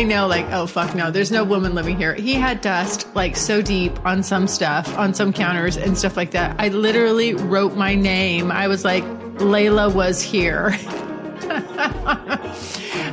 I 0.00 0.02
know, 0.02 0.26
like, 0.26 0.46
oh, 0.50 0.66
fuck 0.66 0.94
no, 0.94 1.10
there's 1.10 1.30
no 1.30 1.44
woman 1.44 1.74
living 1.74 1.98
here. 1.98 2.14
He 2.14 2.32
had 2.32 2.62
dust, 2.62 3.06
like, 3.14 3.36
so 3.36 3.60
deep 3.60 4.02
on 4.06 4.22
some 4.22 4.46
stuff, 4.46 4.96
on 4.96 5.12
some 5.12 5.30
counters 5.30 5.76
and 5.76 5.96
stuff 5.96 6.16
like 6.16 6.30
that. 6.30 6.56
I 6.58 6.68
literally 6.68 7.34
wrote 7.34 7.76
my 7.76 7.96
name. 7.96 8.50
I 8.50 8.66
was 8.66 8.82
like, 8.82 9.04
Layla 9.40 9.94
was 9.94 10.22
here. 10.22 10.70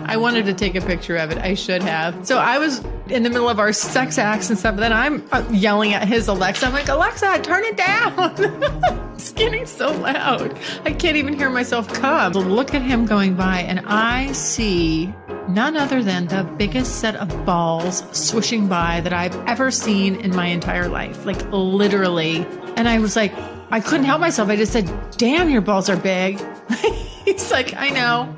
I 0.06 0.16
wanted 0.16 0.46
to 0.46 0.54
take 0.54 0.76
a 0.76 0.82
picture 0.82 1.18
of 1.18 1.30
it. 1.30 1.40
I 1.40 1.56
should 1.56 1.84
have. 1.84 2.26
So 2.26 2.38
I 2.38 2.58
was 2.58 2.82
in 3.10 3.24
the 3.24 3.30
middle 3.30 3.50
of 3.50 3.60
our 3.60 3.74
sex 3.74 4.18
acts 4.18 4.50
and 4.50 4.58
stuff. 4.58 4.78
Then 4.78 4.94
I'm 4.94 5.28
uh, 5.34 5.44
yelling 5.52 5.94
at 5.94 6.08
his 6.08 6.30
Alexa. 6.30 6.68
I'm 6.68 6.72
like, 6.72 6.88
Alexa, 6.88 7.42
turn 7.42 7.66
it 7.66 7.76
down. 7.76 8.14
it's 9.14 9.34
getting 9.34 9.66
so 9.66 9.92
loud. 9.92 10.58
I 10.86 10.94
can't 10.94 11.18
even 11.18 11.34
hear 11.34 11.50
myself 11.50 11.94
come. 11.94 12.32
Look 12.32 12.74
at 12.74 12.82
him 12.82 13.06
going 13.06 13.36
by, 13.36 13.60
and 13.60 13.82
I 13.82 14.32
see 14.32 15.14
none 15.50 15.78
other 15.78 16.04
than 16.04 16.28
the 16.28 16.44
biggest 16.58 17.00
set 17.00 17.16
of 17.16 17.46
balls 17.46 18.04
swishing 18.12 18.68
by 18.68 19.02
that 19.02 19.14
I've 19.14 19.36
ever 19.48 19.72
seen 19.72 20.16
in 20.16 20.36
my 20.36 20.48
entire 20.48 20.88
life. 20.88 21.26
Like 21.26 21.42
literally. 21.52 22.46
And 22.76 22.88
I 22.88 23.00
was 23.00 23.16
like, 23.16 23.34
I 23.70 23.80
couldn't 23.80 24.06
help 24.06 24.22
myself. 24.22 24.50
I 24.50 24.56
just 24.56 24.72
said, 24.72 24.90
damn, 25.18 25.50
your 25.50 25.62
balls 25.62 25.90
are 25.90 25.98
big. 25.98 26.40
He's 27.26 27.52
like, 27.52 27.74
I 27.76 27.90
know. 27.90 28.34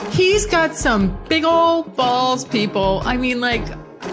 He's 0.10 0.46
got 0.46 0.74
some 0.74 1.16
big 1.28 1.44
old 1.44 1.94
balls, 1.96 2.44
people. 2.44 3.02
I 3.04 3.16
mean, 3.16 3.40
like, 3.40 3.62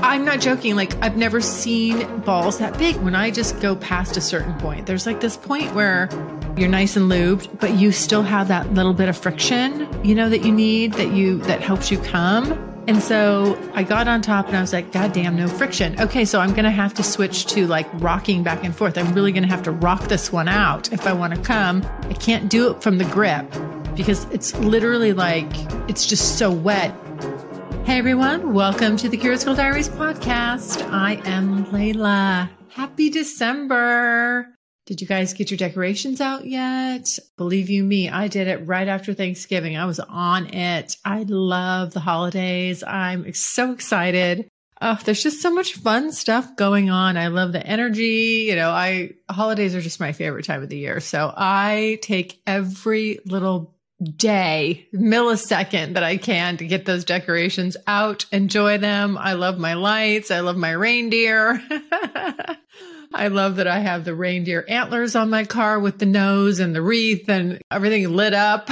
I'm 0.01 0.25
not 0.25 0.41
joking. 0.41 0.75
Like, 0.75 1.01
I've 1.01 1.15
never 1.15 1.39
seen 1.39 2.19
balls 2.21 2.59
that 2.59 2.77
big 2.77 2.97
when 2.97 3.15
I 3.15 3.31
just 3.31 3.61
go 3.61 3.75
past 3.77 4.17
a 4.17 4.21
certain 4.21 4.53
point. 4.55 4.85
There's 4.85 5.05
like 5.05 5.21
this 5.21 5.37
point 5.37 5.73
where 5.73 6.09
you're 6.57 6.69
nice 6.69 6.95
and 6.95 7.09
lubed, 7.09 7.59
but 7.59 7.75
you 7.75 7.91
still 7.91 8.21
have 8.21 8.47
that 8.47 8.73
little 8.73 8.93
bit 8.93 9.09
of 9.09 9.17
friction, 9.17 9.87
you 10.03 10.13
know, 10.13 10.29
that 10.29 10.43
you 10.43 10.51
need 10.51 10.93
that 10.93 11.11
you, 11.11 11.39
that 11.39 11.61
helps 11.61 11.89
you 11.91 11.97
come. 11.99 12.51
And 12.87 13.01
so 13.01 13.57
I 13.73 13.83
got 13.83 14.07
on 14.07 14.21
top 14.21 14.47
and 14.47 14.57
I 14.57 14.61
was 14.61 14.73
like, 14.73 14.91
God 14.91 15.13
damn, 15.13 15.35
no 15.35 15.47
friction. 15.47 15.99
Okay, 15.99 16.25
so 16.25 16.39
I'm 16.39 16.51
going 16.51 16.65
to 16.65 16.71
have 16.71 16.93
to 16.95 17.03
switch 17.03 17.45
to 17.47 17.65
like 17.65 17.87
rocking 18.01 18.43
back 18.43 18.63
and 18.63 18.75
forth. 18.75 18.97
I'm 18.97 19.13
really 19.13 19.31
going 19.31 19.43
to 19.43 19.49
have 19.49 19.63
to 19.63 19.71
rock 19.71 20.09
this 20.09 20.31
one 20.31 20.47
out 20.47 20.91
if 20.91 21.07
I 21.07 21.13
want 21.13 21.33
to 21.33 21.41
come. 21.41 21.83
I 22.03 22.13
can't 22.13 22.49
do 22.49 22.71
it 22.71 22.83
from 22.83 22.97
the 22.97 23.05
grip 23.05 23.49
because 23.95 24.25
it's 24.25 24.53
literally 24.55 25.13
like, 25.13 25.49
it's 25.89 26.05
just 26.05 26.37
so 26.37 26.51
wet. 26.51 26.93
Hey 27.85 27.97
everyone, 27.97 28.53
welcome 28.53 28.95
to 28.97 29.09
the 29.09 29.17
Curious 29.17 29.43
Girl 29.43 29.55
Diaries 29.55 29.89
podcast. 29.89 30.87
I 30.91 31.21
am 31.25 31.65
Layla. 31.67 32.49
Happy 32.69 33.09
December. 33.09 34.52
Did 34.85 34.99
you 34.99 35.07
guys 35.07 35.33
get 35.33 35.49
your 35.49 35.57
decorations 35.57 36.19
out 36.19 36.45
yet? 36.45 37.07
Believe 37.37 37.69
you 37.69 37.85
me, 37.85 38.09
I 38.09 38.27
did 38.27 38.47
it 38.47 38.67
right 38.67 38.87
after 38.87 39.13
Thanksgiving. 39.13 39.77
I 39.77 39.85
was 39.85 39.99
on 40.01 40.53
it. 40.53 40.97
I 41.05 41.23
love 41.23 41.93
the 41.93 42.01
holidays. 42.01 42.83
I'm 42.83 43.33
so 43.33 43.71
excited. 43.71 44.49
Oh, 44.81 44.99
there's 45.05 45.23
just 45.23 45.41
so 45.41 45.53
much 45.53 45.75
fun 45.75 46.11
stuff 46.11 46.57
going 46.57 46.89
on. 46.89 47.15
I 47.15 47.27
love 47.27 47.53
the 47.53 47.65
energy. 47.65 48.47
You 48.49 48.57
know, 48.57 48.71
I 48.71 49.11
holidays 49.29 49.73
are 49.73 49.81
just 49.81 50.01
my 50.01 50.11
favorite 50.11 50.43
time 50.43 50.61
of 50.61 50.67
the 50.67 50.77
year. 50.77 50.99
So 50.99 51.33
I 51.33 51.99
take 52.01 52.41
every 52.45 53.19
little 53.25 53.73
day, 54.03 54.89
millisecond 54.93 55.93
that 55.93 56.03
I 56.03 56.17
can 56.17 56.57
to 56.57 56.67
get 56.67 56.85
those 56.85 57.05
decorations 57.05 57.77
out, 57.87 58.25
enjoy 58.33 58.77
them. 58.77 59.17
I 59.17 59.33
love 59.33 59.57
my 59.57 59.75
lights. 59.75 60.31
I 60.31 60.41
love 60.41 60.57
my 60.57 60.71
reindeer. 60.71 61.61
I 63.13 63.27
love 63.27 63.57
that 63.57 63.67
I 63.67 63.79
have 63.79 64.05
the 64.05 64.15
reindeer 64.15 64.65
antlers 64.67 65.15
on 65.15 65.29
my 65.29 65.43
car 65.43 65.79
with 65.79 65.99
the 65.99 66.05
nose 66.05 66.59
and 66.59 66.73
the 66.75 66.81
wreath 66.81 67.29
and 67.29 67.61
everything 67.69 68.09
lit 68.09 68.33
up. 68.33 68.69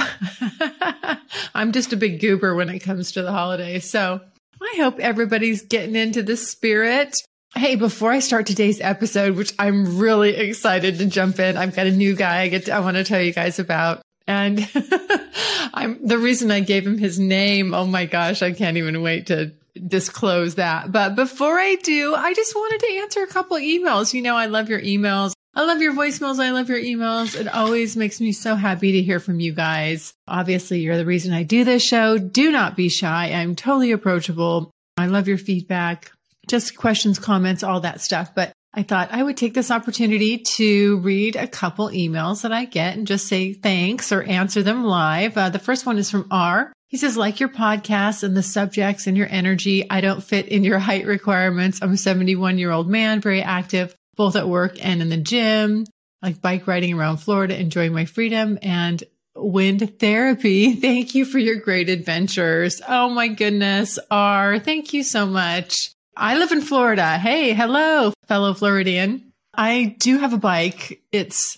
I'm 1.54 1.72
just 1.72 1.92
a 1.92 1.96
big 1.96 2.20
goober 2.20 2.54
when 2.54 2.68
it 2.68 2.80
comes 2.80 3.12
to 3.12 3.22
the 3.22 3.30
holidays. 3.30 3.88
So 3.88 4.20
I 4.60 4.74
hope 4.78 4.98
everybody's 4.98 5.62
getting 5.62 5.94
into 5.94 6.22
the 6.22 6.36
spirit. 6.36 7.16
Hey, 7.54 7.76
before 7.76 8.10
I 8.10 8.18
start 8.18 8.46
today's 8.46 8.80
episode, 8.80 9.36
which 9.36 9.52
I'm 9.58 9.98
really 9.98 10.34
excited 10.34 10.98
to 10.98 11.06
jump 11.06 11.38
in, 11.38 11.56
I've 11.56 11.76
got 11.76 11.86
a 11.86 11.92
new 11.92 12.16
guy 12.16 12.40
I 12.40 12.48
get 12.48 12.66
to, 12.66 12.72
I 12.72 12.80
want 12.80 12.96
to 12.96 13.04
tell 13.04 13.20
you 13.20 13.32
guys 13.32 13.58
about. 13.58 14.02
And 14.26 14.68
I'm 15.74 16.04
the 16.06 16.18
reason 16.18 16.50
I 16.50 16.60
gave 16.60 16.86
him 16.86 16.98
his 16.98 17.18
name. 17.18 17.74
Oh 17.74 17.86
my 17.86 18.06
gosh, 18.06 18.42
I 18.42 18.52
can't 18.52 18.76
even 18.76 19.02
wait 19.02 19.26
to 19.26 19.52
disclose 19.74 20.56
that. 20.56 20.92
But 20.92 21.14
before 21.14 21.58
I 21.58 21.76
do, 21.76 22.14
I 22.14 22.34
just 22.34 22.54
wanted 22.54 22.80
to 22.86 22.92
answer 23.00 23.22
a 23.22 23.26
couple 23.26 23.56
emails. 23.56 24.12
You 24.12 24.22
know, 24.22 24.36
I 24.36 24.46
love 24.46 24.68
your 24.68 24.80
emails. 24.80 25.32
I 25.54 25.64
love 25.64 25.82
your 25.82 25.92
voicemails. 25.92 26.38
I 26.38 26.50
love 26.50 26.70
your 26.70 26.80
emails. 26.80 27.38
It 27.38 27.46
always 27.46 27.94
makes 27.96 28.20
me 28.20 28.32
so 28.32 28.54
happy 28.54 28.92
to 28.92 29.02
hear 29.02 29.20
from 29.20 29.38
you 29.38 29.52
guys. 29.52 30.14
Obviously, 30.26 30.80
you're 30.80 30.96
the 30.96 31.04
reason 31.04 31.34
I 31.34 31.42
do 31.42 31.64
this 31.64 31.82
show. 31.82 32.16
Do 32.16 32.50
not 32.50 32.74
be 32.74 32.88
shy. 32.88 33.32
I'm 33.32 33.54
totally 33.54 33.92
approachable. 33.92 34.70
I 34.96 35.06
love 35.06 35.28
your 35.28 35.38
feedback, 35.38 36.10
just 36.48 36.76
questions, 36.76 37.18
comments, 37.18 37.62
all 37.62 37.80
that 37.80 38.00
stuff. 38.00 38.34
But 38.34 38.52
I 38.74 38.82
thought 38.82 39.12
I 39.12 39.22
would 39.22 39.36
take 39.36 39.52
this 39.52 39.70
opportunity 39.70 40.38
to 40.38 40.98
read 40.98 41.36
a 41.36 41.46
couple 41.46 41.90
emails 41.90 42.42
that 42.42 42.52
I 42.52 42.64
get 42.64 42.96
and 42.96 43.06
just 43.06 43.28
say 43.28 43.52
thanks 43.52 44.10
or 44.12 44.22
answer 44.22 44.62
them 44.62 44.84
live. 44.84 45.36
Uh, 45.36 45.50
the 45.50 45.58
first 45.58 45.84
one 45.84 45.98
is 45.98 46.10
from 46.10 46.28
R. 46.30 46.72
He 46.92 46.98
says, 46.98 47.16
like 47.16 47.40
your 47.40 47.48
podcast 47.48 48.22
and 48.22 48.36
the 48.36 48.42
subjects 48.42 49.06
and 49.06 49.16
your 49.16 49.26
energy, 49.30 49.88
I 49.88 50.02
don't 50.02 50.22
fit 50.22 50.48
in 50.48 50.62
your 50.62 50.78
height 50.90 51.06
requirements. 51.06 51.80
I'm 51.80 51.92
a 51.92 51.96
71 51.96 52.58
year 52.58 52.70
old 52.70 52.86
man, 52.86 53.22
very 53.22 53.40
active, 53.40 53.94
both 54.14 54.36
at 54.36 54.46
work 54.46 54.76
and 54.84 55.00
in 55.00 55.08
the 55.08 55.16
gym, 55.16 55.86
like 56.20 56.42
bike 56.42 56.66
riding 56.66 56.92
around 56.92 57.16
Florida, 57.16 57.58
enjoying 57.58 57.94
my 57.94 58.04
freedom 58.04 58.58
and 58.60 59.02
wind 59.34 59.98
therapy. 60.00 60.74
Thank 60.82 61.14
you 61.14 61.24
for 61.24 61.38
your 61.38 61.56
great 61.56 61.88
adventures. 61.88 62.82
Oh 62.86 63.08
my 63.08 63.28
goodness. 63.28 63.98
R, 64.10 64.58
thank 64.58 64.92
you 64.92 65.02
so 65.02 65.24
much. 65.24 65.94
I 66.14 66.36
live 66.36 66.52
in 66.52 66.60
Florida. 66.60 67.16
Hey, 67.16 67.54
hello, 67.54 68.12
fellow 68.28 68.52
Floridian. 68.52 69.32
I 69.54 69.96
do 69.98 70.18
have 70.18 70.34
a 70.34 70.38
bike. 70.38 71.02
It's 71.10 71.56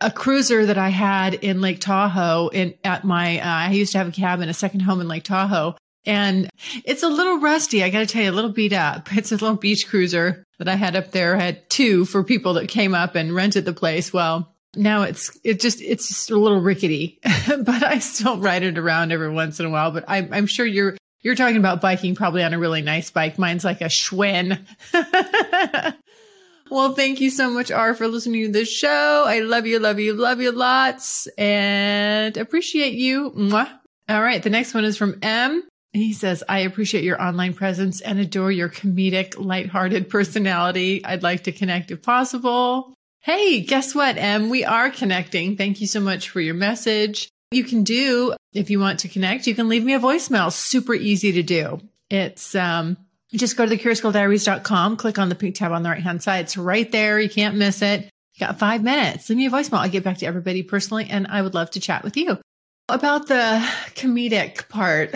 a 0.00 0.10
cruiser 0.10 0.66
that 0.66 0.78
I 0.78 0.90
had 0.90 1.34
in 1.34 1.60
Lake 1.60 1.80
Tahoe 1.80 2.48
in 2.48 2.74
at 2.84 3.04
my 3.04 3.38
uh, 3.40 3.44
I 3.44 3.72
used 3.72 3.92
to 3.92 3.98
have 3.98 4.08
a 4.08 4.12
cabin, 4.12 4.48
a 4.48 4.54
second 4.54 4.80
home 4.80 5.00
in 5.00 5.08
Lake 5.08 5.24
Tahoe. 5.24 5.76
And 6.04 6.48
it's 6.84 7.02
a 7.02 7.08
little 7.08 7.40
rusty. 7.40 7.82
I 7.82 7.90
got 7.90 8.00
to 8.00 8.06
tell 8.06 8.22
you, 8.22 8.30
a 8.30 8.32
little 8.32 8.52
beat 8.52 8.72
up. 8.72 9.08
It's 9.16 9.32
a 9.32 9.36
little 9.36 9.56
beach 9.56 9.88
cruiser 9.88 10.44
that 10.58 10.68
I 10.68 10.76
had 10.76 10.94
up 10.96 11.10
there. 11.10 11.36
I 11.36 11.42
had 11.42 11.68
two 11.68 12.04
for 12.04 12.22
people 12.22 12.54
that 12.54 12.68
came 12.68 12.94
up 12.94 13.16
and 13.16 13.34
rented 13.34 13.64
the 13.64 13.72
place. 13.72 14.12
Well, 14.12 14.54
now 14.76 15.02
it's 15.02 15.36
it 15.42 15.60
just 15.60 15.80
it's 15.80 16.08
just 16.08 16.30
a 16.30 16.38
little 16.38 16.60
rickety, 16.60 17.18
but 17.48 17.82
I 17.82 17.98
still 17.98 18.38
ride 18.38 18.62
it 18.62 18.78
around 18.78 19.10
every 19.10 19.30
once 19.30 19.58
in 19.58 19.66
a 19.66 19.70
while. 19.70 19.90
But 19.90 20.04
I'm 20.06 20.32
I'm 20.32 20.46
sure 20.46 20.66
you're 20.66 20.96
you're 21.22 21.34
talking 21.34 21.56
about 21.56 21.80
biking 21.80 22.14
probably 22.14 22.44
on 22.44 22.54
a 22.54 22.58
really 22.58 22.82
nice 22.82 23.10
bike. 23.10 23.38
Mine's 23.38 23.64
like 23.64 23.80
a 23.80 23.86
Schwinn. 23.86 24.60
Well, 26.70 26.94
thank 26.94 27.20
you 27.20 27.30
so 27.30 27.50
much, 27.50 27.70
R, 27.70 27.94
for 27.94 28.08
listening 28.08 28.46
to 28.46 28.52
this 28.52 28.70
show. 28.70 29.24
I 29.26 29.40
love 29.40 29.66
you, 29.66 29.78
love 29.78 30.00
you, 30.00 30.14
love 30.14 30.40
you 30.40 30.50
lots 30.52 31.26
and 31.38 32.36
appreciate 32.36 32.94
you. 32.94 33.30
Mwah. 33.30 33.70
All 34.08 34.22
right. 34.22 34.42
The 34.42 34.50
next 34.50 34.74
one 34.74 34.84
is 34.84 34.96
from 34.96 35.18
M. 35.22 35.62
He 35.92 36.12
says, 36.12 36.44
I 36.48 36.60
appreciate 36.60 37.04
your 37.04 37.20
online 37.22 37.54
presence 37.54 38.00
and 38.00 38.18
adore 38.18 38.52
your 38.52 38.68
comedic, 38.68 39.34
lighthearted 39.38 40.10
personality. 40.10 41.04
I'd 41.04 41.22
like 41.22 41.44
to 41.44 41.52
connect 41.52 41.90
if 41.90 42.02
possible. 42.02 42.94
Hey, 43.20 43.60
guess 43.60 43.94
what, 43.94 44.16
M? 44.18 44.50
We 44.50 44.64
are 44.64 44.90
connecting. 44.90 45.56
Thank 45.56 45.80
you 45.80 45.86
so 45.86 46.00
much 46.00 46.28
for 46.30 46.40
your 46.40 46.54
message. 46.54 47.28
You 47.50 47.64
can 47.64 47.82
do, 47.82 48.34
if 48.52 48.70
you 48.70 48.78
want 48.78 49.00
to 49.00 49.08
connect, 49.08 49.46
you 49.46 49.54
can 49.54 49.68
leave 49.68 49.84
me 49.84 49.94
a 49.94 50.00
voicemail. 50.00 50.52
Super 50.52 50.94
easy 50.94 51.32
to 51.32 51.42
do. 51.42 51.80
It's, 52.10 52.54
um, 52.54 52.96
just 53.36 53.56
go 53.56 53.66
to 53.66 53.76
thecuriousgirldiaries.com, 53.76 54.96
click 54.96 55.18
on 55.18 55.28
the 55.28 55.34
pink 55.34 55.54
tab 55.54 55.72
on 55.72 55.82
the 55.82 55.90
right 55.90 56.02
hand 56.02 56.22
side. 56.22 56.46
It's 56.46 56.56
right 56.56 56.90
there. 56.90 57.20
You 57.20 57.28
can't 57.28 57.56
miss 57.56 57.82
it. 57.82 58.04
You 58.34 58.46
got 58.46 58.58
five 58.58 58.82
minutes. 58.82 59.28
Leave 59.28 59.38
me 59.38 59.46
a 59.46 59.50
voicemail. 59.50 59.78
I'll 59.78 59.88
get 59.88 60.04
back 60.04 60.18
to 60.18 60.26
everybody 60.26 60.62
personally 60.62 61.06
and 61.08 61.26
I 61.26 61.42
would 61.42 61.54
love 61.54 61.70
to 61.72 61.80
chat 61.80 62.04
with 62.04 62.16
you. 62.16 62.38
About 62.88 63.26
the 63.26 63.66
comedic 63.94 64.68
part, 64.68 65.14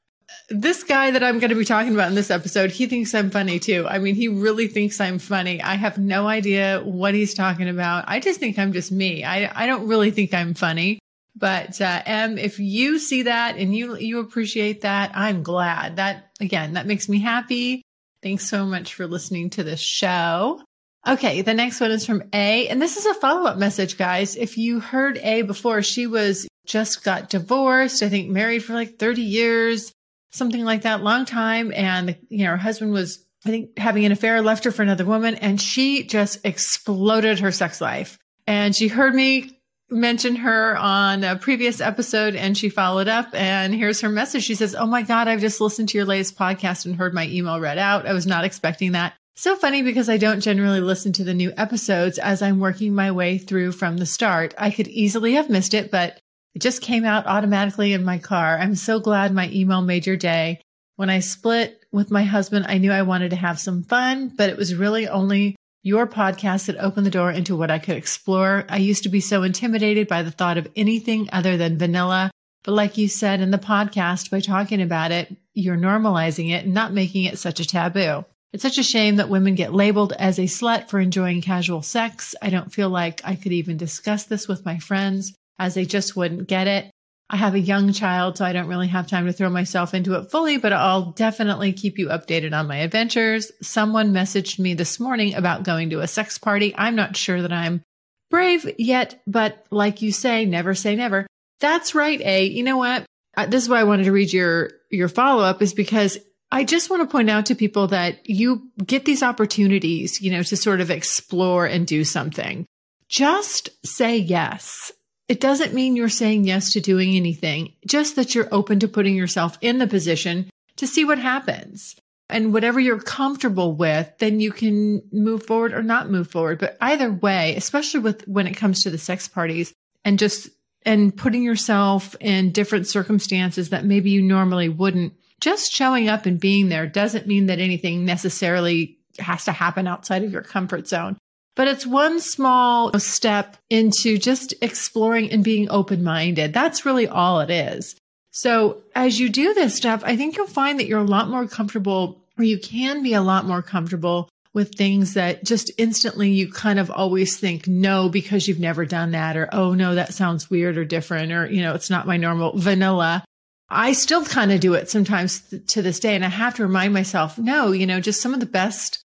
this 0.48 0.82
guy 0.84 1.10
that 1.12 1.22
I'm 1.22 1.38
going 1.38 1.50
to 1.50 1.56
be 1.56 1.64
talking 1.64 1.94
about 1.94 2.08
in 2.08 2.14
this 2.14 2.30
episode, 2.30 2.70
he 2.70 2.86
thinks 2.86 3.14
I'm 3.14 3.30
funny 3.30 3.58
too. 3.58 3.86
I 3.88 3.98
mean, 3.98 4.14
he 4.14 4.28
really 4.28 4.68
thinks 4.68 5.00
I'm 5.00 5.18
funny. 5.18 5.62
I 5.62 5.74
have 5.74 5.96
no 5.96 6.26
idea 6.28 6.82
what 6.84 7.14
he's 7.14 7.34
talking 7.34 7.68
about. 7.68 8.04
I 8.08 8.20
just 8.20 8.40
think 8.40 8.58
I'm 8.58 8.72
just 8.72 8.92
me. 8.92 9.24
I, 9.24 9.64
I 9.64 9.66
don't 9.66 9.88
really 9.88 10.10
think 10.10 10.34
I'm 10.34 10.54
funny. 10.54 10.98
But 11.38 11.80
uh, 11.80 12.02
Em, 12.06 12.38
if 12.38 12.58
you 12.58 12.98
see 12.98 13.22
that 13.22 13.56
and 13.58 13.76
you 13.76 13.96
you 13.96 14.20
appreciate 14.20 14.80
that, 14.80 15.12
I'm 15.14 15.42
glad. 15.42 15.96
That 15.96 16.25
again, 16.40 16.74
that 16.74 16.86
makes 16.86 17.08
me 17.08 17.18
happy. 17.20 17.82
Thanks 18.22 18.48
so 18.48 18.64
much 18.64 18.94
for 18.94 19.06
listening 19.06 19.50
to 19.50 19.64
this 19.64 19.80
show. 19.80 20.62
Okay, 21.06 21.42
the 21.42 21.54
next 21.54 21.80
one 21.80 21.92
is 21.92 22.04
from 22.04 22.24
A, 22.32 22.66
and 22.68 22.82
this 22.82 22.96
is 22.96 23.06
a 23.06 23.14
follow 23.14 23.46
up 23.46 23.58
message, 23.58 23.96
guys. 23.96 24.34
If 24.34 24.58
you 24.58 24.80
heard 24.80 25.18
A 25.18 25.42
before, 25.42 25.82
she 25.82 26.08
was 26.08 26.48
just 26.66 27.04
got 27.04 27.30
divorced. 27.30 28.02
I 28.02 28.08
think 28.08 28.28
married 28.28 28.64
for 28.64 28.74
like 28.74 28.98
30 28.98 29.22
years, 29.22 29.92
something 30.32 30.64
like 30.64 30.82
that, 30.82 31.04
long 31.04 31.24
time, 31.24 31.72
and 31.72 32.16
you 32.28 32.44
know 32.44 32.50
her 32.50 32.56
husband 32.56 32.92
was 32.92 33.24
I 33.46 33.50
think 33.50 33.78
having 33.78 34.04
an 34.04 34.10
affair, 34.10 34.42
left 34.42 34.64
her 34.64 34.72
for 34.72 34.82
another 34.82 35.04
woman, 35.04 35.36
and 35.36 35.60
she 35.60 36.02
just 36.02 36.44
exploded 36.44 37.38
her 37.38 37.52
sex 37.52 37.80
life. 37.80 38.18
And 38.48 38.74
she 38.74 38.88
heard 38.88 39.14
me 39.14 39.55
mentioned 39.90 40.38
her 40.38 40.76
on 40.76 41.22
a 41.24 41.36
previous 41.36 41.80
episode 41.80 42.34
and 42.34 42.56
she 42.56 42.68
followed 42.68 43.08
up 43.08 43.28
and 43.34 43.74
here's 43.74 44.00
her 44.00 44.08
message. 44.08 44.42
She 44.42 44.54
says, 44.54 44.74
Oh 44.74 44.86
my 44.86 45.02
God, 45.02 45.28
I've 45.28 45.40
just 45.40 45.60
listened 45.60 45.88
to 45.90 45.98
your 45.98 46.06
latest 46.06 46.36
podcast 46.36 46.86
and 46.86 46.96
heard 46.96 47.14
my 47.14 47.26
email 47.28 47.60
read 47.60 47.78
out. 47.78 48.06
I 48.06 48.12
was 48.12 48.26
not 48.26 48.44
expecting 48.44 48.92
that. 48.92 49.14
So 49.36 49.54
funny 49.54 49.82
because 49.82 50.08
I 50.08 50.16
don't 50.16 50.40
generally 50.40 50.80
listen 50.80 51.12
to 51.14 51.24
the 51.24 51.34
new 51.34 51.52
episodes 51.56 52.18
as 52.18 52.40
I'm 52.40 52.58
working 52.58 52.94
my 52.94 53.10
way 53.10 53.36
through 53.36 53.72
from 53.72 53.98
the 53.98 54.06
start. 54.06 54.54
I 54.56 54.70
could 54.70 54.88
easily 54.88 55.34
have 55.34 55.50
missed 55.50 55.74
it, 55.74 55.90
but 55.90 56.18
it 56.54 56.62
just 56.62 56.80
came 56.80 57.04
out 57.04 57.26
automatically 57.26 57.92
in 57.92 58.02
my 58.02 58.16
car. 58.16 58.58
I'm 58.58 58.74
so 58.74 58.98
glad 58.98 59.34
my 59.34 59.50
email 59.50 59.82
made 59.82 60.06
your 60.06 60.16
day. 60.16 60.62
When 60.96 61.10
I 61.10 61.20
split 61.20 61.84
with 61.92 62.10
my 62.10 62.22
husband, 62.22 62.64
I 62.66 62.78
knew 62.78 62.90
I 62.90 63.02
wanted 63.02 63.28
to 63.30 63.36
have 63.36 63.60
some 63.60 63.82
fun, 63.82 64.32
but 64.34 64.48
it 64.48 64.56
was 64.56 64.74
really 64.74 65.06
only 65.06 65.54
your 65.86 66.08
podcast 66.08 66.66
that 66.66 66.76
opened 66.78 67.06
the 67.06 67.10
door 67.12 67.30
into 67.30 67.54
what 67.54 67.70
I 67.70 67.78
could 67.78 67.96
explore. 67.96 68.64
I 68.68 68.78
used 68.78 69.04
to 69.04 69.08
be 69.08 69.20
so 69.20 69.44
intimidated 69.44 70.08
by 70.08 70.24
the 70.24 70.32
thought 70.32 70.58
of 70.58 70.66
anything 70.74 71.28
other 71.32 71.56
than 71.56 71.78
vanilla. 71.78 72.32
But 72.64 72.72
like 72.72 72.98
you 72.98 73.06
said 73.06 73.40
in 73.40 73.52
the 73.52 73.56
podcast, 73.58 74.28
by 74.28 74.40
talking 74.40 74.82
about 74.82 75.12
it, 75.12 75.32
you're 75.54 75.76
normalizing 75.76 76.50
it 76.50 76.64
and 76.64 76.74
not 76.74 76.92
making 76.92 77.26
it 77.26 77.38
such 77.38 77.60
a 77.60 77.64
taboo. 77.64 78.24
It's 78.52 78.64
such 78.64 78.78
a 78.78 78.82
shame 78.82 79.14
that 79.16 79.28
women 79.28 79.54
get 79.54 79.72
labeled 79.72 80.12
as 80.14 80.40
a 80.40 80.46
slut 80.46 80.88
for 80.88 80.98
enjoying 80.98 81.40
casual 81.40 81.82
sex. 81.82 82.34
I 82.42 82.50
don't 82.50 82.72
feel 82.72 82.88
like 82.88 83.20
I 83.22 83.36
could 83.36 83.52
even 83.52 83.76
discuss 83.76 84.24
this 84.24 84.48
with 84.48 84.64
my 84.64 84.80
friends 84.80 85.34
as 85.56 85.74
they 85.74 85.84
just 85.84 86.16
wouldn't 86.16 86.48
get 86.48 86.66
it. 86.66 86.90
I 87.28 87.36
have 87.36 87.54
a 87.54 87.60
young 87.60 87.92
child, 87.92 88.38
so 88.38 88.44
I 88.44 88.52
don't 88.52 88.68
really 88.68 88.86
have 88.86 89.08
time 89.08 89.26
to 89.26 89.32
throw 89.32 89.50
myself 89.50 89.94
into 89.94 90.14
it 90.14 90.30
fully, 90.30 90.58
but 90.58 90.72
I'll 90.72 91.10
definitely 91.10 91.72
keep 91.72 91.98
you 91.98 92.08
updated 92.08 92.52
on 92.52 92.68
my 92.68 92.76
adventures. 92.76 93.50
Someone 93.60 94.12
messaged 94.12 94.60
me 94.60 94.74
this 94.74 95.00
morning 95.00 95.34
about 95.34 95.64
going 95.64 95.90
to 95.90 96.00
a 96.00 96.06
sex 96.06 96.38
party. 96.38 96.72
I'm 96.76 96.94
not 96.94 97.16
sure 97.16 97.42
that 97.42 97.52
I'm 97.52 97.82
brave 98.30 98.70
yet, 98.78 99.20
but 99.26 99.66
like 99.70 100.02
you 100.02 100.12
say, 100.12 100.44
never 100.44 100.74
say 100.74 100.94
never. 100.94 101.26
That's 101.58 101.94
right, 101.96 102.20
A. 102.20 102.44
You 102.44 102.62
know 102.62 102.76
what? 102.76 103.04
Uh, 103.36 103.46
this 103.46 103.64
is 103.64 103.68
why 103.68 103.80
I 103.80 103.84
wanted 103.84 104.04
to 104.04 104.12
read 104.12 104.32
your, 104.32 104.70
your 104.90 105.08
follow 105.08 105.42
up 105.42 105.62
is 105.62 105.74
because 105.74 106.18
I 106.52 106.62
just 106.62 106.90
want 106.90 107.02
to 107.02 107.12
point 107.12 107.28
out 107.28 107.46
to 107.46 107.54
people 107.56 107.88
that 107.88 108.28
you 108.28 108.70
get 108.84 109.04
these 109.04 109.22
opportunities, 109.22 110.22
you 110.22 110.30
know, 110.30 110.42
to 110.44 110.56
sort 110.56 110.80
of 110.80 110.92
explore 110.92 111.66
and 111.66 111.86
do 111.86 112.04
something. 112.04 112.66
Just 113.08 113.70
say 113.84 114.16
yes. 114.16 114.92
It 115.28 115.40
doesn't 115.40 115.74
mean 115.74 115.96
you're 115.96 116.08
saying 116.08 116.44
yes 116.44 116.72
to 116.72 116.80
doing 116.80 117.16
anything, 117.16 117.72
just 117.84 118.16
that 118.16 118.34
you're 118.34 118.48
open 118.52 118.78
to 118.80 118.88
putting 118.88 119.16
yourself 119.16 119.58
in 119.60 119.78
the 119.78 119.86
position 119.86 120.50
to 120.76 120.86
see 120.86 121.04
what 121.04 121.18
happens. 121.18 121.96
And 122.28 122.52
whatever 122.52 122.80
you're 122.80 123.00
comfortable 123.00 123.74
with, 123.74 124.12
then 124.18 124.40
you 124.40 124.50
can 124.52 125.02
move 125.12 125.44
forward 125.44 125.72
or 125.72 125.82
not 125.82 126.10
move 126.10 126.28
forward. 126.28 126.58
But 126.58 126.76
either 126.80 127.10
way, 127.10 127.54
especially 127.56 128.00
with 128.00 128.26
when 128.26 128.46
it 128.46 128.56
comes 128.56 128.82
to 128.82 128.90
the 128.90 128.98
sex 128.98 129.28
parties 129.28 129.72
and 130.04 130.18
just 130.18 130.48
and 130.84 131.16
putting 131.16 131.42
yourself 131.42 132.14
in 132.20 132.52
different 132.52 132.86
circumstances 132.86 133.70
that 133.70 133.84
maybe 133.84 134.10
you 134.10 134.22
normally 134.22 134.68
wouldn't, 134.68 135.12
just 135.40 135.72
showing 135.72 136.08
up 136.08 136.26
and 136.26 136.38
being 136.40 136.68
there 136.68 136.86
doesn't 136.86 137.26
mean 137.26 137.46
that 137.46 137.58
anything 137.58 138.04
necessarily 138.04 138.96
has 139.18 139.44
to 139.44 139.52
happen 139.52 139.86
outside 139.86 140.22
of 140.22 140.32
your 140.32 140.42
comfort 140.42 140.86
zone 140.86 141.16
but 141.56 141.66
it's 141.66 141.86
one 141.86 142.20
small 142.20 142.96
step 143.00 143.56
into 143.68 144.18
just 144.18 144.54
exploring 144.60 145.32
and 145.32 145.42
being 145.42 145.68
open 145.70 146.04
minded. 146.04 146.52
That's 146.52 146.86
really 146.86 147.08
all 147.08 147.40
it 147.40 147.50
is. 147.50 147.96
So 148.30 148.82
as 148.94 149.18
you 149.18 149.30
do 149.30 149.54
this 149.54 149.74
stuff, 149.74 150.02
I 150.04 150.16
think 150.16 150.36
you'll 150.36 150.46
find 150.46 150.78
that 150.78 150.86
you're 150.86 151.00
a 151.00 151.04
lot 151.04 151.30
more 151.30 151.48
comfortable 151.48 152.22
or 152.38 152.44
you 152.44 152.58
can 152.58 153.02
be 153.02 153.14
a 153.14 153.22
lot 153.22 153.46
more 153.46 153.62
comfortable 153.62 154.28
with 154.52 154.74
things 154.74 155.14
that 155.14 155.44
just 155.44 155.70
instantly 155.76 156.30
you 156.30 156.50
kind 156.50 156.78
of 156.78 156.90
always 156.90 157.38
think 157.38 157.66
no 157.66 158.08
because 158.08 158.46
you've 158.46 158.60
never 158.60 158.86
done 158.86 159.10
that 159.10 159.36
or 159.36 159.48
oh 159.52 159.74
no 159.74 159.94
that 159.94 160.14
sounds 160.14 160.48
weird 160.48 160.78
or 160.78 160.84
different 160.84 161.30
or 161.30 161.46
you 161.46 161.60
know 161.60 161.74
it's 161.74 161.90
not 161.90 162.06
my 162.06 162.16
normal 162.16 162.56
vanilla 162.56 163.22
i 163.68 163.92
still 163.92 164.24
kind 164.24 164.50
of 164.50 164.58
do 164.58 164.72
it 164.72 164.88
sometimes 164.88 165.42
to 165.66 165.82
this 165.82 166.00
day 166.00 166.14
and 166.14 166.24
i 166.24 166.28
have 166.28 166.54
to 166.54 166.62
remind 166.62 166.94
myself 166.94 167.36
no 167.36 167.70
you 167.70 167.86
know 167.86 168.00
just 168.00 168.22
some 168.22 168.32
of 168.32 168.40
the 168.40 168.46
best 168.46 169.04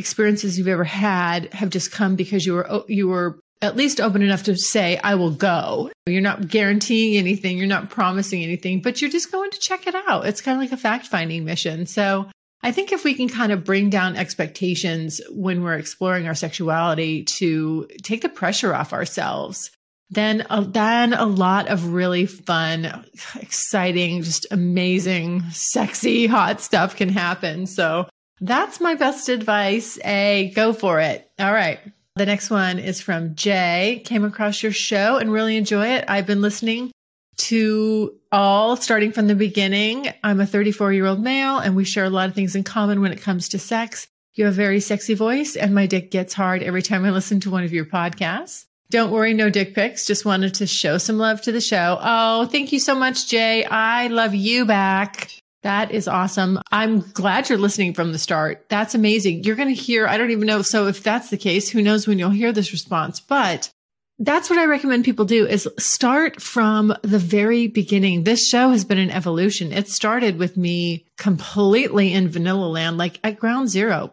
experiences 0.00 0.58
you've 0.58 0.66
ever 0.66 0.82
had 0.82 1.52
have 1.54 1.70
just 1.70 1.92
come 1.92 2.16
because 2.16 2.44
you 2.44 2.54
were 2.54 2.82
you 2.88 3.06
were 3.06 3.38
at 3.62 3.76
least 3.76 4.00
open 4.00 4.22
enough 4.22 4.42
to 4.44 4.56
say 4.56 4.98
I 5.04 5.14
will 5.14 5.30
go. 5.30 5.90
You're 6.06 6.22
not 6.22 6.48
guaranteeing 6.48 7.16
anything, 7.16 7.58
you're 7.58 7.66
not 7.66 7.90
promising 7.90 8.42
anything, 8.42 8.80
but 8.80 9.00
you're 9.00 9.10
just 9.10 9.30
going 9.30 9.50
to 9.50 9.60
check 9.60 9.86
it 9.86 9.94
out. 9.94 10.26
It's 10.26 10.40
kind 10.40 10.56
of 10.56 10.62
like 10.62 10.72
a 10.72 10.80
fact-finding 10.80 11.44
mission. 11.44 11.86
So 11.86 12.26
I 12.62 12.72
think 12.72 12.90
if 12.90 13.04
we 13.04 13.14
can 13.14 13.28
kind 13.28 13.52
of 13.52 13.64
bring 13.64 13.90
down 13.90 14.16
expectations 14.16 15.20
when 15.30 15.62
we're 15.62 15.74
exploring 15.74 16.26
our 16.26 16.34
sexuality 16.34 17.24
to 17.38 17.86
take 18.02 18.22
the 18.22 18.28
pressure 18.28 18.74
off 18.74 18.92
ourselves, 18.92 19.70
then 20.10 20.44
then 20.72 21.12
a 21.12 21.24
lot 21.24 21.68
of 21.68 21.92
really 21.92 22.26
fun, 22.26 23.04
exciting, 23.36 24.22
just 24.22 24.46
amazing, 24.50 25.42
sexy, 25.50 26.26
hot 26.26 26.60
stuff 26.60 26.96
can 26.96 27.08
happen. 27.08 27.66
So 27.66 28.08
that's 28.40 28.80
my 28.80 28.94
best 28.94 29.28
advice. 29.28 29.98
A 30.04 30.52
go 30.54 30.72
for 30.72 31.00
it. 31.00 31.30
All 31.38 31.52
right. 31.52 31.80
The 32.16 32.26
next 32.26 32.50
one 32.50 32.78
is 32.78 33.00
from 33.00 33.34
Jay. 33.34 34.02
Came 34.04 34.24
across 34.24 34.62
your 34.62 34.72
show 34.72 35.18
and 35.18 35.32
really 35.32 35.56
enjoy 35.56 35.86
it. 35.88 36.04
I've 36.08 36.26
been 36.26 36.42
listening 36.42 36.90
to 37.38 38.14
all 38.32 38.76
starting 38.76 39.12
from 39.12 39.26
the 39.26 39.34
beginning. 39.34 40.08
I'm 40.22 40.40
a 40.40 40.46
34 40.46 40.92
year 40.92 41.06
old 41.06 41.20
male 41.20 41.58
and 41.58 41.76
we 41.76 41.84
share 41.84 42.04
a 42.04 42.10
lot 42.10 42.28
of 42.28 42.34
things 42.34 42.54
in 42.54 42.64
common 42.64 43.00
when 43.00 43.12
it 43.12 43.22
comes 43.22 43.48
to 43.50 43.58
sex. 43.58 44.06
You 44.34 44.44
have 44.44 44.54
a 44.54 44.56
very 44.56 44.80
sexy 44.80 45.14
voice 45.14 45.56
and 45.56 45.74
my 45.74 45.86
dick 45.86 46.10
gets 46.10 46.34
hard 46.34 46.62
every 46.62 46.82
time 46.82 47.04
I 47.04 47.10
listen 47.10 47.40
to 47.40 47.50
one 47.50 47.64
of 47.64 47.72
your 47.72 47.84
podcasts. 47.84 48.66
Don't 48.90 49.12
worry, 49.12 49.34
no 49.34 49.50
dick 49.50 49.74
pics. 49.74 50.04
Just 50.04 50.24
wanted 50.24 50.54
to 50.54 50.66
show 50.66 50.98
some 50.98 51.16
love 51.16 51.40
to 51.42 51.52
the 51.52 51.60
show. 51.60 51.98
Oh, 52.00 52.46
thank 52.46 52.72
you 52.72 52.80
so 52.80 52.94
much, 52.94 53.28
Jay. 53.28 53.64
I 53.64 54.08
love 54.08 54.34
you 54.34 54.66
back. 54.66 55.39
That 55.62 55.90
is 55.90 56.08
awesome. 56.08 56.58
I'm 56.72 57.00
glad 57.00 57.48
you're 57.48 57.58
listening 57.58 57.92
from 57.92 58.12
the 58.12 58.18
start. 58.18 58.66
That's 58.68 58.94
amazing. 58.94 59.44
You're 59.44 59.56
going 59.56 59.68
to 59.68 59.74
hear, 59.74 60.06
I 60.06 60.16
don't 60.16 60.30
even 60.30 60.46
know. 60.46 60.62
So 60.62 60.86
if 60.86 61.02
that's 61.02 61.28
the 61.28 61.36
case, 61.36 61.68
who 61.68 61.82
knows 61.82 62.06
when 62.06 62.18
you'll 62.18 62.30
hear 62.30 62.52
this 62.52 62.72
response, 62.72 63.20
but 63.20 63.70
that's 64.18 64.50
what 64.50 64.58
I 64.58 64.66
recommend 64.66 65.04
people 65.04 65.24
do 65.24 65.46
is 65.46 65.68
start 65.78 66.42
from 66.42 66.94
the 67.02 67.18
very 67.18 67.66
beginning. 67.68 68.24
This 68.24 68.46
show 68.46 68.70
has 68.70 68.84
been 68.84 68.98
an 68.98 69.10
evolution. 69.10 69.72
It 69.72 69.88
started 69.88 70.38
with 70.38 70.56
me 70.56 71.06
completely 71.16 72.12
in 72.12 72.28
vanilla 72.28 72.66
land, 72.66 72.98
like 72.98 73.18
at 73.24 73.38
ground 73.38 73.70
zero. 73.70 74.12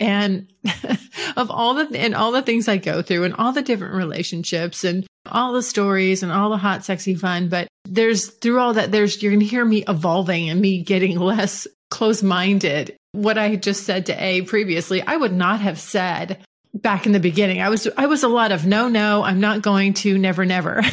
And 0.00 0.52
of 1.36 1.50
all 1.50 1.74
the, 1.74 1.98
and 1.98 2.14
all 2.14 2.32
the 2.32 2.42
things 2.42 2.68
I 2.68 2.76
go 2.76 3.02
through 3.02 3.24
and 3.24 3.34
all 3.34 3.52
the 3.52 3.62
different 3.62 3.94
relationships 3.94 4.84
and 4.84 5.06
all 5.26 5.52
the 5.52 5.62
stories 5.62 6.22
and 6.22 6.32
all 6.32 6.50
the 6.50 6.56
hot, 6.56 6.84
sexy 6.84 7.14
fun. 7.14 7.48
But 7.48 7.68
there's 7.84 8.28
through 8.28 8.60
all 8.60 8.74
that, 8.74 8.92
there's, 8.92 9.22
you're 9.22 9.32
going 9.32 9.40
to 9.40 9.46
hear 9.46 9.64
me 9.64 9.84
evolving 9.88 10.50
and 10.50 10.60
me 10.60 10.82
getting 10.82 11.18
less 11.18 11.66
close 11.90 12.22
minded. 12.22 12.96
What 13.12 13.38
I 13.38 13.56
just 13.56 13.84
said 13.84 14.06
to 14.06 14.22
A 14.22 14.42
previously, 14.42 15.02
I 15.02 15.16
would 15.16 15.32
not 15.32 15.60
have 15.60 15.80
said 15.80 16.38
back 16.74 17.06
in 17.06 17.12
the 17.12 17.20
beginning. 17.20 17.60
I 17.60 17.70
was, 17.70 17.88
I 17.96 18.06
was 18.06 18.22
a 18.22 18.28
lot 18.28 18.52
of 18.52 18.66
no, 18.66 18.88
no, 18.88 19.22
I'm 19.22 19.40
not 19.40 19.62
going 19.62 19.94
to 19.94 20.18
never, 20.18 20.44
never. 20.44 20.82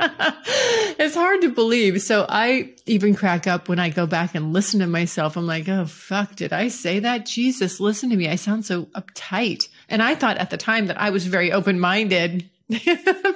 it's 0.98 1.14
hard 1.14 1.42
to 1.42 1.50
believe. 1.50 2.00
So 2.00 2.24
I 2.28 2.74
even 2.86 3.14
crack 3.14 3.46
up 3.46 3.68
when 3.68 3.78
I 3.78 3.90
go 3.90 4.06
back 4.06 4.34
and 4.34 4.52
listen 4.52 4.80
to 4.80 4.86
myself. 4.86 5.36
I'm 5.36 5.46
like, 5.46 5.68
oh, 5.68 5.84
fuck, 5.84 6.36
did 6.36 6.52
I 6.52 6.68
say 6.68 7.00
that? 7.00 7.26
Jesus, 7.26 7.80
listen 7.80 8.10
to 8.10 8.16
me. 8.16 8.28
I 8.28 8.36
sound 8.36 8.64
so 8.64 8.84
uptight. 8.86 9.68
And 9.88 10.02
I 10.02 10.14
thought 10.14 10.38
at 10.38 10.50
the 10.50 10.56
time 10.56 10.86
that 10.86 11.00
I 11.00 11.10
was 11.10 11.26
very 11.26 11.52
open 11.52 11.78
minded 11.78 12.48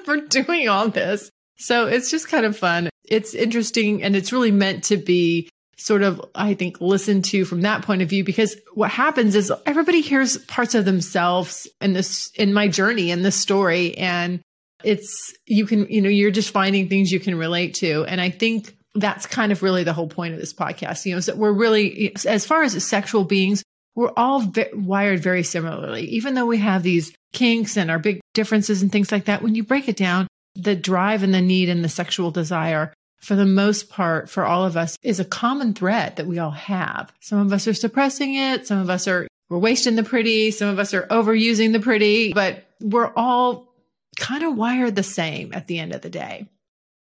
for 0.05 0.17
doing 0.17 0.69
all 0.69 0.89
this. 0.89 1.31
So 1.57 1.87
it's 1.87 2.11
just 2.11 2.29
kind 2.29 2.47
of 2.47 2.57
fun. 2.57 2.89
It's 3.05 3.35
interesting 3.35 4.03
and 4.03 4.17
it's 4.17 4.33
really 4.33 4.51
meant 4.51 4.85
to 4.85 4.97
be 4.97 5.51
sort 5.77 6.03
of, 6.03 6.21
I 6.35 6.55
think, 6.55 6.81
listened 6.81 7.27
to 7.27 7.45
from 7.45 7.63
that 7.63 7.83
point 7.83 8.01
of 8.01 8.09
view 8.09 8.25
because 8.25 8.57
what 8.75 8.91
happens 8.91 9.35
is 9.35 9.53
everybody 9.67 10.01
hears 10.01 10.39
parts 10.39 10.75
of 10.75 10.85
themselves 10.85 11.69
in 11.81 11.93
this, 11.93 12.31
in 12.37 12.55
my 12.55 12.69
journey, 12.69 13.11
in 13.11 13.23
this 13.23 13.37
story. 13.37 13.97
And 13.99 14.41
it's, 14.85 15.35
you 15.47 15.67
can, 15.67 15.87
you 15.89 16.01
know, 16.01 16.09
you're 16.09 16.31
just 16.31 16.51
finding 16.51 16.89
things 16.89 17.11
you 17.11 17.21
can 17.21 17.37
relate 17.37 17.75
to. 17.75 18.05
And 18.05 18.21
I 18.21 18.31
think 18.31 18.77
that's 18.95 19.27
kind 19.27 19.53
of 19.53 19.63
really 19.63 19.85
the 19.85 19.93
whole 19.93 20.09
point 20.09 20.35
of 20.35 20.41
this 20.41 20.53
podcast. 20.53 21.05
You 21.05 21.15
know, 21.15 21.21
so 21.21 21.35
we're 21.35 21.53
really, 21.53 22.15
as 22.27 22.47
far 22.47 22.63
as 22.63 22.83
sexual 22.85 23.25
beings, 23.25 23.63
we're 23.95 24.13
all 24.17 24.53
wired 24.73 25.21
very 25.21 25.43
similarly. 25.43 26.03
Even 26.07 26.35
though 26.35 26.47
we 26.47 26.59
have 26.59 26.83
these 26.83 27.13
kinks 27.33 27.77
and 27.77 27.91
our 27.91 27.99
big 27.99 28.21
differences 28.33 28.83
and 28.83 28.91
things 28.91 29.13
like 29.13 29.27
that, 29.27 29.43
when 29.43 29.55
you 29.55 29.63
break 29.65 29.89
it 29.89 29.97
down, 29.97 30.27
the 30.55 30.77
drive 30.77 31.23
and 31.23 31.35
the 31.35 31.41
need 31.41 31.69
and 31.69 31.85
the 31.85 31.89
sexual 31.89 32.31
desire, 32.31 32.93
for 33.21 33.35
the 33.35 33.47
most 33.47 33.89
part, 33.89 34.29
for 34.29 34.45
all 34.45 34.65
of 34.65 34.77
us, 34.77 34.99
is 35.03 35.19
a 35.19 35.25
common 35.25 35.75
thread 35.75 36.17
that 36.17 36.27
we 36.27 36.39
all 36.39 36.51
have. 36.51 37.13
Some 37.21 37.39
of 37.39 37.53
us 37.53 37.67
are 37.67 37.75
suppressing 37.75 38.35
it. 38.35 38.67
Some 38.67 38.79
of 38.79 38.91
us 38.91 39.09
are, 39.09 39.27
we're 39.49 39.59
wasting 39.59 39.97
the 39.97 40.03
pretty. 40.03 40.51
Some 40.51 40.69
of 40.69 40.79
us 40.79 40.93
are 40.93 41.07
overusing 41.07 41.73
the 41.73 41.81
pretty, 41.81 42.33
but 42.33 42.65
we're 42.81 43.13
all 43.17 43.74
kind 44.15 44.45
of 44.45 44.57
wired 44.57 44.97
the 44.97 45.03
same 45.03 45.53
at 45.53 45.67
the 45.67 45.79
end 45.79 45.93
of 45.93 46.03
the 46.03 46.11
day 46.11 46.47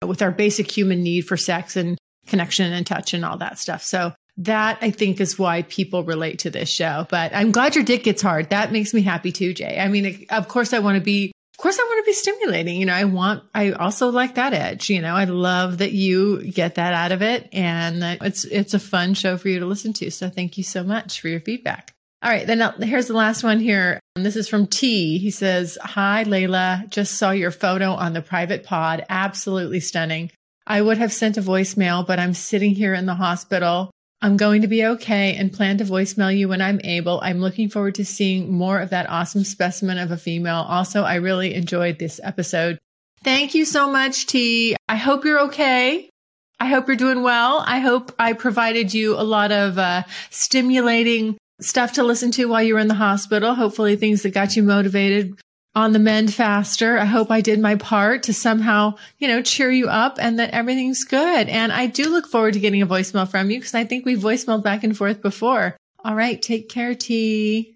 with 0.06 0.22
our 0.22 0.32
basic 0.32 0.70
human 0.70 1.04
need 1.04 1.22
for 1.22 1.38
sex 1.38 1.76
and 1.76 1.98
connection 2.28 2.72
and 2.72 2.86
touch 2.86 3.14
and 3.14 3.26
all 3.26 3.38
that 3.38 3.60
stuff. 3.60 3.84
So 3.84 4.14
that 4.38 4.80
I 4.82 4.92
think 4.92 5.22
is 5.22 5.38
why 5.38 5.62
people 5.64 6.04
relate 6.04 6.40
to 6.40 6.50
this 6.50 6.70
show. 6.70 7.06
But 7.10 7.36
I'm 7.36 7.52
glad 7.52 7.76
your 7.76 7.84
dick 7.84 8.04
gets 8.04 8.22
hard. 8.22 8.50
That 8.50 8.72
makes 8.72 8.94
me 8.94 9.02
happy 9.02 9.32
too, 9.32 9.54
Jay. 9.54 9.80
I 9.80 9.88
mean, 9.88 10.26
of 10.30 10.48
course 10.48 10.74
I 10.74 10.80
want 10.80 10.96
to 10.96 11.04
be 11.04 11.32
of 11.54 11.58
course 11.60 11.78
I 11.80 11.84
want 11.84 12.04
to 12.04 12.10
be 12.10 12.14
stimulating. 12.14 12.80
You 12.80 12.88
know, 12.88 12.94
I 12.94 13.04
want, 13.04 13.44
I 13.54 13.74
also 13.74 14.10
like 14.10 14.36
that 14.36 14.54
edge. 14.54 14.90
You 14.90 15.02
know, 15.02 15.16
I 15.16 15.26
love 15.26 15.78
that 15.78 15.92
you 15.92 16.44
get 16.44 16.76
that 16.76 16.96
out 16.96 17.12
of 17.12 17.22
it 17.22 17.48
and 17.54 18.02
that 18.02 18.18
it's, 18.22 18.44
it's 18.46 18.74
a 18.74 18.80
fun 18.80 19.14
show 19.14 19.38
for 19.38 19.50
you 19.50 19.60
to 19.60 19.68
listen 19.68 19.94
to. 19.94 20.10
So 20.10 20.30
thank 20.30 20.58
you 20.58 20.64
so 20.64 20.84
much 20.84 21.22
for 21.22 21.28
your 21.28 21.40
feedback. 21.40 21.94
All 22.24 22.30
right. 22.30 22.48
Then 22.48 22.62
uh, 22.62 22.72
here's 22.80 23.08
the 23.08 23.14
last 23.14 23.44
one 23.44 23.60
here. 23.60 24.00
This 24.16 24.38
is 24.38 24.48
from 24.48 24.68
T. 24.68 25.18
He 25.18 25.30
says, 25.30 25.78
Hi, 25.82 26.24
Layla. 26.24 26.90
Just 26.90 27.16
saw 27.16 27.32
your 27.32 27.52
photo 27.52 27.92
on 27.92 28.14
the 28.14 28.22
private 28.22 28.64
pod. 28.64 29.06
Absolutely 29.10 29.82
stunning. 29.82 30.32
I 30.66 30.82
would 30.82 30.98
have 31.00 31.12
sent 31.12 31.38
a 31.38 31.42
voicemail, 31.42 32.08
but 32.08 32.20
I'm 32.20 32.34
sitting 32.34 32.76
here 32.76 32.94
in 32.94 33.06
the 33.06 33.16
hospital. 33.16 33.92
I'm 34.22 34.38
going 34.38 34.62
to 34.62 34.70
be 34.70 34.86
okay 34.86 35.36
and 35.36 35.52
plan 35.52 35.80
to 35.80 35.84
voicemail 35.84 36.36
you 36.36 36.48
when 36.48 36.62
I'm 36.62 36.80
able. 36.86 37.20
I'm 37.22 37.42
looking 37.42 37.68
forward 37.68 37.96
to 37.96 38.06
seeing 38.06 38.54
more 38.54 38.80
of 38.80 38.92
that 38.92 39.10
awesome 39.10 39.44
specimen 39.44 39.98
of 39.98 40.12
a 40.12 40.18
female. 40.18 40.66
Also, 40.70 41.04
I 41.04 41.16
really 41.16 41.54
enjoyed 41.54 42.00
this 42.00 42.22
episode. 42.24 42.80
Thank 43.22 43.54
you 43.54 43.66
so 43.66 43.92
much, 43.92 44.28
T. 44.28 44.78
I 44.88 44.96
hope 44.96 45.26
you're 45.26 45.42
okay. 45.42 46.10
I 46.58 46.68
hope 46.68 46.88
you're 46.88 46.96
doing 46.96 47.22
well. 47.22 47.62
I 47.68 47.80
hope 47.80 48.14
I 48.18 48.32
provided 48.32 48.94
you 48.94 49.16
a 49.20 49.24
lot 49.24 49.52
of 49.52 49.78
uh, 49.78 50.04
stimulating 50.30 51.38
stuff 51.60 51.94
to 51.94 52.04
listen 52.04 52.32
to 52.32 52.46
while 52.46 52.64
you 52.64 52.74
were 52.76 52.80
in 52.80 52.88
the 52.88 52.94
hospital. 52.94 53.56
Hopefully 53.56 53.96
things 53.96 54.24
that 54.24 54.34
got 54.34 54.56
you 54.56 54.64
motivated 54.64 55.38
on 55.76 55.94
the 55.94 56.00
mend 56.00 56.34
faster. 56.34 56.98
I 56.98 57.06
hope 57.06 57.32
I 57.32 57.42
did 57.42 57.60
my 57.60 57.76
part 57.76 58.24
to 58.24 58.34
somehow, 58.34 58.96
you 59.18 59.28
know, 59.28 59.42
cheer 59.42 59.72
you 59.72 59.88
up 59.88 60.18
and 60.20 60.40
that 60.40 60.52
everything's 60.52 61.04
good. 61.04 61.50
And 61.50 61.72
I 61.72 61.88
do 61.88 62.10
look 62.10 62.28
forward 62.28 62.54
to 62.54 62.60
getting 62.60 62.82
a 62.82 62.88
voicemail 62.88 63.28
from 63.28 63.50
you 63.50 63.60
because 63.60 63.74
I 63.74 63.84
think 63.84 64.06
we 64.06 64.16
voicemailed 64.16 64.64
back 64.64 64.84
and 64.84 64.96
forth 64.96 65.22
before. 65.22 65.78
All 66.06 66.16
right. 66.16 66.42
Take 66.42 66.70
care, 66.70 66.94
T. 66.94 67.76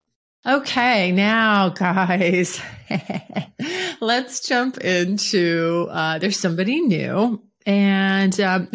Okay, 0.43 1.11
now 1.11 1.69
guys, 1.69 2.59
let's 4.01 4.39
jump 4.39 4.79
into 4.79 5.87
uh, 5.91 6.17
there's 6.17 6.39
somebody 6.39 6.81
new, 6.81 7.39
and 7.67 8.39
um, 8.41 8.67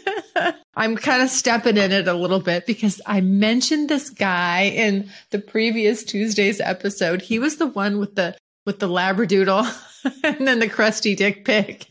I'm 0.74 0.96
kind 0.96 1.22
of 1.22 1.30
stepping 1.30 1.76
in 1.76 1.92
it 1.92 2.08
a 2.08 2.14
little 2.14 2.40
bit 2.40 2.66
because 2.66 3.00
I 3.06 3.20
mentioned 3.20 3.88
this 3.88 4.10
guy 4.10 4.62
in 4.62 5.08
the 5.30 5.38
previous 5.38 6.02
Tuesday's 6.02 6.60
episode. 6.60 7.22
He 7.22 7.38
was 7.38 7.58
the 7.58 7.68
one 7.68 7.98
with 7.98 8.16
the 8.16 8.36
with 8.66 8.80
the 8.80 8.88
labradoodle 8.88 9.72
and 10.24 10.48
then 10.48 10.58
the 10.58 10.68
crusty 10.68 11.14
dick 11.14 11.44
pic. 11.44 11.86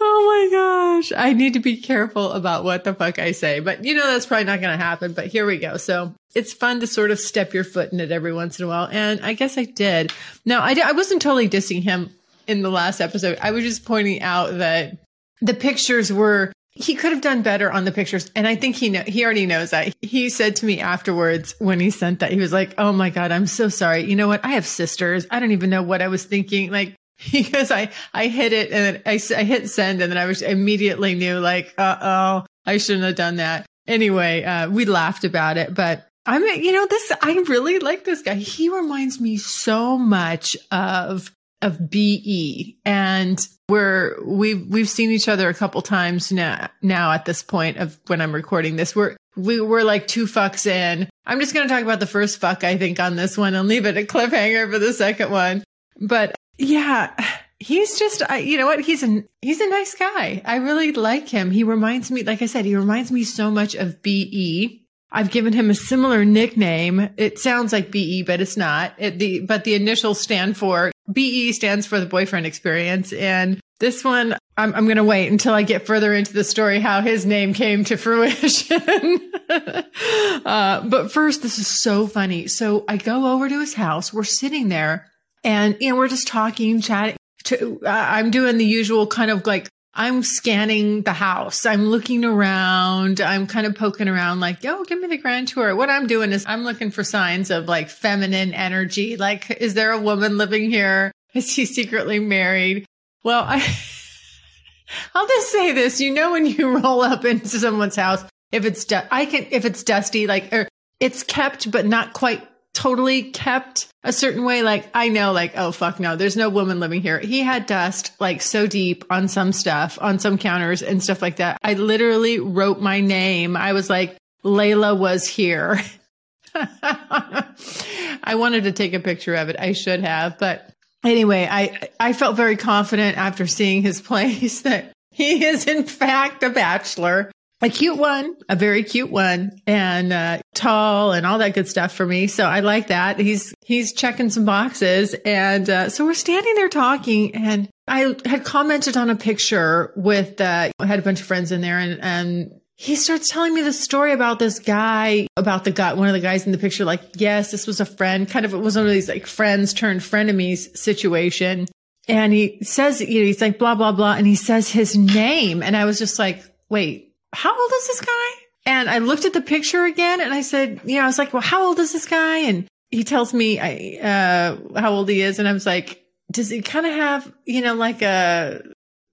Oh 0.00 0.48
my 0.50 0.56
gosh. 0.56 1.12
I 1.16 1.32
need 1.32 1.54
to 1.54 1.60
be 1.60 1.76
careful 1.76 2.32
about 2.32 2.64
what 2.64 2.84
the 2.84 2.94
fuck 2.94 3.18
I 3.18 3.32
say, 3.32 3.60
but 3.60 3.84
you 3.84 3.94
know, 3.94 4.06
that's 4.06 4.26
probably 4.26 4.44
not 4.44 4.60
going 4.60 4.76
to 4.76 4.82
happen, 4.82 5.12
but 5.12 5.26
here 5.26 5.44
we 5.46 5.58
go. 5.58 5.76
So 5.76 6.14
it's 6.34 6.52
fun 6.52 6.80
to 6.80 6.86
sort 6.86 7.10
of 7.10 7.18
step 7.18 7.52
your 7.52 7.64
foot 7.64 7.92
in 7.92 8.00
it 8.00 8.12
every 8.12 8.32
once 8.32 8.58
in 8.58 8.64
a 8.64 8.68
while. 8.68 8.88
And 8.90 9.20
I 9.22 9.32
guess 9.32 9.58
I 9.58 9.64
did. 9.64 10.12
Now 10.44 10.60
I, 10.60 10.76
I 10.84 10.92
wasn't 10.92 11.22
totally 11.22 11.48
dissing 11.48 11.82
him 11.82 12.10
in 12.46 12.62
the 12.62 12.70
last 12.70 13.00
episode. 13.00 13.38
I 13.42 13.50
was 13.50 13.64
just 13.64 13.84
pointing 13.84 14.22
out 14.22 14.58
that 14.58 14.98
the 15.40 15.54
pictures 15.54 16.12
were, 16.12 16.52
he 16.70 16.94
could 16.94 17.12
have 17.12 17.20
done 17.20 17.42
better 17.42 17.70
on 17.70 17.84
the 17.84 17.92
pictures. 17.92 18.30
And 18.36 18.46
I 18.46 18.54
think 18.54 18.76
he 18.76 18.88
know, 18.88 19.02
he 19.02 19.24
already 19.24 19.46
knows 19.46 19.70
that. 19.70 19.94
He 20.00 20.30
said 20.30 20.56
to 20.56 20.66
me 20.66 20.80
afterwards 20.80 21.54
when 21.58 21.80
he 21.80 21.90
sent 21.90 22.20
that, 22.20 22.30
he 22.30 22.38
was 22.38 22.52
like, 22.52 22.74
Oh 22.78 22.92
my 22.92 23.10
God, 23.10 23.32
I'm 23.32 23.46
so 23.46 23.68
sorry. 23.68 24.04
You 24.04 24.14
know 24.14 24.28
what? 24.28 24.44
I 24.44 24.50
have 24.50 24.64
sisters. 24.64 25.26
I 25.30 25.40
don't 25.40 25.50
even 25.50 25.70
know 25.70 25.82
what 25.82 26.02
I 26.02 26.08
was 26.08 26.24
thinking. 26.24 26.70
Like, 26.70 26.94
because 27.32 27.70
I, 27.70 27.90
I 28.14 28.28
hit 28.28 28.52
it 28.52 28.70
and 28.70 28.96
then 28.96 29.02
I, 29.06 29.20
I 29.36 29.44
hit 29.44 29.68
send 29.70 30.00
and 30.00 30.10
then 30.10 30.18
I 30.18 30.26
was 30.26 30.42
immediately 30.42 31.14
knew 31.14 31.38
like, 31.38 31.74
uh 31.78 31.96
oh, 32.00 32.46
I 32.66 32.78
shouldn't 32.78 33.04
have 33.04 33.16
done 33.16 33.36
that. 33.36 33.66
Anyway, 33.86 34.44
uh, 34.44 34.68
we 34.68 34.84
laughed 34.84 35.24
about 35.24 35.56
it, 35.56 35.74
but 35.74 36.06
I'm, 36.26 36.42
you 36.44 36.72
know, 36.72 36.86
this, 36.86 37.12
I 37.22 37.32
really 37.48 37.78
like 37.78 38.04
this 38.04 38.22
guy. 38.22 38.34
He 38.34 38.68
reminds 38.68 39.20
me 39.20 39.38
so 39.38 39.96
much 39.96 40.56
of, 40.70 41.32
of 41.62 41.90
BE 41.90 42.76
and 42.84 43.38
we're, 43.68 44.22
we've, 44.24 44.66
we've 44.66 44.88
seen 44.88 45.10
each 45.10 45.28
other 45.28 45.48
a 45.48 45.54
couple 45.54 45.82
times 45.82 46.30
now, 46.30 46.68
now 46.82 47.12
at 47.12 47.24
this 47.24 47.42
point 47.42 47.78
of 47.78 47.98
when 48.06 48.20
I'm 48.20 48.34
recording 48.34 48.76
this. 48.76 48.94
We're, 48.94 49.16
we 49.36 49.60
were 49.60 49.84
like 49.84 50.06
two 50.06 50.26
fucks 50.26 50.66
in. 50.66 51.08
I'm 51.24 51.40
just 51.40 51.54
going 51.54 51.66
to 51.66 51.72
talk 51.72 51.82
about 51.82 52.00
the 52.00 52.06
first 52.06 52.38
fuck, 52.38 52.64
I 52.64 52.76
think, 52.76 53.00
on 53.00 53.16
this 53.16 53.38
one 53.38 53.54
and 53.54 53.68
leave 53.68 53.86
it 53.86 53.96
a 53.96 54.02
cliffhanger 54.02 54.70
for 54.70 54.78
the 54.78 54.92
second 54.92 55.30
one. 55.30 55.64
But 56.00 56.34
yeah, 56.58 57.14
he's 57.58 57.98
just, 57.98 58.22
I, 58.28 58.38
you 58.38 58.58
know 58.58 58.66
what? 58.66 58.80
He's 58.80 59.02
a, 59.02 59.24
he's 59.40 59.60
a 59.60 59.68
nice 59.68 59.94
guy. 59.94 60.42
I 60.44 60.56
really 60.56 60.92
like 60.92 61.28
him. 61.28 61.50
He 61.50 61.62
reminds 61.62 62.10
me, 62.10 62.22
like 62.24 62.42
I 62.42 62.46
said, 62.46 62.64
he 62.64 62.76
reminds 62.76 63.10
me 63.10 63.24
so 63.24 63.50
much 63.50 63.74
of 63.74 64.02
BE. 64.02 64.84
I've 65.10 65.30
given 65.30 65.54
him 65.54 65.70
a 65.70 65.74
similar 65.74 66.24
nickname. 66.24 67.08
It 67.16 67.38
sounds 67.38 67.72
like 67.72 67.90
BE, 67.90 68.24
but 68.24 68.40
it's 68.40 68.56
not. 68.56 68.92
It, 68.98 69.18
the, 69.18 69.40
but 69.40 69.64
the 69.64 69.74
initials 69.74 70.20
stand 70.20 70.56
for 70.56 70.92
BE 71.10 71.52
stands 71.52 71.86
for 71.86 71.98
the 71.98 72.06
boyfriend 72.06 72.44
experience. 72.44 73.12
And 73.14 73.58
this 73.80 74.04
one, 74.04 74.36
I'm, 74.58 74.74
I'm 74.74 74.84
going 74.84 74.96
to 74.96 75.04
wait 75.04 75.30
until 75.30 75.54
I 75.54 75.62
get 75.62 75.86
further 75.86 76.12
into 76.12 76.34
the 76.34 76.44
story, 76.44 76.80
how 76.80 77.00
his 77.00 77.24
name 77.24 77.54
came 77.54 77.84
to 77.84 77.96
fruition. 77.98 79.32
uh, 79.48 80.86
but 80.86 81.10
first, 81.10 81.42
this 81.42 81.58
is 81.58 81.80
so 81.80 82.06
funny. 82.06 82.46
So 82.48 82.84
I 82.86 82.98
go 82.98 83.32
over 83.32 83.48
to 83.48 83.60
his 83.60 83.74
house. 83.74 84.12
We're 84.12 84.24
sitting 84.24 84.68
there 84.68 85.06
and, 85.44 85.76
you 85.80 85.90
know, 85.90 85.96
we're 85.96 86.08
just 86.08 86.28
talking, 86.28 86.80
chatting. 86.80 87.16
To, 87.44 87.80
uh, 87.84 87.88
I'm 87.88 88.30
doing 88.30 88.58
the 88.58 88.64
usual 88.64 89.06
kind 89.06 89.30
of 89.30 89.46
like, 89.46 89.68
I'm 89.94 90.22
scanning 90.22 91.02
the 91.02 91.12
house. 91.12 91.66
I'm 91.66 91.86
looking 91.86 92.24
around. 92.24 93.20
I'm 93.20 93.46
kind 93.48 93.66
of 93.66 93.74
poking 93.74 94.08
around 94.08 94.38
like, 94.38 94.62
yo, 94.62 94.84
give 94.84 95.00
me 95.00 95.08
the 95.08 95.16
grand 95.16 95.48
tour. 95.48 95.74
What 95.74 95.90
I'm 95.90 96.06
doing 96.06 96.30
is 96.30 96.46
I'm 96.46 96.62
looking 96.62 96.92
for 96.92 97.02
signs 97.02 97.50
of 97.50 97.66
like 97.66 97.88
feminine 97.88 98.54
energy. 98.54 99.16
Like, 99.16 99.50
is 99.50 99.74
there 99.74 99.90
a 99.90 100.00
woman 100.00 100.38
living 100.38 100.70
here? 100.70 101.10
Is 101.34 101.54
he 101.54 101.66
secretly 101.66 102.20
married? 102.20 102.86
Well, 103.24 103.42
I, 103.44 103.56
I'll 105.14 105.26
just 105.26 105.50
say 105.50 105.72
this. 105.72 106.00
You 106.00 106.14
know, 106.14 106.32
when 106.32 106.46
you 106.46 106.78
roll 106.82 107.02
up 107.02 107.24
into 107.24 107.48
someone's 107.48 107.96
house, 107.96 108.24
if 108.52 108.64
it's, 108.64 108.84
du- 108.84 109.06
I 109.10 109.26
can, 109.26 109.46
if 109.50 109.64
it's 109.64 109.82
dusty, 109.82 110.26
like, 110.26 110.52
or 110.52 110.68
it's 111.00 111.22
kept, 111.22 111.70
but 111.70 111.86
not 111.86 112.12
quite 112.12 112.46
totally 112.72 113.32
kept 113.32 113.88
a 114.08 114.12
certain 114.12 114.42
way. 114.42 114.62
Like 114.62 114.88
I 114.94 115.08
know, 115.08 115.32
like, 115.32 115.52
oh 115.56 115.70
fuck 115.70 116.00
no, 116.00 116.16
there's 116.16 116.36
no 116.36 116.48
woman 116.48 116.80
living 116.80 117.02
here. 117.02 117.18
He 117.18 117.40
had 117.40 117.66
dust 117.66 118.12
like 118.18 118.40
so 118.40 118.66
deep 118.66 119.04
on 119.10 119.28
some 119.28 119.52
stuff, 119.52 119.98
on 120.00 120.18
some 120.18 120.38
counters 120.38 120.82
and 120.82 121.02
stuff 121.02 121.20
like 121.20 121.36
that. 121.36 121.58
I 121.62 121.74
literally 121.74 122.40
wrote 122.40 122.80
my 122.80 123.00
name. 123.00 123.56
I 123.56 123.74
was 123.74 123.90
like, 123.90 124.16
Layla 124.42 124.96
was 124.96 125.26
here. 125.26 125.80
I 126.54 128.34
wanted 128.34 128.64
to 128.64 128.72
take 128.72 128.94
a 128.94 129.00
picture 129.00 129.34
of 129.34 129.50
it. 129.50 129.56
I 129.58 129.72
should 129.72 130.00
have, 130.00 130.38
but 130.38 130.72
anyway, 131.04 131.46
I, 131.50 131.88
I 132.00 132.12
felt 132.14 132.36
very 132.36 132.56
confident 132.56 133.18
after 133.18 133.46
seeing 133.46 133.82
his 133.82 134.00
place 134.02 134.62
that 134.62 134.92
he 135.12 135.44
is 135.44 135.66
in 135.66 135.84
fact 135.84 136.42
a 136.42 136.50
bachelor 136.50 137.30
a 137.60 137.68
cute 137.68 137.98
one, 137.98 138.36
a 138.48 138.56
very 138.56 138.84
cute 138.84 139.10
one 139.10 139.52
and 139.66 140.12
uh, 140.12 140.38
tall 140.54 141.12
and 141.12 141.26
all 141.26 141.38
that 141.38 141.54
good 141.54 141.68
stuff 141.68 141.92
for 141.92 142.06
me. 142.06 142.26
So 142.26 142.44
I 142.44 142.60
like 142.60 142.88
that. 142.88 143.18
He's, 143.18 143.54
he's 143.64 143.92
checking 143.92 144.30
some 144.30 144.44
boxes. 144.44 145.14
And 145.24 145.68
uh, 145.68 145.88
so 145.88 146.04
we're 146.04 146.14
standing 146.14 146.54
there 146.54 146.68
talking 146.68 147.34
and 147.34 147.68
I 147.86 148.14
had 148.24 148.44
commented 148.44 148.96
on 148.96 149.10
a 149.10 149.16
picture 149.16 149.92
with, 149.96 150.40
uh, 150.40 150.70
I 150.78 150.86
had 150.86 150.98
a 150.98 151.02
bunch 151.02 151.20
of 151.20 151.26
friends 151.26 151.50
in 151.50 151.60
there 151.60 151.78
and, 151.78 151.98
and 152.00 152.60
he 152.76 152.94
starts 152.94 153.28
telling 153.28 153.54
me 153.54 153.62
the 153.62 153.72
story 153.72 154.12
about 154.12 154.38
this 154.38 154.60
guy, 154.60 155.26
about 155.36 155.64
the 155.64 155.72
guy, 155.72 155.94
one 155.94 156.06
of 156.06 156.14
the 156.14 156.20
guys 156.20 156.46
in 156.46 156.52
the 156.52 156.58
picture, 156.58 156.84
like, 156.84 157.02
yes, 157.16 157.50
this 157.50 157.66
was 157.66 157.80
a 157.80 157.84
friend, 157.84 158.28
kind 158.28 158.46
of, 158.46 158.54
it 158.54 158.58
was 158.58 158.76
one 158.76 158.86
of 158.86 158.92
these 158.92 159.08
like 159.08 159.26
friends 159.26 159.74
turned 159.74 160.00
frenemies 160.00 160.76
situation. 160.76 161.66
And 162.06 162.32
he 162.32 162.60
says, 162.62 163.00
you 163.00 163.20
know, 163.20 163.26
he's 163.26 163.40
like, 163.40 163.58
blah, 163.58 163.74
blah, 163.74 163.90
blah. 163.90 164.14
And 164.14 164.28
he 164.28 164.36
says 164.36 164.70
his 164.70 164.96
name. 164.96 165.62
And 165.62 165.76
I 165.76 165.86
was 165.86 165.98
just 165.98 166.20
like, 166.20 166.42
wait, 166.68 167.07
how 167.34 167.50
old 167.50 167.72
is 167.72 167.86
this 167.86 168.00
guy? 168.00 168.44
And 168.66 168.90
I 168.90 168.98
looked 168.98 169.24
at 169.24 169.32
the 169.32 169.40
picture 169.40 169.84
again 169.84 170.20
and 170.20 170.32
I 170.32 170.42
said, 170.42 170.80
you 170.84 170.96
know, 170.96 171.04
I 171.04 171.06
was 171.06 171.18
like, 171.18 171.32
well, 171.32 171.42
how 171.42 171.66
old 171.66 171.78
is 171.78 171.92
this 171.92 172.06
guy? 172.06 172.38
And 172.38 172.66
he 172.90 173.04
tells 173.04 173.32
me, 173.32 173.58
I, 173.58 173.98
uh, 174.02 174.80
how 174.80 174.92
old 174.92 175.08
he 175.08 175.22
is. 175.22 175.38
And 175.38 175.48
I 175.48 175.52
was 175.52 175.66
like, 175.66 176.04
does 176.30 176.50
he 176.50 176.60
kind 176.60 176.86
of 176.86 176.92
have, 176.92 177.32
you 177.46 177.62
know, 177.62 177.74
like 177.74 178.02
a, 178.02 178.62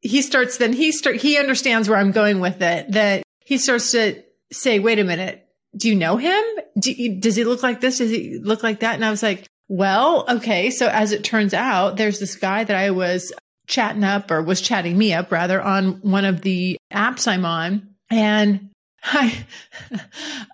he 0.02 0.22
starts, 0.22 0.58
then 0.58 0.74
he 0.74 0.92
start, 0.92 1.18
he 1.18 1.38
understands 1.38 1.88
where 1.88 1.98
I'm 1.98 2.12
going 2.12 2.40
with 2.40 2.62
it, 2.62 2.92
that 2.92 3.24
he 3.40 3.58
starts 3.58 3.92
to 3.92 4.22
say, 4.52 4.80
wait 4.80 5.00
a 5.00 5.04
minute, 5.04 5.48
do 5.76 5.88
you 5.90 5.96
know 5.96 6.18
him? 6.18 6.44
Do 6.78 6.92
you, 6.92 7.20
does 7.20 7.36
he 7.36 7.44
look 7.44 7.64
like 7.64 7.82
this? 7.82 8.00
Does 8.00 8.12
he 8.12 8.40
look 8.40 8.64
like 8.64 8.82
that? 8.82 8.96
And 8.96 9.06
I 9.06 9.10
was 9.10 9.24
like, 9.24 9.48
well, 9.68 10.26
okay. 10.30 10.70
So 10.70 10.88
as 10.88 11.12
it 11.12 11.24
turns 11.24 11.54
out, 11.54 11.98
there's 11.98 12.20
this 12.20 12.36
guy 12.36 12.64
that 12.64 12.76
I 12.76 12.92
was 12.92 13.34
chatting 13.68 14.04
up 14.04 14.30
or 14.32 14.42
was 14.42 14.62
chatting 14.62 14.98
me 14.98 15.14
up 15.14 15.32
rather 15.32 15.62
on 15.62 16.02
one 16.02 16.26
of 16.26 16.42
the 16.42 16.78
apps 16.94 17.28
I'm 17.28 17.46
on. 17.46 17.95
And 18.16 18.70
I, 19.04 19.46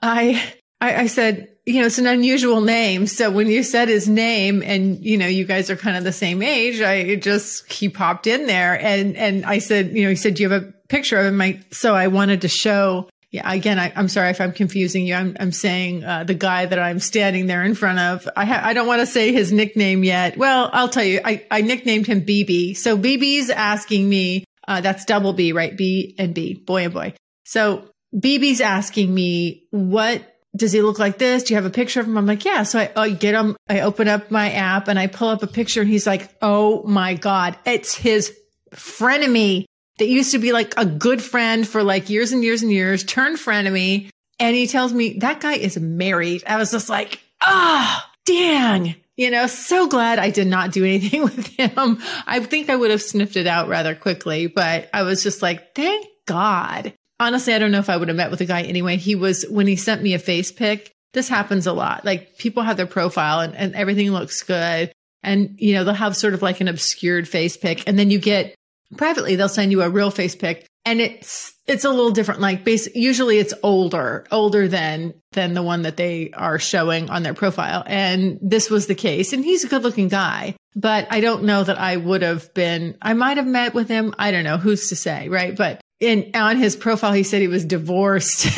I, 0.02 0.52
I, 0.82 1.08
said, 1.08 1.50
you 1.66 1.80
know, 1.80 1.86
it's 1.86 2.00
an 2.00 2.08
unusual 2.08 2.62
name. 2.62 3.08
So 3.08 3.30
when 3.30 3.48
you 3.48 3.64
said 3.64 3.88
his 3.88 4.08
name 4.10 4.62
and, 4.64 5.04
you 5.04 5.18
know, 5.18 5.28
you 5.28 5.46
guys 5.46 5.70
are 5.70 5.76
kind 5.76 5.96
of 5.96 6.04
the 6.04 6.12
same 6.12 6.42
age, 6.42 6.82
I 6.82 7.16
just, 7.16 7.72
he 7.72 7.88
popped 7.88 8.28
in 8.28 8.48
there 8.48 8.80
and, 8.80 9.16
and 9.16 9.46
I 9.46 9.60
said, 9.60 9.92
you 9.92 10.04
know, 10.04 10.10
he 10.10 10.16
said, 10.16 10.36
do 10.36 10.44
you 10.44 10.50
have 10.50 10.64
a 10.64 10.74
picture 10.90 11.20
of 11.20 11.28
him? 11.28 11.40
I, 11.40 11.62
so 11.72 11.96
I 11.96 12.08
wanted 12.08 12.42
to 12.42 12.48
show 12.48 13.08
yeah, 13.32 13.50
again, 13.50 13.80
I, 13.80 13.94
am 13.96 14.10
sorry 14.10 14.30
if 14.30 14.42
I'm 14.42 14.52
confusing 14.52 15.08
you. 15.08 15.16
I'm, 15.16 15.38
I'm 15.40 15.54
saying 15.54 16.04
uh, 16.04 16.26
the 16.26 16.34
guy 16.34 16.66
that 16.66 16.78
I'm 16.78 17.00
standing 17.00 17.48
there 17.48 17.64
in 17.64 17.76
front 17.76 17.98
of. 17.98 18.28
I, 18.36 18.44
ha- 18.44 18.62
I 18.62 18.74
don't 18.74 18.88
want 18.88 19.00
to 19.00 19.06
say 19.06 19.32
his 19.32 19.54
nickname 19.54 20.04
yet. 20.04 20.36
Well, 20.36 20.70
I'll 20.74 20.90
tell 20.90 21.06
you. 21.06 21.22
I, 21.24 21.46
I 21.50 21.62
nicknamed 21.62 22.08
him 22.08 22.26
BB. 22.26 22.76
So 22.76 22.98
BB's 22.98 23.50
asking 23.50 24.10
me. 24.10 24.44
Uh, 24.68 24.82
that's 24.82 25.06
double 25.06 25.32
B, 25.32 25.54
right? 25.54 25.76
B 25.76 26.14
and 26.20 26.34
B, 26.34 26.54
boy 26.54 26.84
and 26.84 26.94
boy. 26.94 27.14
So 27.52 27.90
BB's 28.16 28.62
asking 28.62 29.14
me, 29.14 29.66
what 29.72 30.40
does 30.56 30.72
he 30.72 30.82
look 30.82 31.00
like 31.00 31.18
this? 31.18 31.44
Do 31.44 31.54
you 31.54 31.58
have 31.58 31.66
a 31.66 31.70
picture 31.70 32.00
of 32.00 32.06
him? 32.06 32.18
I'm 32.18 32.26
like, 32.26 32.46
yeah. 32.46 32.64
So 32.64 32.80
I, 32.80 32.92
I 32.96 33.10
get 33.10 33.36
him. 33.36 33.58
I 33.68 33.82
open 33.82 34.08
up 34.08 34.32
my 34.32 34.52
app 34.52 34.88
and 34.88 34.98
I 34.98 35.08
pull 35.08 35.28
up 35.28 35.44
a 35.44 35.48
picture, 35.48 35.82
and 35.82 35.90
he's 35.90 36.08
like, 36.08 36.34
oh 36.42 36.82
my 36.84 37.14
god, 37.14 37.58
it's 37.66 37.94
his 37.94 38.34
frenemy 38.74 39.66
that 39.98 40.08
used 40.08 40.32
to 40.32 40.40
be 40.40 40.54
like 40.54 40.76
a 40.78 40.86
good 40.86 41.22
friend 41.22 41.68
for 41.68 41.84
like 41.84 42.10
years 42.10 42.32
and 42.32 42.42
years 42.42 42.64
and 42.64 42.72
years, 42.72 43.04
turned 43.04 43.38
frenemy. 43.38 44.10
And 44.40 44.56
he 44.56 44.66
tells 44.66 44.94
me 44.94 45.18
that 45.20 45.42
guy 45.42 45.56
is 45.56 45.78
married. 45.78 46.44
I 46.48 46.56
was 46.56 46.72
just 46.72 46.88
like, 46.88 47.20
oh, 47.42 48.00
dang. 48.26 48.96
You 49.18 49.30
know, 49.30 49.48
so 49.48 49.90
glad 49.90 50.20
I 50.20 50.30
did 50.30 50.48
not 50.48 50.72
do 50.72 50.86
anything 50.86 51.24
with 51.26 51.48
him. 51.48 52.02
I 52.26 52.40
think 52.40 52.70
I 52.70 52.78
would 52.78 52.92
have 52.92 53.02
sniffed 53.02 53.36
it 53.36 53.46
out 53.46 53.68
rather 53.68 53.94
quickly, 53.94 54.48
but 54.48 54.90
I 54.94 55.04
was 55.04 55.22
just 55.22 55.42
like, 55.42 55.76
thank 55.76 56.08
God. 56.26 56.94
Honestly, 57.22 57.54
I 57.54 57.60
don't 57.60 57.72
know 57.72 57.80
if 57.80 57.90
I 57.90 57.96
would 57.96 58.08
have 58.08 58.18
met 58.18 58.32
with 58.32 58.42
a 58.42 58.46
guy 58.46 58.64
anyway. 58.64 58.98
He 58.98 59.16
was, 59.16 59.46
when 59.50 59.68
he 59.68 59.76
sent 59.76 60.02
me 60.02 60.16
a 60.16 60.20
face 60.20 60.52
pic, 60.52 60.92
this 61.14 61.30
happens 61.30 61.68
a 61.68 61.74
lot. 61.74 62.04
Like 62.04 62.38
people 62.38 62.64
have 62.64 62.78
their 62.78 62.88
profile 62.88 63.42
and, 63.42 63.56
and 63.56 63.76
everything 63.76 64.12
looks 64.12 64.42
good. 64.42 64.92
And, 65.24 65.56
you 65.60 65.74
know, 65.76 65.84
they'll 65.84 65.94
have 65.94 66.18
sort 66.18 66.34
of 66.34 66.42
like 66.42 66.62
an 66.62 66.68
obscured 66.68 67.28
face 67.28 67.58
pic. 67.58 67.88
And 67.88 67.98
then 68.00 68.10
you 68.10 68.18
get 68.18 68.56
privately 68.98 69.36
they'll 69.36 69.50
send 69.50 69.72
you 69.72 69.82
a 69.82 69.90
real 69.90 70.12
face 70.12 70.36
pic 70.36 70.68
and 70.86 71.00
it's 71.00 71.54
it's 71.68 71.86
a 71.86 71.90
little 71.90 72.12
different 72.12 72.42
like 72.42 72.64
base 72.64 72.94
usually 72.96 73.38
it's 73.38 73.54
older 73.64 74.26
older 74.32 74.68
than 74.68 75.14
than 75.32 75.54
the 75.54 75.64
one 75.64 75.84
that 75.84 75.98
they 75.98 76.32
are 76.34 76.60
showing 76.60 77.10
on 77.10 77.24
their 77.24 77.34
profile 77.34 77.84
and 77.88 78.38
this 78.42 78.70
was 78.70 78.88
the 78.88 78.96
case 78.96 79.34
and 79.34 79.46
he's 79.46 79.64
a 79.64 79.68
good 79.68 79.84
looking 79.84 80.08
guy 80.08 80.56
but 80.76 81.08
i 81.10 81.22
don't 81.22 81.44
know 81.44 81.64
that 81.64 81.80
i 81.80 81.96
would 81.96 82.22
have 82.22 82.54
been 82.54 82.98
i 83.02 83.14
might 83.14 83.38
have 83.38 83.48
met 83.48 83.74
with 83.74 83.88
him 83.88 84.14
i 84.20 84.32
don't 84.32 84.44
know 84.44 84.58
who's 84.58 84.90
to 84.90 84.96
say 84.96 85.30
right 85.30 85.56
but 85.56 85.81
in 86.02 86.32
on 86.34 86.58
his 86.58 86.76
profile 86.76 87.14
he 87.14 87.24
said 87.24 87.42
he 87.42 87.48
was 87.48 87.64
divorced 87.64 88.48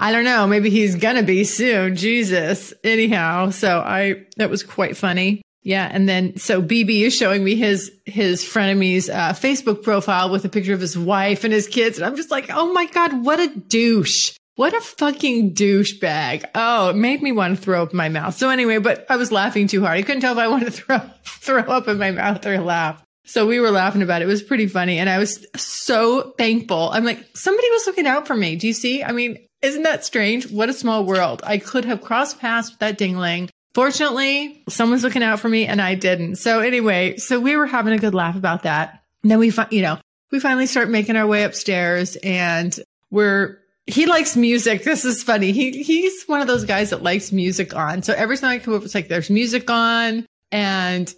I 0.00 0.12
don't 0.12 0.24
know. 0.24 0.46
Maybe 0.46 0.70
he's 0.70 0.96
gonna 0.96 1.22
be 1.22 1.44
soon. 1.44 1.94
Jesus. 1.94 2.72
Anyhow, 2.82 3.50
so 3.50 3.80
I, 3.80 4.24
that 4.38 4.48
was 4.48 4.62
quite 4.62 4.96
funny. 4.96 5.42
Yeah. 5.62 5.86
And 5.92 6.08
then, 6.08 6.38
so 6.38 6.62
BB 6.62 7.02
is 7.02 7.14
showing 7.14 7.44
me 7.44 7.54
his, 7.54 7.92
his 8.06 8.42
frenemy's 8.42 9.10
uh, 9.10 9.34
Facebook 9.34 9.82
profile 9.82 10.30
with 10.30 10.46
a 10.46 10.48
picture 10.48 10.72
of 10.72 10.80
his 10.80 10.96
wife 10.96 11.44
and 11.44 11.52
his 11.52 11.68
kids. 11.68 11.98
And 11.98 12.06
I'm 12.06 12.16
just 12.16 12.30
like, 12.30 12.46
oh 12.48 12.72
my 12.72 12.86
God, 12.86 13.22
what 13.22 13.40
a 13.40 13.48
douche. 13.48 14.34
What 14.56 14.74
a 14.74 14.80
fucking 14.80 15.52
douchebag. 15.54 16.46
Oh, 16.54 16.90
it 16.90 16.96
made 16.96 17.22
me 17.22 17.32
want 17.32 17.56
to 17.56 17.62
throw 17.62 17.82
up 17.82 17.92
my 17.92 18.08
mouth. 18.08 18.34
So 18.34 18.48
anyway, 18.48 18.78
but 18.78 19.04
I 19.10 19.16
was 19.16 19.30
laughing 19.30 19.66
too 19.66 19.82
hard. 19.82 19.98
I 19.98 20.02
couldn't 20.02 20.22
tell 20.22 20.32
if 20.32 20.38
I 20.38 20.48
wanted 20.48 20.66
to 20.66 20.70
throw, 20.70 20.98
throw 21.24 21.62
up 21.62 21.88
in 21.88 21.98
my 21.98 22.10
mouth 22.10 22.46
or 22.46 22.58
laugh. 22.58 23.02
So 23.24 23.46
we 23.46 23.60
were 23.60 23.70
laughing 23.70 24.02
about 24.02 24.22
it. 24.22 24.24
It 24.24 24.28
was 24.28 24.42
pretty 24.42 24.66
funny. 24.66 24.98
And 24.98 25.08
I 25.08 25.18
was 25.18 25.46
so 25.56 26.32
thankful. 26.38 26.90
I'm 26.92 27.04
like, 27.04 27.24
somebody 27.34 27.68
was 27.70 27.86
looking 27.86 28.06
out 28.06 28.26
for 28.26 28.34
me. 28.34 28.56
Do 28.56 28.66
you 28.66 28.72
see? 28.72 29.04
I 29.04 29.12
mean, 29.12 29.38
isn't 29.62 29.82
that 29.82 30.04
strange? 30.04 30.50
What 30.50 30.68
a 30.68 30.72
small 30.72 31.04
world. 31.04 31.42
I 31.44 31.58
could 31.58 31.84
have 31.84 32.00
crossed 32.00 32.40
paths 32.40 32.70
with 32.70 32.80
that 32.80 32.98
dingling 32.98 33.50
Fortunately, 33.72 34.64
someone's 34.68 35.04
looking 35.04 35.22
out 35.22 35.38
for 35.38 35.48
me 35.48 35.66
and 35.66 35.80
I 35.80 35.94
didn't. 35.94 36.36
So 36.36 36.60
anyway, 36.60 37.16
so 37.18 37.38
we 37.38 37.56
were 37.56 37.66
having 37.66 37.92
a 37.92 37.98
good 37.98 38.14
laugh 38.14 38.36
about 38.36 38.64
that. 38.64 39.02
And 39.22 39.30
then 39.30 39.38
we, 39.38 39.50
fi- 39.50 39.68
you 39.70 39.82
know, 39.82 39.98
we 40.32 40.40
finally 40.40 40.66
start 40.66 40.90
making 40.90 41.16
our 41.16 41.26
way 41.26 41.44
upstairs 41.44 42.16
and 42.16 42.76
we're, 43.10 43.58
he 43.86 44.06
likes 44.06 44.36
music. 44.36 44.82
This 44.82 45.04
is 45.04 45.22
funny. 45.22 45.52
He, 45.52 45.82
he's 45.82 46.24
one 46.24 46.40
of 46.40 46.48
those 46.48 46.64
guys 46.64 46.90
that 46.90 47.02
likes 47.02 47.30
music 47.30 47.74
on. 47.74 48.02
So 48.02 48.12
every 48.12 48.36
time 48.36 48.50
I 48.50 48.58
come 48.58 48.74
over, 48.74 48.84
it's 48.84 48.94
like 48.94 49.08
there's 49.08 49.30
music 49.30 49.70
on. 49.70 50.26
And 50.50 51.12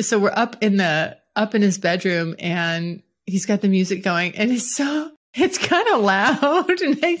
so 0.00 0.18
we're 0.18 0.30
up 0.32 0.62
in 0.62 0.76
the, 0.76 1.16
up 1.36 1.54
in 1.54 1.62
his 1.62 1.78
bedroom 1.78 2.34
and 2.38 3.02
he's 3.26 3.46
got 3.46 3.60
the 3.60 3.68
music 3.68 4.02
going 4.02 4.36
and 4.36 4.50
it's 4.50 4.74
so, 4.74 5.10
it's 5.34 5.58
kind 5.58 5.86
of 5.88 6.00
loud. 6.00 6.70
And 6.82 6.98
I, 7.02 7.18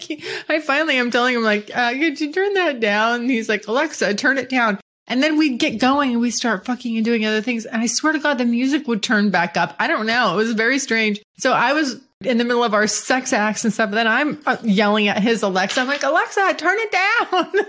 I 0.48 0.60
finally 0.60 0.96
am 0.96 1.10
telling 1.10 1.34
him 1.34 1.42
like, 1.42 1.70
uh, 1.74 1.92
could 1.92 2.20
you 2.20 2.32
turn 2.32 2.54
that 2.54 2.80
down? 2.80 3.22
And 3.22 3.30
he's 3.30 3.48
like, 3.48 3.66
Alexa, 3.66 4.14
turn 4.14 4.38
it 4.38 4.48
down. 4.48 4.78
And 5.08 5.22
then 5.22 5.36
we'd 5.38 5.58
get 5.58 5.78
going 5.78 6.12
and 6.12 6.20
we 6.20 6.30
start 6.30 6.64
fucking 6.64 6.96
and 6.96 7.04
doing 7.04 7.24
other 7.24 7.40
things. 7.40 7.64
And 7.64 7.80
I 7.80 7.86
swear 7.86 8.12
to 8.12 8.18
God, 8.18 8.38
the 8.38 8.44
music 8.44 8.88
would 8.88 9.02
turn 9.02 9.30
back 9.30 9.56
up. 9.56 9.76
I 9.78 9.86
don't 9.86 10.06
know. 10.06 10.34
It 10.34 10.36
was 10.36 10.52
very 10.52 10.78
strange. 10.80 11.22
So 11.38 11.52
I 11.52 11.74
was 11.74 12.00
in 12.24 12.38
the 12.38 12.44
middle 12.44 12.64
of 12.64 12.74
our 12.74 12.86
sex 12.86 13.32
acts 13.32 13.64
and 13.64 13.72
stuff. 13.72 13.88
and 13.88 13.96
Then 13.96 14.08
I'm 14.08 14.40
uh, 14.46 14.56
yelling 14.62 15.08
at 15.08 15.22
his 15.22 15.42
Alexa. 15.42 15.80
I'm 15.80 15.86
like, 15.86 16.02
Alexa, 16.02 16.54
turn 16.54 16.76
it 16.78 16.90
down. 16.90 17.52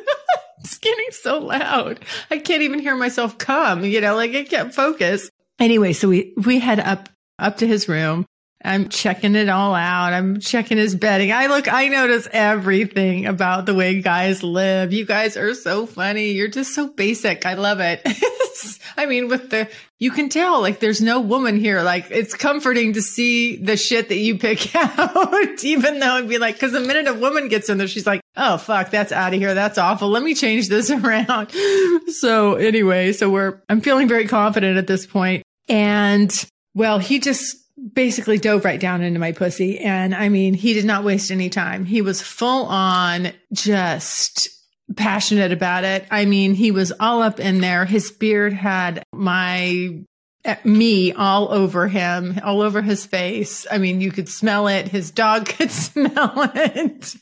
it's 0.59 0.77
getting 0.77 1.11
so 1.11 1.39
loud. 1.39 1.99
I 2.31 2.39
can't 2.39 2.63
even 2.63 2.79
hear 2.79 2.95
myself 2.95 3.37
come, 3.37 3.85
you 3.85 4.01
know, 4.01 4.15
like 4.15 4.33
I 4.33 4.43
can't 4.43 4.73
focus. 4.73 5.29
Anyway, 5.59 5.93
so 5.93 6.09
we, 6.09 6.33
we 6.45 6.59
head 6.59 6.79
up, 6.79 7.09
up 7.39 7.57
to 7.57 7.67
his 7.67 7.87
room 7.87 8.25
I'm 8.63 8.89
checking 8.89 9.35
it 9.35 9.49
all 9.49 9.75
out. 9.75 10.13
I'm 10.13 10.39
checking 10.39 10.77
his 10.77 10.95
bedding. 10.95 11.31
I 11.31 11.47
look, 11.47 11.71
I 11.71 11.87
notice 11.89 12.27
everything 12.31 13.25
about 13.25 13.65
the 13.65 13.75
way 13.75 14.01
guys 14.01 14.41
live. 14.41 14.91
You 14.91 15.05
guys 15.05 15.37
are 15.37 15.53
so 15.53 15.85
funny. 15.85 16.31
You're 16.31 16.47
just 16.47 16.73
so 16.73 16.87
basic. 16.87 17.45
I 17.45 17.53
love 17.53 17.79
it. 17.79 18.01
I 18.97 19.05
mean, 19.05 19.27
with 19.27 19.51
the, 19.51 19.69
you 19.99 20.09
can 20.09 20.29
tell 20.29 20.59
like 20.59 20.79
there's 20.79 21.01
no 21.01 21.21
woman 21.21 21.57
here. 21.57 21.83
Like 21.83 22.07
it's 22.09 22.33
comforting 22.33 22.93
to 22.93 23.01
see 23.01 23.57
the 23.57 23.77
shit 23.77 24.09
that 24.09 24.17
you 24.17 24.39
pick 24.39 24.75
out, 24.75 25.63
even 25.63 25.99
though 25.99 26.17
it'd 26.17 26.29
be 26.29 26.39
like, 26.39 26.59
cause 26.59 26.71
the 26.71 26.79
minute 26.79 27.07
a 27.07 27.13
woman 27.13 27.49
gets 27.49 27.69
in 27.69 27.77
there, 27.77 27.87
she's 27.87 28.07
like, 28.07 28.21
Oh, 28.35 28.57
fuck, 28.57 28.91
that's 28.91 29.11
out 29.11 29.33
of 29.33 29.39
here. 29.39 29.53
That's 29.53 29.77
awful. 29.77 30.09
Let 30.09 30.23
me 30.23 30.33
change 30.33 30.67
this 30.67 30.89
around. 30.91 31.51
so 32.07 32.55
anyway, 32.55 33.13
so 33.13 33.29
we're, 33.29 33.61
I'm 33.69 33.81
feeling 33.81 34.07
very 34.07 34.27
confident 34.27 34.77
at 34.77 34.87
this 34.87 35.05
point. 35.05 35.43
And 35.67 36.31
well, 36.73 36.99
he 36.99 37.19
just, 37.19 37.57
basically 37.93 38.37
dove 38.37 38.65
right 38.65 38.79
down 38.79 39.01
into 39.01 39.19
my 39.19 39.31
pussy. 39.31 39.79
And 39.79 40.15
I 40.15 40.29
mean, 40.29 40.53
he 40.53 40.73
did 40.73 40.85
not 40.85 41.03
waste 41.03 41.31
any 41.31 41.49
time. 41.49 41.85
He 41.85 42.01
was 42.01 42.21
full 42.21 42.65
on 42.65 43.31
just 43.53 44.49
passionate 44.95 45.51
about 45.51 45.83
it. 45.83 46.05
I 46.09 46.25
mean, 46.25 46.53
he 46.53 46.71
was 46.71 46.93
all 46.99 47.21
up 47.21 47.39
in 47.39 47.61
there. 47.61 47.85
His 47.85 48.11
beard 48.11 48.53
had 48.53 49.03
my 49.13 49.99
eh, 50.45 50.55
me 50.63 51.11
all 51.13 51.51
over 51.51 51.87
him, 51.87 52.39
all 52.43 52.61
over 52.61 52.81
his 52.81 53.05
face. 53.05 53.67
I 53.69 53.77
mean, 53.77 54.01
you 54.01 54.11
could 54.11 54.29
smell 54.29 54.67
it. 54.67 54.87
His 54.87 55.11
dog 55.11 55.45
could 55.57 55.71
smell 55.71 56.51
it. 56.55 57.15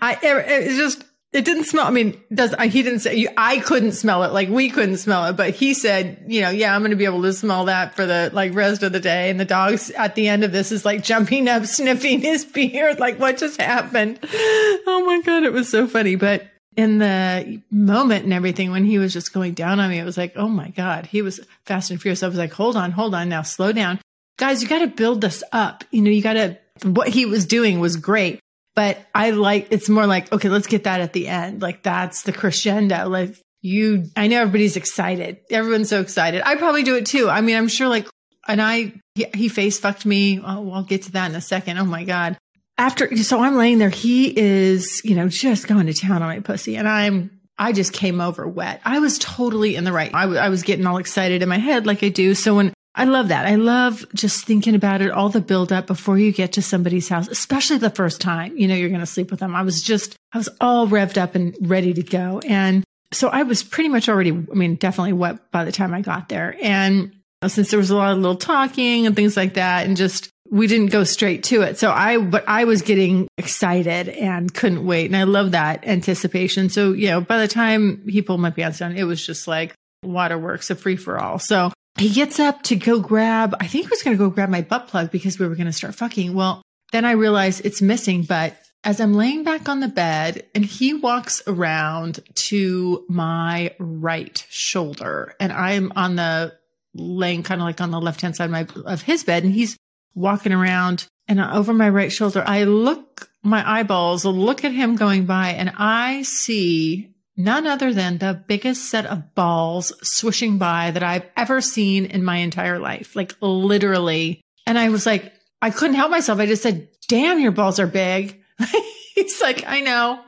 I, 0.00 0.18
it, 0.22 0.64
it 0.64 0.76
just, 0.76 1.04
it 1.32 1.44
didn't 1.44 1.64
smell. 1.64 1.86
I 1.86 1.90
mean, 1.90 2.20
does 2.34 2.52
uh, 2.54 2.62
he 2.62 2.82
didn't 2.82 3.00
say 3.00 3.28
I 3.36 3.58
couldn't 3.58 3.92
smell 3.92 4.24
it 4.24 4.32
like 4.32 4.48
we 4.48 4.68
couldn't 4.68 4.96
smell 4.96 5.26
it, 5.26 5.36
but 5.36 5.54
he 5.54 5.74
said, 5.74 6.24
you 6.26 6.40
know, 6.40 6.50
yeah, 6.50 6.74
I'm 6.74 6.80
going 6.80 6.90
to 6.90 6.96
be 6.96 7.04
able 7.04 7.22
to 7.22 7.32
smell 7.32 7.66
that 7.66 7.94
for 7.94 8.04
the 8.04 8.30
like 8.32 8.52
rest 8.52 8.82
of 8.82 8.90
the 8.92 8.98
day. 8.98 9.30
And 9.30 9.38
the 9.38 9.44
dogs 9.44 9.90
at 9.92 10.16
the 10.16 10.26
end 10.26 10.42
of 10.42 10.50
this 10.50 10.72
is 10.72 10.84
like 10.84 11.04
jumping 11.04 11.48
up, 11.48 11.64
sniffing 11.66 12.20
his 12.20 12.44
beard, 12.44 12.98
like 12.98 13.18
what 13.20 13.38
just 13.38 13.60
happened? 13.60 14.18
Oh 14.22 15.04
my 15.06 15.20
god, 15.20 15.44
it 15.44 15.52
was 15.52 15.68
so 15.68 15.86
funny. 15.86 16.16
But 16.16 16.48
in 16.76 16.98
the 16.98 17.62
moment 17.70 18.24
and 18.24 18.32
everything, 18.32 18.72
when 18.72 18.84
he 18.84 18.98
was 18.98 19.12
just 19.12 19.32
going 19.32 19.54
down 19.54 19.78
on 19.78 19.88
me, 19.88 20.00
it 20.00 20.04
was 20.04 20.18
like, 20.18 20.32
oh 20.36 20.48
my 20.48 20.70
god, 20.70 21.06
he 21.06 21.22
was 21.22 21.38
fast 21.64 21.92
and 21.92 22.02
furious. 22.02 22.24
I 22.24 22.28
was 22.28 22.38
like, 22.38 22.52
hold 22.52 22.76
on, 22.76 22.90
hold 22.90 23.14
on, 23.14 23.28
now 23.28 23.42
slow 23.42 23.70
down, 23.70 24.00
guys. 24.36 24.62
You 24.62 24.68
got 24.68 24.80
to 24.80 24.88
build 24.88 25.20
this 25.20 25.44
up. 25.52 25.84
You 25.92 26.02
know, 26.02 26.10
you 26.10 26.22
got 26.22 26.32
to 26.32 26.58
what 26.82 27.08
he 27.08 27.24
was 27.24 27.46
doing 27.46 27.78
was 27.78 27.96
great. 27.96 28.40
But 28.80 29.04
I 29.14 29.32
like, 29.32 29.66
it's 29.72 29.90
more 29.90 30.06
like, 30.06 30.32
okay, 30.32 30.48
let's 30.48 30.66
get 30.66 30.84
that 30.84 31.02
at 31.02 31.12
the 31.12 31.28
end. 31.28 31.60
Like 31.60 31.82
that's 31.82 32.22
the 32.22 32.32
crescendo. 32.32 33.10
Like 33.10 33.36
you, 33.60 34.06
I 34.16 34.26
know 34.26 34.40
everybody's 34.40 34.76
excited. 34.76 35.36
Everyone's 35.50 35.90
so 35.90 36.00
excited. 36.00 36.40
I 36.46 36.56
probably 36.56 36.82
do 36.82 36.96
it 36.96 37.04
too. 37.04 37.28
I 37.28 37.42
mean, 37.42 37.56
I'm 37.56 37.68
sure 37.68 37.88
like, 37.88 38.08
and 38.48 38.58
I, 38.58 38.94
he, 39.14 39.26
he 39.34 39.48
face 39.50 39.78
fucked 39.78 40.06
me. 40.06 40.40
Oh, 40.40 40.72
I'll 40.72 40.82
get 40.82 41.02
to 41.02 41.12
that 41.12 41.28
in 41.28 41.36
a 41.36 41.42
second. 41.42 41.76
Oh 41.76 41.84
my 41.84 42.04
God. 42.04 42.38
After, 42.78 43.14
so 43.18 43.40
I'm 43.40 43.56
laying 43.56 43.76
there. 43.76 43.90
He 43.90 44.34
is, 44.34 45.02
you 45.04 45.14
know, 45.14 45.28
just 45.28 45.68
going 45.68 45.84
to 45.84 45.92
town 45.92 46.22
on 46.22 46.28
my 46.28 46.40
pussy 46.40 46.78
and 46.78 46.88
I'm, 46.88 47.38
I 47.58 47.72
just 47.72 47.92
came 47.92 48.22
over 48.22 48.48
wet. 48.48 48.80
I 48.86 49.00
was 49.00 49.18
totally 49.18 49.76
in 49.76 49.84
the 49.84 49.92
right. 49.92 50.10
I, 50.14 50.22
w- 50.22 50.40
I 50.40 50.48
was 50.48 50.62
getting 50.62 50.86
all 50.86 50.96
excited 50.96 51.42
in 51.42 51.50
my 51.50 51.58
head 51.58 51.84
like 51.84 52.02
I 52.02 52.08
do. 52.08 52.34
So 52.34 52.54
when 52.56 52.72
I 52.94 53.04
love 53.04 53.28
that. 53.28 53.46
I 53.46 53.54
love 53.54 54.04
just 54.14 54.44
thinking 54.44 54.74
about 54.74 55.00
it, 55.00 55.10
all 55.10 55.28
the 55.28 55.40
build 55.40 55.72
up 55.72 55.86
before 55.86 56.18
you 56.18 56.32
get 56.32 56.54
to 56.54 56.62
somebody's 56.62 57.08
house, 57.08 57.28
especially 57.28 57.78
the 57.78 57.90
first 57.90 58.20
time, 58.20 58.56
you 58.56 58.66
know, 58.66 58.74
you're 58.74 58.88
going 58.88 59.00
to 59.00 59.06
sleep 59.06 59.30
with 59.30 59.40
them. 59.40 59.54
I 59.54 59.62
was 59.62 59.80
just, 59.82 60.16
I 60.32 60.38
was 60.38 60.48
all 60.60 60.88
revved 60.88 61.16
up 61.16 61.34
and 61.34 61.56
ready 61.60 61.94
to 61.94 62.02
go. 62.02 62.40
And 62.46 62.82
so 63.12 63.28
I 63.28 63.44
was 63.44 63.62
pretty 63.62 63.88
much 63.88 64.08
already, 64.08 64.30
I 64.32 64.54
mean, 64.54 64.74
definitely 64.74 65.12
wet 65.12 65.50
by 65.52 65.64
the 65.64 65.72
time 65.72 65.94
I 65.94 66.00
got 66.00 66.28
there. 66.28 66.56
And 66.60 67.14
since 67.46 67.70
there 67.70 67.78
was 67.78 67.90
a 67.90 67.96
lot 67.96 68.12
of 68.12 68.18
little 68.18 68.36
talking 68.36 69.06
and 69.06 69.14
things 69.14 69.36
like 69.36 69.54
that, 69.54 69.86
and 69.86 69.96
just 69.96 70.28
we 70.50 70.66
didn't 70.66 70.90
go 70.90 71.04
straight 71.04 71.44
to 71.44 71.62
it. 71.62 71.78
So 71.78 71.92
I, 71.92 72.18
but 72.18 72.44
I 72.48 72.64
was 72.64 72.82
getting 72.82 73.28
excited 73.38 74.08
and 74.08 74.52
couldn't 74.52 74.84
wait. 74.84 75.06
And 75.06 75.16
I 75.16 75.22
love 75.22 75.52
that 75.52 75.86
anticipation. 75.86 76.68
So, 76.68 76.92
you 76.92 77.06
know, 77.06 77.20
by 77.20 77.38
the 77.38 77.48
time 77.48 78.06
he 78.08 78.20
pulled 78.20 78.40
my 78.40 78.50
pants 78.50 78.80
down, 78.80 78.96
it 78.96 79.04
was 79.04 79.24
just 79.24 79.46
like 79.46 79.74
waterworks, 80.02 80.70
a 80.70 80.74
free 80.74 80.96
for 80.96 81.20
all. 81.20 81.38
So 81.38 81.72
he 81.98 82.10
gets 82.10 82.40
up 82.40 82.62
to 82.64 82.76
go 82.76 83.00
grab, 83.00 83.54
I 83.60 83.66
think 83.66 83.86
he 83.86 83.90
was 83.90 84.02
going 84.02 84.16
to 84.16 84.22
go 84.22 84.30
grab 84.30 84.48
my 84.48 84.62
butt 84.62 84.88
plug 84.88 85.10
because 85.10 85.38
we 85.38 85.46
were 85.46 85.56
going 85.56 85.66
to 85.66 85.72
start 85.72 85.94
fucking. 85.94 86.34
Well, 86.34 86.62
then 86.92 87.04
I 87.04 87.12
realize 87.12 87.60
it's 87.60 87.82
missing, 87.82 88.22
but 88.22 88.56
as 88.82 89.00
I'm 89.00 89.14
laying 89.14 89.44
back 89.44 89.68
on 89.68 89.80
the 89.80 89.88
bed 89.88 90.46
and 90.54 90.64
he 90.64 90.94
walks 90.94 91.42
around 91.46 92.20
to 92.34 93.04
my 93.08 93.74
right 93.78 94.44
shoulder 94.48 95.34
and 95.38 95.52
I'm 95.52 95.92
on 95.96 96.16
the 96.16 96.54
laying 96.94 97.42
kind 97.42 97.60
of 97.60 97.66
like 97.66 97.80
on 97.80 97.90
the 97.90 98.00
left 98.00 98.22
hand 98.22 98.36
side 98.36 98.46
of, 98.46 98.50
my, 98.50 98.66
of 98.86 99.02
his 99.02 99.22
bed 99.22 99.44
and 99.44 99.52
he's 99.52 99.76
walking 100.14 100.52
around 100.52 101.06
and 101.28 101.40
over 101.40 101.72
my 101.72 101.88
right 101.88 102.10
shoulder, 102.10 102.42
I 102.44 102.64
look 102.64 103.30
my 103.42 103.80
eyeballs, 103.80 104.24
look 104.24 104.64
at 104.64 104.72
him 104.72 104.96
going 104.96 105.26
by 105.26 105.50
and 105.50 105.72
I 105.76 106.22
see 106.22 107.09
none 107.36 107.66
other 107.66 107.92
than 107.92 108.18
the 108.18 108.42
biggest 108.46 108.90
set 108.90 109.06
of 109.06 109.34
balls 109.34 109.92
swishing 110.02 110.58
by 110.58 110.90
that 110.90 111.02
I've 111.02 111.28
ever 111.36 111.60
seen 111.60 112.06
in 112.06 112.24
my 112.24 112.38
entire 112.38 112.78
life. 112.78 113.16
Like 113.16 113.34
literally. 113.40 114.40
And 114.66 114.78
I 114.78 114.90
was 114.90 115.06
like, 115.06 115.32
I 115.62 115.70
couldn't 115.70 115.96
help 115.96 116.10
myself. 116.10 116.38
I 116.38 116.46
just 116.46 116.62
said, 116.62 116.88
damn, 117.08 117.40
your 117.40 117.52
balls 117.52 117.78
are 117.78 117.86
big. 117.86 118.40
He's 119.14 119.40
like, 119.40 119.64
I 119.66 119.80
know. 119.80 120.20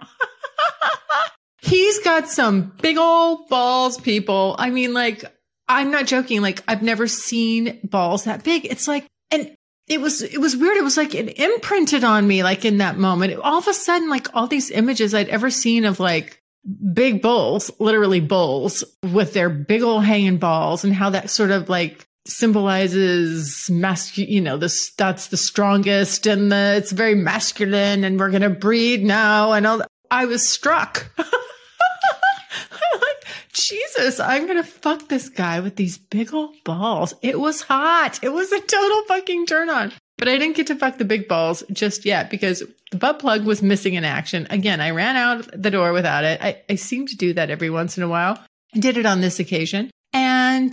He's 1.62 2.00
got 2.00 2.28
some 2.28 2.72
big 2.82 2.98
old 2.98 3.48
balls, 3.48 3.98
people. 3.98 4.56
I 4.58 4.70
mean, 4.70 4.92
like, 4.92 5.24
I'm 5.68 5.90
not 5.90 6.06
joking. 6.06 6.42
Like, 6.42 6.62
I've 6.66 6.82
never 6.82 7.06
seen 7.06 7.80
balls 7.84 8.24
that 8.24 8.44
big. 8.44 8.66
It's 8.66 8.88
like, 8.88 9.06
and 9.30 9.54
it 9.86 10.00
was, 10.00 10.22
it 10.22 10.40
was 10.40 10.56
weird. 10.56 10.76
It 10.76 10.84
was 10.84 10.96
like 10.96 11.14
it 11.14 11.38
imprinted 11.38 12.04
on 12.04 12.26
me, 12.26 12.42
like 12.42 12.64
in 12.64 12.78
that 12.78 12.98
moment. 12.98 13.38
All 13.40 13.58
of 13.58 13.68
a 13.68 13.74
sudden, 13.74 14.10
like 14.10 14.34
all 14.34 14.46
these 14.46 14.70
images 14.70 15.14
I'd 15.14 15.28
ever 15.28 15.50
seen 15.50 15.84
of 15.84 16.00
like 16.00 16.41
big 16.92 17.22
bulls, 17.22 17.70
literally 17.78 18.20
bulls 18.20 18.84
with 19.02 19.32
their 19.32 19.48
big 19.48 19.82
old 19.82 20.04
hanging 20.04 20.38
balls 20.38 20.84
and 20.84 20.94
how 20.94 21.10
that 21.10 21.30
sort 21.30 21.50
of 21.50 21.68
like 21.68 22.06
symbolizes 22.24 23.68
masculine, 23.68 24.32
you 24.32 24.40
know, 24.40 24.56
this, 24.56 24.92
that's 24.92 25.28
the 25.28 25.36
strongest 25.36 26.26
and 26.26 26.52
the, 26.52 26.74
it's 26.76 26.92
very 26.92 27.14
masculine 27.14 28.04
and 28.04 28.18
we're 28.18 28.30
going 28.30 28.42
to 28.42 28.50
breed 28.50 29.04
now 29.04 29.52
and 29.52 29.66
all. 29.66 29.82
I 30.10 30.26
was 30.26 30.48
struck. 30.48 31.10
like, 31.18 31.28
Jesus, 33.52 34.20
I'm 34.20 34.44
going 34.46 34.62
to 34.62 34.62
fuck 34.62 35.08
this 35.08 35.28
guy 35.28 35.60
with 35.60 35.76
these 35.76 35.98
big 35.98 36.32
old 36.32 36.54
balls. 36.64 37.14
It 37.22 37.40
was 37.40 37.62
hot. 37.62 38.20
It 38.22 38.32
was 38.32 38.52
a 38.52 38.60
total 38.60 39.02
fucking 39.04 39.46
turn 39.46 39.70
on. 39.70 39.92
But 40.22 40.28
I 40.28 40.38
didn't 40.38 40.54
get 40.54 40.68
to 40.68 40.76
fuck 40.76 40.98
the 40.98 41.04
big 41.04 41.26
balls 41.26 41.64
just 41.72 42.04
yet 42.04 42.30
because 42.30 42.62
the 42.92 42.96
butt 42.96 43.18
plug 43.18 43.44
was 43.44 43.60
missing 43.60 43.94
in 43.94 44.04
action. 44.04 44.46
Again, 44.50 44.80
I 44.80 44.90
ran 44.90 45.16
out 45.16 45.48
the 45.52 45.68
door 45.72 45.92
without 45.92 46.22
it. 46.22 46.40
I, 46.40 46.62
I 46.70 46.76
seem 46.76 47.08
to 47.08 47.16
do 47.16 47.32
that 47.32 47.50
every 47.50 47.70
once 47.70 47.96
in 47.96 48.04
a 48.04 48.08
while. 48.08 48.38
I 48.72 48.78
did 48.78 48.96
it 48.96 49.04
on 49.04 49.20
this 49.20 49.40
occasion. 49.40 49.90
And 50.12 50.72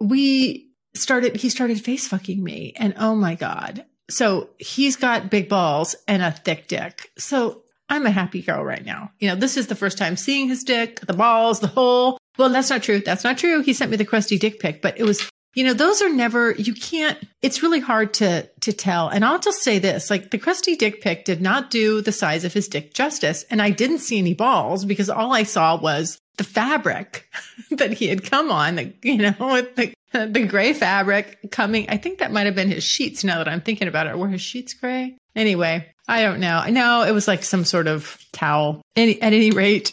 we 0.00 0.68
started, 0.94 1.36
he 1.36 1.48
started 1.48 1.82
face 1.82 2.08
fucking 2.08 2.44
me. 2.44 2.74
And 2.76 2.92
oh 2.98 3.14
my 3.14 3.36
God. 3.36 3.86
So 4.10 4.50
he's 4.58 4.96
got 4.96 5.30
big 5.30 5.48
balls 5.48 5.96
and 6.06 6.22
a 6.22 6.30
thick 6.30 6.68
dick. 6.68 7.10
So 7.16 7.62
I'm 7.88 8.04
a 8.04 8.10
happy 8.10 8.42
girl 8.42 8.62
right 8.62 8.84
now. 8.84 9.12
You 9.18 9.30
know, 9.30 9.34
this 9.34 9.56
is 9.56 9.68
the 9.68 9.74
first 9.74 9.96
time 9.96 10.18
seeing 10.18 10.48
his 10.48 10.62
dick, 10.62 11.00
the 11.00 11.14
balls, 11.14 11.60
the 11.60 11.68
hole. 11.68 12.18
Well, 12.36 12.50
that's 12.50 12.68
not 12.68 12.82
true. 12.82 13.00
That's 13.00 13.24
not 13.24 13.38
true. 13.38 13.62
He 13.62 13.72
sent 13.72 13.90
me 13.90 13.96
the 13.96 14.04
crusty 14.04 14.36
dick 14.36 14.60
pic, 14.60 14.82
but 14.82 15.00
it 15.00 15.04
was 15.04 15.26
you 15.54 15.64
know, 15.64 15.72
those 15.72 16.00
are 16.00 16.08
never, 16.08 16.52
you 16.52 16.74
can't, 16.74 17.18
it's 17.42 17.62
really 17.62 17.80
hard 17.80 18.14
to, 18.14 18.48
to 18.60 18.72
tell. 18.72 19.08
And 19.08 19.24
I'll 19.24 19.40
just 19.40 19.62
say 19.62 19.78
this, 19.78 20.10
like 20.10 20.30
the 20.30 20.38
crusty 20.38 20.76
dick 20.76 21.00
pic 21.00 21.24
did 21.24 21.40
not 21.40 21.70
do 21.70 22.00
the 22.00 22.12
size 22.12 22.44
of 22.44 22.52
his 22.52 22.68
dick 22.68 22.94
justice. 22.94 23.44
And 23.50 23.60
I 23.60 23.70
didn't 23.70 23.98
see 23.98 24.18
any 24.18 24.34
balls 24.34 24.84
because 24.84 25.10
all 25.10 25.32
I 25.32 25.42
saw 25.42 25.80
was 25.80 26.20
the 26.36 26.44
fabric 26.44 27.28
that 27.70 27.92
he 27.92 28.06
had 28.06 28.24
come 28.24 28.50
on, 28.50 28.94
you 29.02 29.18
know, 29.18 29.34
with 29.40 29.74
the, 29.74 29.94
the 30.12 30.46
gray 30.46 30.72
fabric 30.72 31.50
coming. 31.50 31.86
I 31.88 31.96
think 31.96 32.18
that 32.18 32.32
might 32.32 32.46
have 32.46 32.54
been 32.54 32.70
his 32.70 32.84
sheets 32.84 33.24
now 33.24 33.38
that 33.38 33.48
I'm 33.48 33.60
thinking 33.60 33.88
about 33.88 34.06
it. 34.06 34.18
Were 34.18 34.28
his 34.28 34.40
sheets 34.40 34.74
gray? 34.74 35.16
Anyway, 35.34 35.86
I 36.06 36.22
don't 36.22 36.40
know. 36.40 36.64
No, 36.68 37.02
it 37.02 37.12
was 37.12 37.28
like 37.28 37.42
some 37.42 37.64
sort 37.64 37.88
of 37.88 38.18
towel. 38.32 38.82
Any, 38.96 39.20
at 39.20 39.32
any 39.32 39.50
rate, 39.50 39.92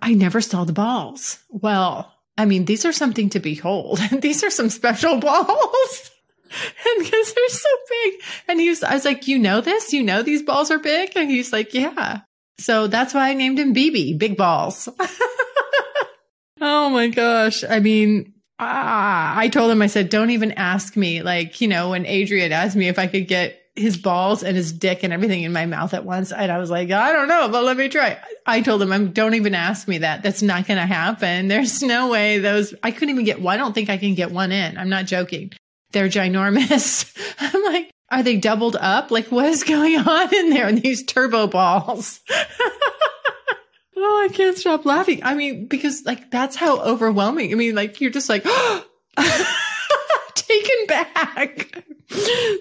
I 0.00 0.14
never 0.14 0.40
saw 0.40 0.64
the 0.64 0.72
balls. 0.72 1.38
Well, 1.48 2.12
I 2.36 2.44
mean, 2.44 2.64
these 2.64 2.84
are 2.84 2.92
something 2.92 3.28
to 3.30 3.40
behold. 3.40 3.98
these 4.20 4.42
are 4.42 4.50
some 4.50 4.70
special 4.70 5.18
balls. 5.18 6.10
and 6.86 7.04
because 7.04 7.34
they're 7.34 7.48
so 7.48 7.68
big. 7.88 8.14
And 8.48 8.60
he 8.60 8.68
was, 8.68 8.82
I 8.82 8.94
was 8.94 9.04
like, 9.04 9.28
you 9.28 9.38
know 9.38 9.60
this? 9.60 9.92
You 9.92 10.02
know 10.02 10.22
these 10.22 10.42
balls 10.42 10.70
are 10.70 10.78
big? 10.78 11.12
And 11.16 11.30
he's 11.30 11.52
like, 11.52 11.74
yeah. 11.74 12.20
So 12.58 12.86
that's 12.86 13.14
why 13.14 13.30
I 13.30 13.34
named 13.34 13.58
him 13.58 13.74
BB, 13.74 14.18
Big 14.18 14.36
Balls. 14.36 14.88
oh 16.60 16.90
my 16.90 17.08
gosh. 17.08 17.64
I 17.64 17.80
mean, 17.80 18.34
ah, 18.58 19.36
I 19.36 19.48
told 19.48 19.70
him, 19.70 19.82
I 19.82 19.86
said, 19.86 20.10
don't 20.10 20.30
even 20.30 20.52
ask 20.52 20.96
me. 20.96 21.22
Like, 21.22 21.60
you 21.60 21.68
know, 21.68 21.90
when 21.90 22.06
Adrian 22.06 22.52
asked 22.52 22.76
me 22.76 22.88
if 22.88 22.98
I 22.98 23.06
could 23.06 23.26
get 23.26 23.61
his 23.74 23.96
balls 23.96 24.42
and 24.42 24.56
his 24.56 24.72
dick 24.72 25.02
and 25.02 25.12
everything 25.12 25.42
in 25.42 25.52
my 25.52 25.64
mouth 25.64 25.94
at 25.94 26.04
once. 26.04 26.30
And 26.30 26.52
I 26.52 26.58
was 26.58 26.70
like, 26.70 26.90
I 26.90 27.12
don't 27.12 27.28
know, 27.28 27.48
but 27.48 27.64
let 27.64 27.76
me 27.76 27.88
try. 27.88 28.18
I 28.46 28.60
told 28.60 28.82
him, 28.82 28.92
I'm, 28.92 29.12
don't 29.12 29.34
even 29.34 29.54
ask 29.54 29.88
me 29.88 29.98
that. 29.98 30.22
That's 30.22 30.42
not 30.42 30.66
going 30.66 30.78
to 30.78 30.86
happen. 30.86 31.48
There's 31.48 31.82
no 31.82 32.08
way 32.10 32.38
those, 32.38 32.74
I 32.82 32.90
couldn't 32.90 33.10
even 33.10 33.24
get 33.24 33.40
one. 33.40 33.54
I 33.54 33.56
don't 33.56 33.72
think 33.72 33.88
I 33.88 33.96
can 33.96 34.14
get 34.14 34.30
one 34.30 34.52
in. 34.52 34.76
I'm 34.76 34.90
not 34.90 35.06
joking. 35.06 35.52
They're 35.92 36.08
ginormous. 36.08 37.16
I'm 37.38 37.62
like, 37.64 37.90
are 38.10 38.22
they 38.22 38.36
doubled 38.36 38.76
up? 38.76 39.10
Like 39.10 39.28
what 39.28 39.46
is 39.46 39.64
going 39.64 39.96
on 40.06 40.34
in 40.34 40.50
there? 40.50 40.66
And 40.66 40.80
these 40.80 41.02
turbo 41.02 41.46
balls. 41.46 42.20
oh, 43.96 44.28
I 44.30 44.32
can't 44.34 44.58
stop 44.58 44.84
laughing. 44.84 45.20
I 45.22 45.34
mean, 45.34 45.66
because 45.66 46.04
like 46.04 46.30
that's 46.30 46.56
how 46.56 46.78
overwhelming. 46.80 47.52
I 47.52 47.54
mean, 47.54 47.74
like 47.74 48.02
you're 48.02 48.10
just 48.10 48.28
like, 48.28 48.44
taken 50.34 50.86
back 50.86 51.82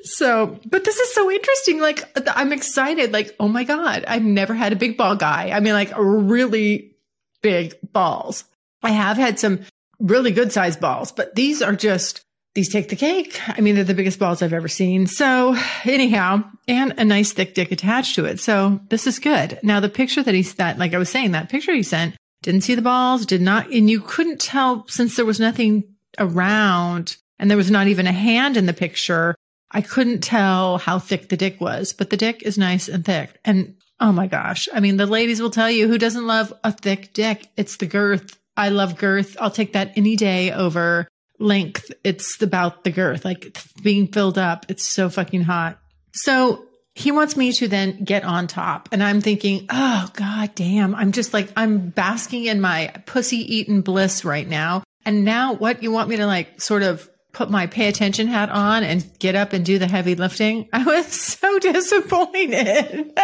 so, 0.04 0.60
but 0.66 0.84
this 0.84 0.98
is 0.98 1.14
so 1.14 1.30
interesting. 1.32 1.80
Like, 1.80 2.04
I'm 2.36 2.52
excited. 2.52 3.12
Like, 3.12 3.36
oh 3.40 3.48
my 3.48 3.64
God, 3.64 4.06
I've 4.08 4.24
never 4.24 4.54
had 4.54 4.74
a 4.74 4.78
big 4.78 4.98
ball 4.98 5.16
guy. 5.16 5.52
I 5.52 5.60
mean, 5.60 5.74
like 5.74 5.92
really 5.98 6.96
big 7.42 7.76
balls. 7.92 8.44
I 8.84 8.92
have 8.92 9.18
had 9.18 9.40
some 9.40 9.62
really 10.00 10.32
good 10.32 10.52
sized 10.52 10.80
balls, 10.80 11.12
but 11.12 11.36
these 11.36 11.62
are 11.62 11.76
just, 11.76 12.22
these 12.56 12.70
take 12.70 12.90
the 12.90 12.96
cake. 12.96 13.40
I 13.48 13.62
mean, 13.62 13.76
they're 13.76 13.84
the 13.84 13.94
biggest 13.94 14.20
balls 14.20 14.42
I've 14.42 14.54
ever 14.54 14.68
seen. 14.68 15.08
So 15.08 15.56
anyhow, 15.86 16.44
and 16.68 16.94
a 16.98 17.06
nice 17.06 17.32
thick 17.32 17.54
dick 17.54 17.72
attached 17.72 18.16
to 18.16 18.26
it. 18.26 18.40
So 18.40 18.80
this 18.90 19.08
is 19.08 19.20
good. 19.20 19.60
Now 19.64 19.80
the 19.80 19.90
picture 19.90 20.24
that 20.24 20.34
he 20.34 20.42
that, 20.42 20.78
like 20.78 20.94
I 20.94 20.98
was 20.98 21.10
saying, 21.10 21.32
that 21.32 21.50
picture 21.50 21.74
he 21.74 21.84
sent 21.84 22.16
didn't 22.42 22.62
see 22.62 22.76
the 22.76 22.82
balls, 22.82 23.26
did 23.26 23.42
not, 23.42 23.70
and 23.70 23.90
you 23.90 24.02
couldn't 24.02 24.42
tell 24.42 24.88
since 24.88 25.16
there 25.16 25.26
was 25.26 25.40
nothing 25.40 25.84
around 26.18 27.18
and 27.41 27.49
there 27.49 27.58
was 27.58 27.71
not 27.71 27.88
even 27.88 28.08
a 28.08 28.12
hand 28.13 28.56
in 28.56 28.67
the 28.67 28.73
picture. 28.73 29.36
I 29.71 29.82
couldn't 29.82 30.21
tell 30.21 30.77
how 30.77 30.99
thick 30.99 31.27
the 31.27 31.36
dick 31.36 31.60
was, 31.60 31.91
but 31.91 32.12
the 32.12 32.17
dick 32.17 32.43
is 32.43 32.58
nice 32.58 32.88
and 32.88 33.04
thick. 33.04 33.38
And 33.43 33.75
oh 33.99 34.12
my 34.12 34.27
gosh. 34.27 34.69
I 34.71 34.80
mean, 34.80 34.97
the 34.97 35.08
ladies 35.08 35.41
will 35.41 35.49
tell 35.49 35.69
you 35.69 35.88
who 35.88 35.97
doesn't 35.97 36.27
love 36.27 36.54
a 36.63 36.71
thick 36.71 37.13
dick? 37.13 37.49
It's 37.58 37.77
the 37.77 37.88
girth. 37.88 38.39
I 38.56 38.69
love 38.69 38.97
girth. 38.97 39.36
I'll 39.39 39.51
take 39.51 39.73
that 39.73 39.93
any 39.95 40.15
day 40.15 40.51
over 40.51 41.08
length. 41.39 41.91
It's 42.04 42.39
about 42.41 42.84
the 42.84 42.91
girth, 42.91 43.25
like 43.25 43.58
being 43.82 44.08
filled 44.08 44.38
up. 44.38 44.67
It's 44.69 44.88
so 44.88 45.10
fucking 45.10 45.41
hot. 45.41 45.80
So 46.13 46.65
he 46.93 47.12
wants 47.12 47.36
me 47.36 47.54
to 47.54 47.67
then 47.67 48.04
get 48.04 48.23
on 48.23 48.45
top. 48.45 48.89
And 48.91 49.01
I'm 49.01 49.21
thinking, 49.21 49.65
oh, 49.71 50.10
God 50.13 50.54
damn. 50.54 50.93
I'm 50.93 51.12
just 51.12 51.34
like, 51.34 51.51
I'm 51.56 51.89
basking 51.89 52.45
in 52.45 52.62
my 52.62 52.93
pussy 53.08 53.38
eaten 53.56 53.82
bliss 53.82 54.23
right 54.23 54.47
now. 54.47 54.84
And 55.06 55.25
now 55.25 55.54
what 55.54 55.82
you 55.82 55.91
want 55.91 56.10
me 56.10 56.17
to 56.17 56.27
like 56.27 56.62
sort 56.62 56.84
of 56.84 57.10
put 57.34 57.50
my 57.50 57.67
pay 57.67 57.88
attention 57.88 58.28
hat 58.28 58.50
on 58.50 58.84
and 58.84 59.08
get 59.20 59.36
up 59.36 59.54
and 59.54 59.65
do 59.65 59.80
the 59.80 59.88
heavy 59.88 60.15
lifting, 60.15 60.67
I 60.74 60.84
was 60.84 61.08
so 61.08 61.60
disappointed. 61.60 63.13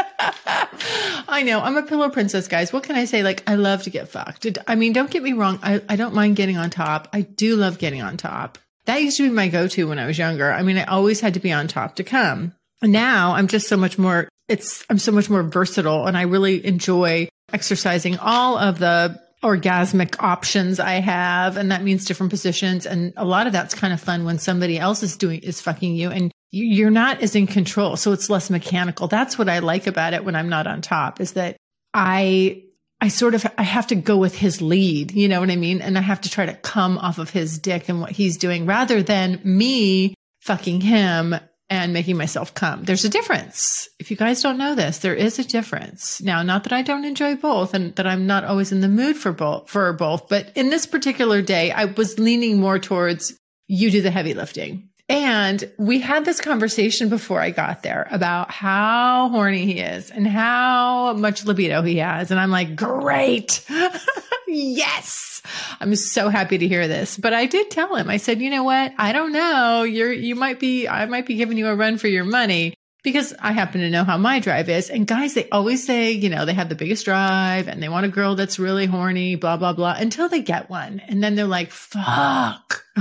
I 1.29 1.43
know 1.45 1.59
I'm 1.59 1.77
a 1.77 1.83
pillow 1.83 2.09
princess, 2.09 2.47
guys. 2.47 2.71
What 2.71 2.83
can 2.83 2.95
I 2.95 3.05
say? 3.05 3.23
Like, 3.23 3.43
I 3.47 3.55
love 3.55 3.83
to 3.83 3.89
get 3.89 4.09
fucked. 4.09 4.47
I 4.67 4.75
mean, 4.75 4.93
don't 4.93 5.11
get 5.11 5.23
me 5.23 5.33
wrong. 5.33 5.59
I, 5.61 5.81
I 5.89 5.95
don't 5.95 6.13
mind 6.13 6.35
getting 6.35 6.57
on 6.57 6.69
top. 6.69 7.09
I 7.13 7.21
do 7.21 7.55
love 7.55 7.79
getting 7.79 8.01
on 8.01 8.17
top. 8.17 8.57
That 8.85 9.01
used 9.01 9.17
to 9.17 9.23
be 9.23 9.29
my 9.29 9.49
go 9.49 9.67
to 9.67 9.89
when 9.89 9.99
I 9.99 10.07
was 10.07 10.17
younger. 10.17 10.51
I 10.51 10.63
mean, 10.63 10.77
I 10.77 10.85
always 10.85 11.19
had 11.19 11.33
to 11.33 11.41
be 11.41 11.51
on 11.51 11.67
top 11.67 11.97
to 11.97 12.03
come. 12.03 12.53
Now 12.81 13.33
I'm 13.33 13.47
just 13.47 13.67
so 13.67 13.75
much 13.75 13.97
more, 13.97 14.29
it's, 14.47 14.85
I'm 14.89 14.99
so 14.99 15.11
much 15.11 15.29
more 15.29 15.43
versatile 15.43 16.05
and 16.07 16.17
I 16.17 16.21
really 16.21 16.65
enjoy 16.65 17.27
exercising 17.51 18.17
all 18.17 18.57
of 18.57 18.79
the 18.79 19.19
orgasmic 19.43 20.15
options 20.21 20.79
I 20.79 20.93
have. 20.93 21.57
And 21.57 21.71
that 21.71 21.83
means 21.83 22.05
different 22.05 22.31
positions. 22.31 22.85
And 22.85 23.13
a 23.17 23.25
lot 23.25 23.47
of 23.47 23.53
that's 23.53 23.73
kind 23.73 23.93
of 23.93 24.01
fun 24.01 24.25
when 24.25 24.39
somebody 24.39 24.79
else 24.79 25.03
is 25.03 25.15
doing, 25.15 25.41
is 25.41 25.61
fucking 25.61 25.95
you 25.95 26.09
and 26.09 26.31
you're 26.49 26.89
not 26.89 27.21
as 27.21 27.35
in 27.35 27.45
control. 27.45 27.97
So 27.97 28.13
it's 28.13 28.29
less 28.29 28.49
mechanical. 28.49 29.07
That's 29.07 29.37
what 29.37 29.49
I 29.49 29.59
like 29.59 29.85
about 29.85 30.13
it 30.13 30.25
when 30.25 30.35
I'm 30.35 30.49
not 30.49 30.65
on 30.65 30.81
top 30.81 31.19
is 31.19 31.33
that 31.33 31.57
I, 31.93 32.63
I 32.99 33.09
sort 33.09 33.35
of, 33.35 33.45
I 33.57 33.63
have 33.63 33.87
to 33.87 33.95
go 33.95 34.17
with 34.17 34.35
his 34.35 34.61
lead. 34.61 35.11
You 35.11 35.27
know 35.27 35.39
what 35.39 35.51
I 35.51 35.55
mean? 35.55 35.81
And 35.81 35.97
I 35.97 36.01
have 36.01 36.21
to 36.21 36.29
try 36.29 36.45
to 36.45 36.53
come 36.53 36.97
off 36.97 37.19
of 37.19 37.29
his 37.29 37.59
dick 37.59 37.89
and 37.89 38.01
what 38.01 38.11
he's 38.11 38.37
doing 38.37 38.65
rather 38.65 39.03
than 39.03 39.39
me 39.43 40.15
fucking 40.41 40.81
him 40.81 41.35
and 41.69 41.93
making 41.93 42.17
myself 42.17 42.53
come. 42.53 42.83
There's 42.83 43.05
a 43.05 43.09
difference. 43.09 43.89
If 43.99 44.09
you 44.09 44.17
guys 44.17 44.41
don't 44.41 44.57
know 44.57 44.75
this, 44.75 44.99
there 44.99 45.13
is 45.13 45.37
a 45.37 45.43
difference. 45.43 46.21
Now, 46.21 46.41
not 46.43 46.63
that 46.63 46.73
I 46.73 46.81
don't 46.81 47.05
enjoy 47.05 47.35
both 47.35 47.73
and 47.73 47.93
that 47.95 48.07
I'm 48.07 48.25
not 48.25 48.45
always 48.45 48.71
in 48.71 48.81
the 48.81 48.87
mood 48.87 49.17
for 49.17 49.33
both, 49.33 49.69
for 49.69 49.91
both, 49.93 50.29
but 50.29 50.51
in 50.55 50.69
this 50.69 50.85
particular 50.85 51.41
day, 51.41 51.71
I 51.71 51.85
was 51.85 52.19
leaning 52.19 52.59
more 52.59 52.79
towards 52.79 53.37
you 53.67 53.91
do 53.91 54.01
the 54.01 54.11
heavy 54.11 54.33
lifting. 54.33 54.89
And 55.09 55.71
we 55.77 55.99
had 55.99 56.25
this 56.25 56.41
conversation 56.41 57.07
before 57.07 57.39
I 57.39 57.51
got 57.51 57.81
there 57.81 58.07
about 58.11 58.51
how 58.51 59.29
horny 59.29 59.65
he 59.65 59.79
is 59.79 60.11
and 60.11 60.27
how 60.27 61.13
much 61.13 61.45
libido 61.45 61.81
he 61.81 61.97
has. 61.97 62.29
And 62.29 62.39
I'm 62.39 62.51
like, 62.51 62.75
great. 62.75 63.65
yes. 64.47 65.36
I'm 65.79 65.95
so 65.95 66.29
happy 66.29 66.57
to 66.57 66.67
hear 66.67 66.87
this. 66.87 67.17
But 67.17 67.33
I 67.33 67.45
did 67.45 67.71
tell 67.71 67.95
him, 67.95 68.09
I 68.09 68.17
said, 68.17 68.41
you 68.41 68.49
know 68.49 68.63
what? 68.63 68.93
I 68.97 69.11
don't 69.11 69.31
know. 69.31 69.83
You're, 69.83 70.11
you 70.11 70.35
might 70.35 70.59
be, 70.59 70.87
I 70.87 71.05
might 71.05 71.25
be 71.25 71.35
giving 71.35 71.57
you 71.57 71.67
a 71.67 71.75
run 71.75 71.97
for 71.97 72.07
your 72.07 72.23
money 72.25 72.73
because 73.03 73.33
I 73.39 73.51
happen 73.51 73.81
to 73.81 73.89
know 73.89 74.03
how 74.03 74.17
my 74.17 74.39
drive 74.39 74.69
is. 74.69 74.89
And 74.89 75.07
guys, 75.07 75.33
they 75.33 75.49
always 75.49 75.85
say, 75.85 76.11
you 76.11 76.29
know, 76.29 76.45
they 76.45 76.53
have 76.53 76.69
the 76.69 76.75
biggest 76.75 77.05
drive 77.05 77.67
and 77.67 77.81
they 77.81 77.89
want 77.89 78.05
a 78.05 78.09
girl 78.09 78.35
that's 78.35 78.59
really 78.59 78.85
horny, 78.85 79.35
blah, 79.35 79.57
blah, 79.57 79.73
blah, 79.73 79.95
until 79.97 80.29
they 80.29 80.41
get 80.41 80.69
one. 80.69 80.99
And 81.07 81.23
then 81.23 81.35
they're 81.35 81.45
like, 81.45 81.71
fuck, 81.71 82.83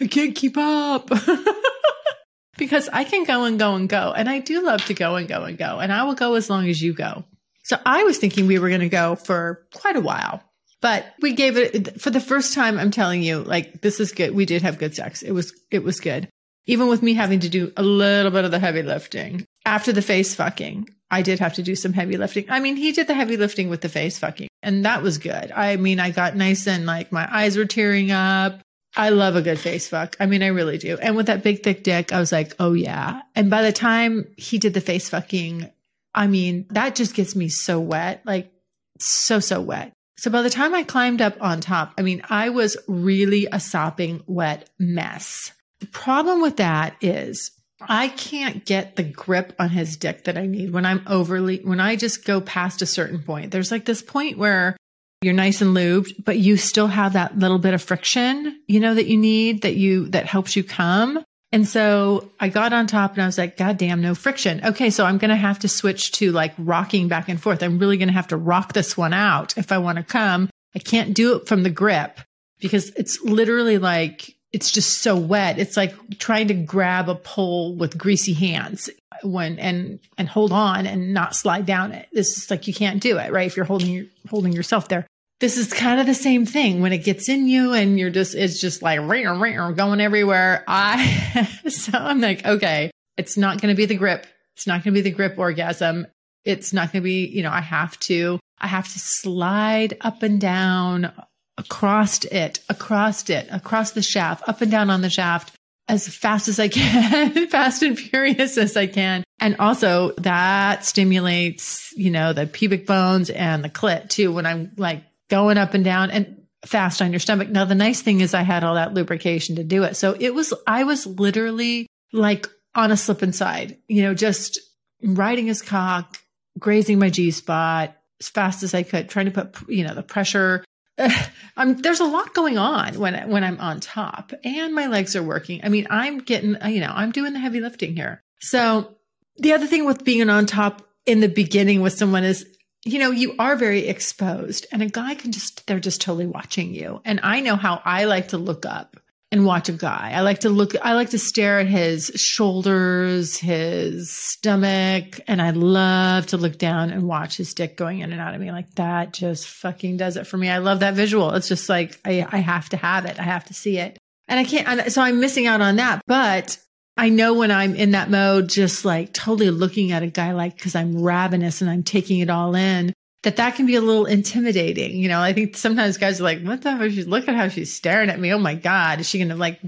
I 0.00 0.06
can't 0.06 0.34
keep 0.34 0.56
up. 0.58 1.10
because 2.58 2.90
I 2.92 3.04
can 3.04 3.24
go 3.24 3.44
and 3.44 3.58
go 3.58 3.74
and 3.74 3.88
go. 3.88 4.12
And 4.14 4.28
I 4.28 4.40
do 4.40 4.62
love 4.62 4.84
to 4.86 4.94
go 4.94 5.16
and 5.16 5.26
go 5.26 5.44
and 5.44 5.56
go. 5.56 5.78
And 5.78 5.92
I 5.92 6.02
will 6.04 6.14
go 6.14 6.34
as 6.34 6.50
long 6.50 6.68
as 6.68 6.82
you 6.82 6.92
go. 6.92 7.24
So 7.62 7.78
I 7.86 8.04
was 8.04 8.18
thinking 8.18 8.46
we 8.46 8.58
were 8.58 8.68
going 8.68 8.80
to 8.80 8.88
go 8.88 9.14
for 9.14 9.66
quite 9.74 9.96
a 9.96 10.00
while. 10.00 10.42
But 10.80 11.06
we 11.20 11.32
gave 11.32 11.56
it 11.56 12.00
for 12.00 12.10
the 12.10 12.20
first 12.20 12.54
time. 12.54 12.78
I'm 12.78 12.90
telling 12.90 13.22
you, 13.22 13.42
like, 13.42 13.80
this 13.80 13.98
is 13.98 14.12
good. 14.12 14.34
We 14.34 14.46
did 14.46 14.62
have 14.62 14.78
good 14.78 14.94
sex. 14.94 15.22
It 15.22 15.32
was, 15.32 15.52
it 15.70 15.82
was 15.82 15.98
good. 15.98 16.28
Even 16.66 16.88
with 16.88 17.02
me 17.02 17.14
having 17.14 17.40
to 17.40 17.48
do 17.48 17.72
a 17.76 17.82
little 17.82 18.30
bit 18.30 18.44
of 18.44 18.50
the 18.50 18.58
heavy 18.58 18.82
lifting 18.82 19.44
after 19.64 19.92
the 19.92 20.02
face 20.02 20.34
fucking, 20.34 20.88
I 21.10 21.22
did 21.22 21.40
have 21.40 21.54
to 21.54 21.62
do 21.62 21.74
some 21.74 21.94
heavy 21.94 22.16
lifting. 22.16 22.44
I 22.48 22.60
mean, 22.60 22.76
he 22.76 22.92
did 22.92 23.06
the 23.06 23.14
heavy 23.14 23.36
lifting 23.36 23.70
with 23.70 23.80
the 23.80 23.88
face 23.88 24.18
fucking 24.18 24.48
and 24.62 24.84
that 24.84 25.02
was 25.02 25.18
good. 25.18 25.52
I 25.52 25.76
mean, 25.76 26.00
I 26.00 26.10
got 26.10 26.36
nice 26.36 26.66
and 26.66 26.86
like 26.86 27.12
my 27.12 27.28
eyes 27.30 27.56
were 27.56 27.64
tearing 27.64 28.10
up. 28.10 28.60
I 28.96 29.10
love 29.10 29.36
a 29.36 29.42
good 29.42 29.58
face 29.58 29.88
fuck. 29.88 30.16
I 30.18 30.26
mean, 30.26 30.42
I 30.42 30.48
really 30.48 30.78
do. 30.78 30.98
And 30.98 31.16
with 31.16 31.26
that 31.26 31.42
big 31.42 31.62
thick 31.62 31.84
dick, 31.84 32.12
I 32.12 32.18
was 32.18 32.32
like, 32.32 32.54
oh 32.58 32.72
yeah. 32.72 33.22
And 33.34 33.50
by 33.50 33.62
the 33.62 33.72
time 33.72 34.26
he 34.36 34.58
did 34.58 34.74
the 34.74 34.80
face 34.80 35.08
fucking, 35.08 35.70
I 36.14 36.26
mean, 36.26 36.66
that 36.70 36.96
just 36.96 37.14
gets 37.14 37.36
me 37.36 37.48
so 37.48 37.78
wet, 37.78 38.22
like 38.24 38.50
so, 38.98 39.40
so 39.40 39.60
wet. 39.60 39.92
So 40.18 40.32
by 40.32 40.42
the 40.42 40.50
time 40.50 40.74
I 40.74 40.82
climbed 40.82 41.22
up 41.22 41.36
on 41.40 41.60
top, 41.60 41.94
I 41.96 42.02
mean, 42.02 42.22
I 42.28 42.48
was 42.48 42.76
really 42.88 43.46
a 43.52 43.60
sopping 43.60 44.24
wet 44.26 44.68
mess. 44.76 45.52
The 45.78 45.86
problem 45.86 46.42
with 46.42 46.56
that 46.56 46.96
is 47.00 47.52
I 47.80 48.08
can't 48.08 48.64
get 48.64 48.96
the 48.96 49.04
grip 49.04 49.54
on 49.60 49.68
his 49.68 49.96
dick 49.96 50.24
that 50.24 50.36
I 50.36 50.46
need 50.46 50.72
when 50.72 50.84
I'm 50.84 51.04
overly, 51.06 51.58
when 51.58 51.78
I 51.78 51.94
just 51.94 52.24
go 52.24 52.40
past 52.40 52.82
a 52.82 52.86
certain 52.86 53.22
point. 53.22 53.52
There's 53.52 53.70
like 53.70 53.84
this 53.84 54.02
point 54.02 54.38
where 54.38 54.76
you're 55.22 55.34
nice 55.34 55.62
and 55.62 55.76
lubed, 55.76 56.24
but 56.24 56.36
you 56.36 56.56
still 56.56 56.88
have 56.88 57.12
that 57.12 57.38
little 57.38 57.60
bit 57.60 57.74
of 57.74 57.82
friction, 57.82 58.60
you 58.66 58.80
know, 58.80 58.94
that 58.94 59.06
you 59.06 59.16
need 59.16 59.62
that 59.62 59.76
you, 59.76 60.08
that 60.08 60.26
helps 60.26 60.56
you 60.56 60.64
come. 60.64 61.22
And 61.50 61.66
so 61.66 62.30
I 62.38 62.48
got 62.48 62.72
on 62.72 62.86
top 62.86 63.14
and 63.14 63.22
I 63.22 63.26
was 63.26 63.38
like, 63.38 63.56
God 63.56 63.78
damn, 63.78 64.02
no 64.02 64.14
friction. 64.14 64.60
Okay. 64.64 64.90
So 64.90 65.04
I'm 65.04 65.18
going 65.18 65.30
to 65.30 65.36
have 65.36 65.60
to 65.60 65.68
switch 65.68 66.12
to 66.12 66.30
like 66.32 66.54
rocking 66.58 67.08
back 67.08 67.28
and 67.28 67.40
forth. 67.40 67.62
I'm 67.62 67.78
really 67.78 67.96
going 67.96 68.08
to 68.08 68.14
have 68.14 68.28
to 68.28 68.36
rock 68.36 68.74
this 68.74 68.96
one 68.96 69.14
out 69.14 69.56
if 69.56 69.72
I 69.72 69.78
want 69.78 69.96
to 69.96 70.04
come. 70.04 70.50
I 70.74 70.78
can't 70.78 71.14
do 71.14 71.36
it 71.36 71.48
from 71.48 71.62
the 71.62 71.70
grip 71.70 72.20
because 72.58 72.90
it's 72.90 73.22
literally 73.22 73.78
like, 73.78 74.36
it's 74.52 74.70
just 74.70 74.98
so 74.98 75.16
wet. 75.16 75.58
It's 75.58 75.76
like 75.76 76.18
trying 76.18 76.48
to 76.48 76.54
grab 76.54 77.08
a 77.08 77.14
pole 77.14 77.74
with 77.74 77.96
greasy 77.96 78.34
hands 78.34 78.90
when 79.22 79.58
and 79.58 79.98
and 80.16 80.28
hold 80.28 80.52
on 80.52 80.86
and 80.86 81.12
not 81.12 81.34
slide 81.34 81.66
down 81.66 81.92
it. 81.92 82.08
This 82.12 82.36
is 82.36 82.50
like 82.50 82.66
you 82.66 82.74
can't 82.74 83.02
do 83.02 83.18
it, 83.18 83.32
right? 83.32 83.46
If 83.46 83.56
you're 83.56 83.66
holding 83.66 84.08
holding 84.28 84.52
yourself 84.52 84.88
there 84.88 85.06
this 85.40 85.56
is 85.56 85.72
kind 85.72 86.00
of 86.00 86.06
the 86.06 86.14
same 86.14 86.44
thing 86.46 86.80
when 86.80 86.92
it 86.92 86.98
gets 86.98 87.28
in 87.28 87.46
you 87.46 87.72
and 87.72 87.98
you're 87.98 88.10
just, 88.10 88.34
it's 88.34 88.60
just 88.60 88.82
like 88.82 89.00
ring, 89.00 89.26
ring, 89.26 89.74
going 89.74 90.00
everywhere. 90.00 90.64
I, 90.66 91.44
so 91.68 91.92
I'm 91.94 92.20
like, 92.20 92.44
okay, 92.44 92.90
it's 93.16 93.36
not 93.36 93.60
going 93.60 93.72
to 93.72 93.76
be 93.76 93.86
the 93.86 93.96
grip. 93.96 94.26
It's 94.56 94.66
not 94.66 94.82
going 94.82 94.94
to 94.94 95.00
be 95.00 95.08
the 95.08 95.14
grip 95.14 95.38
orgasm. 95.38 96.06
It's 96.44 96.72
not 96.72 96.92
going 96.92 97.02
to 97.02 97.04
be, 97.04 97.26
you 97.26 97.42
know, 97.42 97.50
I 97.50 97.60
have 97.60 97.98
to, 98.00 98.40
I 98.60 98.66
have 98.66 98.92
to 98.92 98.98
slide 98.98 99.96
up 100.00 100.22
and 100.22 100.40
down 100.40 101.12
across 101.56 102.24
it, 102.24 102.60
across 102.68 103.28
it, 103.30 103.48
across 103.50 103.92
the 103.92 104.02
shaft, 104.02 104.48
up 104.48 104.60
and 104.60 104.70
down 104.70 104.90
on 104.90 105.02
the 105.02 105.10
shaft 105.10 105.54
as 105.88 106.06
fast 106.06 106.48
as 106.48 106.58
I 106.58 106.68
can, 106.68 107.46
fast 107.50 107.82
and 107.82 107.98
furious 107.98 108.58
as 108.58 108.76
I 108.76 108.86
can. 108.86 109.24
And 109.40 109.56
also 109.58 110.12
that 110.18 110.84
stimulates, 110.84 111.92
you 111.96 112.10
know, 112.10 112.32
the 112.32 112.46
pubic 112.46 112.86
bones 112.86 113.30
and 113.30 113.64
the 113.64 113.70
clit 113.70 114.08
too. 114.08 114.32
When 114.32 114.46
I'm 114.46 114.72
like 114.76 115.02
going 115.28 115.58
up 115.58 115.74
and 115.74 115.84
down 115.84 116.10
and 116.10 116.42
fast 116.64 117.00
on 117.00 117.12
your 117.12 117.20
stomach. 117.20 117.48
Now, 117.48 117.64
the 117.64 117.74
nice 117.74 118.02
thing 118.02 118.20
is 118.20 118.34
I 118.34 118.42
had 118.42 118.64
all 118.64 118.74
that 118.74 118.94
lubrication 118.94 119.56
to 119.56 119.64
do 119.64 119.84
it. 119.84 119.96
So 119.96 120.16
it 120.18 120.34
was, 120.34 120.52
I 120.66 120.84
was 120.84 121.06
literally 121.06 121.86
like 122.12 122.48
on 122.74 122.90
a 122.90 122.96
slip 122.96 123.22
and 123.22 123.34
slide, 123.34 123.78
you 123.88 124.02
know, 124.02 124.14
just 124.14 124.58
riding 125.02 125.46
his 125.46 125.62
cock, 125.62 126.18
grazing 126.58 126.98
my 126.98 127.10
G 127.10 127.30
spot 127.30 127.96
as 128.20 128.28
fast 128.28 128.62
as 128.62 128.74
I 128.74 128.82
could, 128.82 129.08
trying 129.08 129.26
to 129.26 129.30
put, 129.30 129.68
you 129.68 129.84
know, 129.84 129.94
the 129.94 130.02
pressure. 130.02 130.64
I'm, 131.56 131.76
there's 131.76 132.00
a 132.00 132.04
lot 132.04 132.34
going 132.34 132.58
on 132.58 132.98
when, 132.98 133.28
when 133.30 133.44
I'm 133.44 133.60
on 133.60 133.80
top 133.80 134.32
and 134.42 134.74
my 134.74 134.86
legs 134.86 135.14
are 135.14 135.22
working. 135.22 135.60
I 135.62 135.68
mean, 135.68 135.86
I'm 135.90 136.18
getting, 136.18 136.56
you 136.66 136.80
know, 136.80 136.92
I'm 136.92 137.12
doing 137.12 137.32
the 137.32 137.38
heavy 137.38 137.60
lifting 137.60 137.94
here. 137.94 138.20
So 138.40 138.96
the 139.36 139.52
other 139.52 139.66
thing 139.66 139.84
with 139.84 140.04
being 140.04 140.28
on 140.28 140.46
top 140.46 140.82
in 141.06 141.20
the 141.20 141.28
beginning 141.28 141.80
with 141.80 141.92
someone 141.92 142.24
is 142.24 142.46
you 142.84 142.98
know, 142.98 143.10
you 143.10 143.34
are 143.38 143.56
very 143.56 143.86
exposed 143.86 144.66
and 144.72 144.82
a 144.82 144.86
guy 144.86 145.14
can 145.14 145.32
just, 145.32 145.66
they're 145.66 145.80
just 145.80 146.00
totally 146.00 146.26
watching 146.26 146.74
you. 146.74 147.00
And 147.04 147.20
I 147.22 147.40
know 147.40 147.56
how 147.56 147.82
I 147.84 148.04
like 148.04 148.28
to 148.28 148.38
look 148.38 148.64
up 148.64 148.96
and 149.30 149.44
watch 149.44 149.68
a 149.68 149.72
guy. 149.72 150.12
I 150.14 150.22
like 150.22 150.40
to 150.40 150.48
look, 150.48 150.72
I 150.82 150.94
like 150.94 151.10
to 151.10 151.18
stare 151.18 151.60
at 151.60 151.66
his 151.66 152.10
shoulders, 152.16 153.36
his 153.36 154.10
stomach, 154.10 155.20
and 155.28 155.42
I 155.42 155.50
love 155.50 156.28
to 156.28 156.38
look 156.38 156.56
down 156.56 156.90
and 156.90 157.02
watch 157.02 157.36
his 157.36 157.52
dick 157.52 157.76
going 157.76 158.00
in 158.00 158.12
and 158.12 158.20
out 158.20 158.34
of 158.34 158.40
me. 158.40 158.50
Like 158.52 158.70
that 158.76 159.12
just 159.12 159.46
fucking 159.46 159.98
does 159.98 160.16
it 160.16 160.26
for 160.26 160.38
me. 160.38 160.48
I 160.48 160.58
love 160.58 160.80
that 160.80 160.94
visual. 160.94 161.34
It's 161.34 161.48
just 161.48 161.68
like, 161.68 162.00
I, 162.06 162.26
I 162.30 162.38
have 162.38 162.70
to 162.70 162.78
have 162.78 163.04
it. 163.04 163.20
I 163.20 163.24
have 163.24 163.44
to 163.46 163.54
see 163.54 163.78
it. 163.78 163.98
And 164.28 164.38
I 164.38 164.44
can't, 164.44 164.90
so 164.92 165.02
I'm 165.02 165.20
missing 165.20 165.46
out 165.46 165.60
on 165.60 165.76
that. 165.76 166.02
But 166.06 166.58
I 166.98 167.10
know 167.10 167.32
when 167.32 167.52
I'm 167.52 167.76
in 167.76 167.92
that 167.92 168.10
mode, 168.10 168.48
just 168.48 168.84
like 168.84 169.12
totally 169.12 169.50
looking 169.50 169.92
at 169.92 170.02
a 170.02 170.08
guy 170.08 170.32
like, 170.32 170.58
cause 170.58 170.74
I'm 170.74 171.00
ravenous 171.00 171.60
and 171.60 171.70
I'm 171.70 171.84
taking 171.84 172.18
it 172.18 172.28
all 172.28 172.56
in, 172.56 172.92
that 173.22 173.36
that 173.36 173.54
can 173.54 173.66
be 173.66 173.76
a 173.76 173.80
little 173.80 174.04
intimidating. 174.04 174.96
You 174.96 175.08
know, 175.08 175.20
I 175.20 175.32
think 175.32 175.56
sometimes 175.56 175.96
guys 175.96 176.20
are 176.20 176.24
like, 176.24 176.42
what 176.42 176.62
the 176.62 176.74
hell? 176.74 176.88
Look 176.88 177.28
at 177.28 177.36
how 177.36 177.46
she's 177.48 177.72
staring 177.72 178.10
at 178.10 178.18
me. 178.18 178.32
Oh 178.32 178.38
my 178.38 178.56
God. 178.56 178.98
Is 178.98 179.08
she 179.08 179.18
going 179.18 179.28
to 179.28 179.36
like 179.36 179.60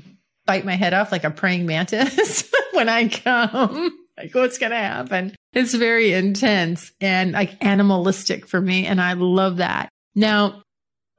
bite 0.45 0.65
my 0.65 0.75
head 0.75 0.93
off 0.93 1.13
like 1.13 1.23
a 1.23 1.31
praying 1.31 1.67
mantis 1.67 2.51
when 2.73 2.89
I 2.89 3.07
come? 3.07 3.97
like 4.19 4.35
what's 4.35 4.59
going 4.59 4.73
to 4.73 4.77
happen? 4.77 5.37
It's 5.53 5.75
very 5.75 6.13
intense 6.13 6.91
and 7.01 7.31
like 7.31 7.65
animalistic 7.65 8.49
for 8.49 8.61
me. 8.61 8.87
And 8.87 9.01
I 9.01 9.13
love 9.13 9.59
that. 9.59 9.89
Now, 10.17 10.63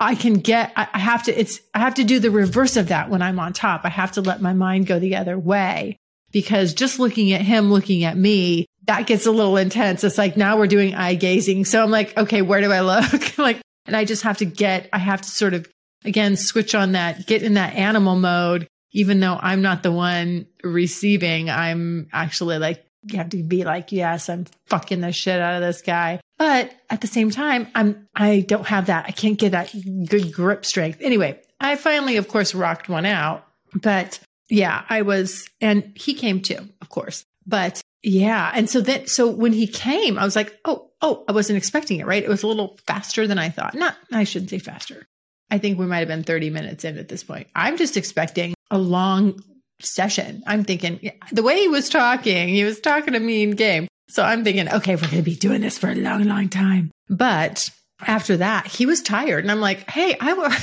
I 0.01 0.15
can 0.15 0.33
get, 0.33 0.73
I 0.75 0.97
have 0.97 1.23
to, 1.23 1.39
it's, 1.39 1.61
I 1.73 1.79
have 1.79 1.93
to 1.93 2.03
do 2.03 2.19
the 2.19 2.31
reverse 2.31 2.75
of 2.75 2.89
that 2.89 3.09
when 3.09 3.21
I'm 3.21 3.39
on 3.39 3.53
top. 3.53 3.81
I 3.85 3.89
have 3.89 4.13
to 4.13 4.21
let 4.21 4.41
my 4.41 4.51
mind 4.51 4.87
go 4.87 4.99
the 4.99 5.15
other 5.15 5.37
way 5.39 5.99
because 6.31 6.73
just 6.73 6.99
looking 6.99 7.33
at 7.33 7.41
him, 7.41 7.71
looking 7.71 8.03
at 8.03 8.17
me, 8.17 8.65
that 8.87 9.07
gets 9.07 9.25
a 9.25 9.31
little 9.31 9.57
intense. 9.57 10.03
It's 10.03 10.17
like 10.17 10.37
now 10.37 10.57
we're 10.57 10.67
doing 10.67 10.95
eye 10.95 11.15
gazing. 11.15 11.65
So 11.65 11.83
I'm 11.83 11.91
like, 11.91 12.17
okay, 12.17 12.41
where 12.41 12.61
do 12.61 12.71
I 12.71 12.81
look? 12.81 13.37
like, 13.37 13.61
and 13.85 13.95
I 13.95 14.05
just 14.05 14.23
have 14.23 14.37
to 14.39 14.45
get, 14.45 14.89
I 14.91 14.97
have 14.97 15.21
to 15.21 15.29
sort 15.29 15.53
of 15.53 15.67
again 16.03 16.35
switch 16.35 16.73
on 16.73 16.93
that, 16.93 17.27
get 17.27 17.43
in 17.43 17.55
that 17.55 17.75
animal 17.75 18.15
mode 18.15 18.67
even 18.93 19.19
though 19.19 19.37
I'm 19.39 19.61
not 19.61 19.83
the 19.83 19.91
one 19.91 20.47
receiving, 20.63 21.49
I'm 21.49 22.07
actually 22.11 22.57
like, 22.57 22.85
you 23.03 23.17
have 23.17 23.29
to 23.29 23.41
be 23.41 23.63
like, 23.63 23.91
yes, 23.91 24.29
I'm 24.29 24.45
fucking 24.67 25.01
the 25.01 25.11
shit 25.11 25.39
out 25.39 25.55
of 25.55 25.61
this 25.61 25.81
guy. 25.81 26.19
But 26.37 26.71
at 26.89 27.01
the 27.01 27.07
same 27.07 27.31
time, 27.31 27.67
I'm, 27.73 28.07
I 28.15 28.41
don't 28.41 28.67
have 28.67 28.87
that. 28.87 29.05
I 29.07 29.11
can't 29.11 29.39
get 29.39 29.53
that 29.53 29.73
good 30.07 30.33
grip 30.33 30.65
strength. 30.65 30.99
Anyway, 31.01 31.39
I 31.59 31.77
finally, 31.77 32.17
of 32.17 32.27
course, 32.27 32.53
rocked 32.53 32.89
one 32.89 33.05
out, 33.05 33.47
but 33.73 34.19
yeah, 34.51 34.83
I 34.89 35.01
was, 35.01 35.49
and 35.61 35.93
he 35.95 36.13
came 36.13 36.41
too, 36.41 36.67
of 36.81 36.89
course, 36.89 37.25
but 37.47 37.81
yeah. 38.03 38.51
And 38.53 38.69
so 38.69 38.81
then, 38.81 39.07
so 39.07 39.29
when 39.29 39.53
he 39.53 39.65
came, 39.65 40.19
I 40.19 40.25
was 40.25 40.35
like, 40.35 40.59
oh, 40.65 40.91
oh, 41.01 41.23
I 41.27 41.31
wasn't 41.31 41.57
expecting 41.57 41.99
it, 41.99 42.05
right? 42.05 42.21
It 42.21 42.29
was 42.29 42.43
a 42.43 42.47
little 42.47 42.77
faster 42.85 43.27
than 43.27 43.39
I 43.39 43.49
thought. 43.49 43.75
Not, 43.75 43.95
I 44.11 44.25
shouldn't 44.25 44.49
say 44.49 44.59
faster. 44.59 45.07
I 45.49 45.57
think 45.57 45.79
we 45.79 45.85
might 45.85 45.99
have 45.99 46.07
been 46.09 46.23
30 46.23 46.49
minutes 46.49 46.83
in 46.83 46.97
at 46.97 47.07
this 47.07 47.23
point. 47.23 47.47
I'm 47.55 47.77
just 47.77 47.95
expecting 47.95 48.53
a 48.69 48.77
long 48.77 49.41
session. 49.81 50.43
I'm 50.45 50.65
thinking 50.65 51.11
the 51.31 51.43
way 51.43 51.59
he 51.59 51.67
was 51.69 51.89
talking, 51.89 52.49
he 52.49 52.63
was 52.63 52.79
talking 52.81 53.15
a 53.15 53.19
mean 53.19 53.51
game. 53.51 53.87
So 54.09 54.23
I'm 54.23 54.43
thinking, 54.43 54.69
okay, 54.69 54.95
we're 54.95 55.03
going 55.03 55.15
to 55.15 55.21
be 55.21 55.35
doing 55.35 55.61
this 55.61 55.77
for 55.77 55.89
a 55.89 55.95
long, 55.95 56.25
long 56.25 56.49
time. 56.49 56.91
But 57.09 57.69
after 58.05 58.37
that, 58.37 58.67
he 58.67 58.85
was 58.85 59.01
tired. 59.01 59.45
And 59.45 59.51
I'm 59.51 59.61
like, 59.61 59.89
hey, 59.89 60.17
I 60.19 60.33
will. 60.33 60.51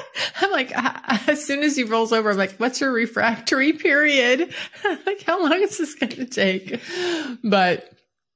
I'm 0.40 0.50
like, 0.50 0.76
uh, 0.76 1.18
as 1.26 1.44
soon 1.44 1.62
as 1.62 1.76
he 1.76 1.84
rolls 1.84 2.12
over, 2.12 2.30
I'm 2.30 2.36
like, 2.36 2.56
what's 2.56 2.80
your 2.80 2.92
refractory 2.92 3.72
period? 3.72 4.52
like, 5.06 5.22
how 5.22 5.42
long 5.42 5.60
is 5.60 5.78
this 5.78 5.94
going 5.94 6.16
to 6.16 6.26
take? 6.26 6.80
But 7.42 7.92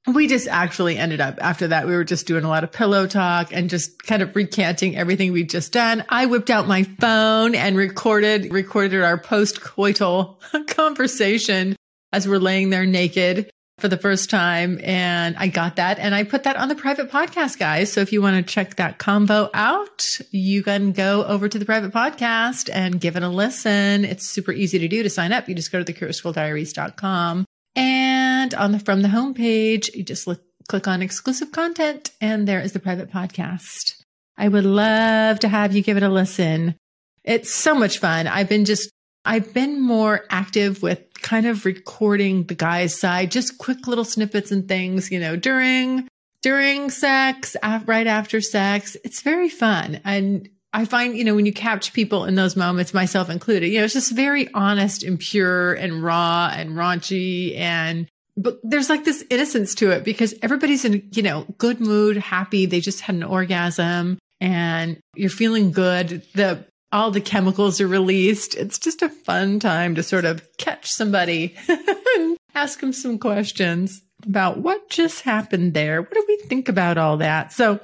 we 0.07 0.27
just 0.27 0.47
actually 0.47 0.97
ended 0.97 1.19
up 1.19 1.37
after 1.41 1.67
that. 1.67 1.85
We 1.85 1.93
were 1.93 2.05
just 2.05 2.27
doing 2.27 2.43
a 2.45 2.49
lot 2.49 2.63
of 2.63 2.71
pillow 2.71 3.07
talk 3.07 3.51
and 3.51 3.69
just 3.69 4.03
kind 4.03 4.21
of 4.21 4.35
recanting 4.35 4.95
everything 4.95 5.33
we'd 5.33 5.49
just 5.49 5.73
done. 5.73 6.05
I 6.09 6.25
whipped 6.25 6.49
out 6.49 6.67
my 6.67 6.83
phone 6.83 7.55
and 7.55 7.75
recorded, 7.75 8.51
recorded 8.51 9.03
our 9.03 9.17
post 9.17 9.59
coital 9.59 10.37
conversation 10.67 11.75
as 12.13 12.27
we're 12.27 12.39
laying 12.39 12.69
there 12.69 12.85
naked 12.85 13.49
for 13.77 13.87
the 13.87 13.97
first 13.97 14.29
time. 14.29 14.79
And 14.83 15.35
I 15.37 15.47
got 15.47 15.75
that 15.75 15.99
and 15.99 16.15
I 16.15 16.23
put 16.23 16.43
that 16.43 16.55
on 16.55 16.67
the 16.67 16.75
private 16.75 17.11
podcast, 17.11 17.59
guys. 17.59 17.91
So 17.91 18.01
if 18.01 18.11
you 18.11 18.21
want 18.21 18.35
to 18.35 18.53
check 18.53 18.75
that 18.75 18.97
combo 18.97 19.49
out, 19.53 20.19
you 20.31 20.63
can 20.63 20.91
go 20.91 21.23
over 21.25 21.47
to 21.47 21.59
the 21.59 21.65
private 21.65 21.93
podcast 21.93 22.69
and 22.73 22.99
give 22.99 23.15
it 23.15 23.23
a 23.23 23.29
listen. 23.29 24.03
It's 24.03 24.25
super 24.25 24.51
easy 24.51 24.79
to 24.79 24.87
do 24.87 25.03
to 25.03 25.09
sign 25.09 25.31
up. 25.31 25.47
You 25.47 25.55
just 25.55 25.71
go 25.71 25.83
to 25.83 25.93
thecuriousgirldiaries.com 25.93 27.45
and 27.75 28.53
on 28.55 28.71
the, 28.71 28.79
from 28.79 29.03
the 29.03 29.09
homepage, 29.09 29.93
you 29.93 30.03
just 30.03 30.25
look, 30.25 30.41
click 30.67 30.87
on 30.87 31.01
exclusive 31.01 31.51
content 31.51 32.11
and 32.19 32.47
there 32.47 32.61
is 32.61 32.71
the 32.71 32.79
private 32.79 33.11
podcast. 33.11 34.03
I 34.37 34.47
would 34.47 34.65
love 34.65 35.39
to 35.39 35.47
have 35.47 35.75
you 35.75 35.83
give 35.83 35.97
it 35.97 36.03
a 36.03 36.09
listen. 36.09 36.75
It's 37.23 37.51
so 37.51 37.75
much 37.75 37.99
fun. 37.99 38.25
I've 38.25 38.49
been 38.49 38.65
just 38.65 38.89
I've 39.27 39.53
been 39.53 39.81
more 39.81 40.25
active 40.29 40.81
with 40.81 41.01
kind 41.21 41.45
of 41.45 41.65
recording 41.65 42.45
the 42.45 42.55
guy's 42.55 42.97
side, 42.97 43.29
just 43.29 43.57
quick 43.57 43.85
little 43.85 44.05
snippets 44.05 44.51
and 44.51 44.67
things, 44.67 45.11
you 45.11 45.19
know, 45.19 45.35
during 45.35 46.07
during 46.41 46.89
sex, 46.89 47.57
right 47.85 48.07
after 48.07 48.39
sex. 48.39 48.95
It's 49.03 49.21
very 49.21 49.49
fun. 49.49 49.99
And 50.05 50.47
I 50.71 50.85
find, 50.85 51.17
you 51.17 51.25
know, 51.25 51.35
when 51.35 51.45
you 51.45 51.51
catch 51.51 51.91
people 51.91 52.23
in 52.25 52.35
those 52.35 52.55
moments, 52.55 52.93
myself 52.93 53.29
included, 53.29 53.67
you 53.67 53.79
know, 53.79 53.85
it's 53.85 53.93
just 53.93 54.13
very 54.13 54.51
honest 54.53 55.03
and 55.03 55.19
pure 55.19 55.73
and 55.73 56.01
raw 56.01 56.49
and 56.53 56.71
raunchy 56.71 57.57
and 57.57 58.07
but 58.39 58.59
there's 58.63 58.87
like 58.87 59.03
this 59.03 59.25
innocence 59.31 59.73
to 59.75 59.89
it 59.89 60.03
because 60.03 60.35
everybody's 60.43 60.85
in, 60.85 61.09
you 61.11 61.23
know, 61.23 61.45
good 61.57 61.81
mood, 61.81 62.17
happy. 62.17 62.67
They 62.67 62.79
just 62.79 63.01
had 63.01 63.15
an 63.15 63.23
orgasm 63.23 64.19
and 64.39 64.99
you're 65.15 65.31
feeling 65.31 65.71
good. 65.71 66.23
The 66.35 66.63
all 66.91 67.11
the 67.11 67.21
chemicals 67.21 67.81
are 67.81 67.87
released. 67.87 68.55
It's 68.55 68.79
just 68.79 69.01
a 69.01 69.09
fun 69.09 69.59
time 69.59 69.95
to 69.95 70.03
sort 70.03 70.25
of 70.25 70.45
catch 70.57 70.87
somebody 70.87 71.55
and 71.67 72.37
ask 72.55 72.79
them 72.79 72.93
some 72.93 73.19
questions 73.19 74.01
about 74.25 74.57
what 74.57 74.89
just 74.89 75.21
happened 75.21 75.73
there. 75.73 76.01
What 76.01 76.13
do 76.13 76.25
we 76.27 76.37
think 76.47 76.69
about 76.69 76.97
all 76.97 77.17
that? 77.17 77.51
So 77.53 77.79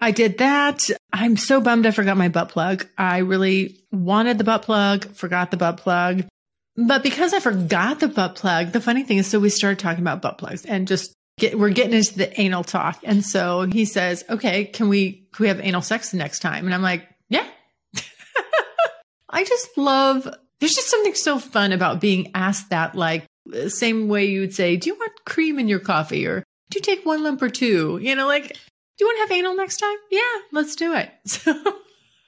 I 0.00 0.10
did 0.10 0.38
that. 0.38 0.88
I'm 1.12 1.36
so 1.36 1.60
bummed 1.60 1.86
I 1.86 1.90
forgot 1.90 2.16
my 2.16 2.28
butt 2.28 2.50
plug. 2.50 2.86
I 2.96 3.18
really 3.18 3.80
wanted 3.90 4.38
the 4.38 4.44
butt 4.44 4.62
plug, 4.62 5.06
forgot 5.14 5.50
the 5.50 5.56
butt 5.56 5.78
plug. 5.78 6.24
But 6.76 7.02
because 7.02 7.32
I 7.34 7.40
forgot 7.40 8.00
the 8.00 8.08
butt 8.08 8.36
plug, 8.36 8.72
the 8.72 8.80
funny 8.80 9.02
thing 9.02 9.18
is, 9.18 9.26
so 9.26 9.40
we 9.40 9.48
started 9.48 9.80
talking 9.80 10.02
about 10.02 10.22
butt 10.22 10.38
plugs 10.38 10.64
and 10.64 10.86
just 10.86 11.12
get, 11.38 11.58
we're 11.58 11.70
getting 11.70 11.94
into 11.94 12.16
the 12.16 12.40
anal 12.40 12.62
talk. 12.62 13.00
And 13.02 13.24
so 13.24 13.62
he 13.62 13.84
says, 13.84 14.22
okay, 14.30 14.64
can 14.64 14.88
we, 14.88 15.26
can 15.32 15.44
we 15.44 15.48
have 15.48 15.60
anal 15.60 15.82
sex 15.82 16.10
the 16.10 16.18
next 16.18 16.40
time? 16.40 16.66
And 16.66 16.74
I'm 16.74 16.82
like, 16.82 17.08
yeah, 17.28 17.46
I 19.30 19.44
just 19.44 19.76
love, 19.76 20.28
there's 20.60 20.74
just 20.74 20.90
something 20.90 21.14
so 21.14 21.38
fun 21.38 21.72
about 21.72 22.00
being 22.00 22.30
asked 22.34 22.70
that, 22.70 22.94
like, 22.94 23.26
same 23.68 24.08
way 24.08 24.26
you 24.26 24.40
would 24.40 24.54
say, 24.54 24.76
Do 24.76 24.88
you 24.88 24.94
want 24.94 25.24
cream 25.24 25.58
in 25.58 25.68
your 25.68 25.78
coffee? 25.78 26.26
Or 26.26 26.44
do 26.70 26.78
you 26.78 26.82
take 26.82 27.06
one 27.06 27.22
lump 27.22 27.40
or 27.42 27.48
two? 27.48 27.98
You 28.02 28.14
know, 28.14 28.26
like, 28.26 28.48
do 28.48 29.04
you 29.04 29.06
want 29.06 29.16
to 29.16 29.20
have 29.22 29.38
anal 29.38 29.56
next 29.56 29.76
time? 29.76 29.96
Yeah, 30.10 30.20
let's 30.52 30.76
do 30.76 30.94
it. 30.94 31.10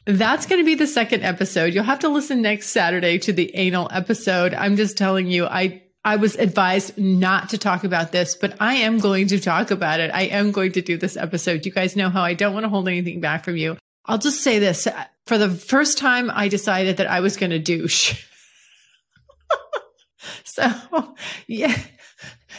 So 0.07 0.15
that's 0.17 0.47
going 0.47 0.61
to 0.61 0.65
be 0.65 0.75
the 0.75 0.87
second 0.87 1.23
episode. 1.23 1.75
You'll 1.75 1.85
have 1.85 2.01
to 2.01 2.09
listen 2.09 2.41
next 2.41 2.71
Saturday 2.71 3.19
to 3.19 3.35
the 3.35 3.55
anal 3.55 3.87
episode. 3.93 4.55
I'm 4.55 4.77
just 4.77 4.97
telling 4.97 5.27
you, 5.27 5.45
I 5.47 5.83
I 6.05 6.17
was 6.17 6.37
advised 6.37 6.97
not 6.97 7.51
to 7.51 7.59
talk 7.59 7.85
about 7.85 8.11
this, 8.11 8.35
but 8.35 8.57
I 8.59 8.77
am 8.77 8.99
going 8.99 9.27
to 9.29 9.39
talk 9.39 9.71
about 9.71 10.01
it. 10.01 10.11
I 10.13 10.23
am 10.23 10.53
going 10.53 10.73
to 10.73 10.81
do 10.81 10.97
this 10.97 11.17
episode. 11.19 11.67
You 11.67 11.73
guys 11.73 11.97
know 11.97 12.09
how 12.09 12.23
I 12.23 12.33
don't 12.33 12.55
want 12.55 12.65
to 12.65 12.71
hold 12.71 12.89
anything 12.89 13.21
back 13.21 13.45
from 13.45 13.59
you. 13.59 13.77
I'll 14.07 14.19
just 14.19 14.43
say 14.43 14.59
this. 14.59 14.89
For 15.27 15.39
the 15.39 15.51
first 15.51 15.99
time, 15.99 16.31
I 16.33 16.49
decided 16.49 16.97
that 16.97 17.07
I 17.07 17.21
was 17.21 17.37
going 17.37 17.51
to 17.51 17.59
douche. 17.59 18.25
so, 20.45 20.71
yeah, 21.47 21.77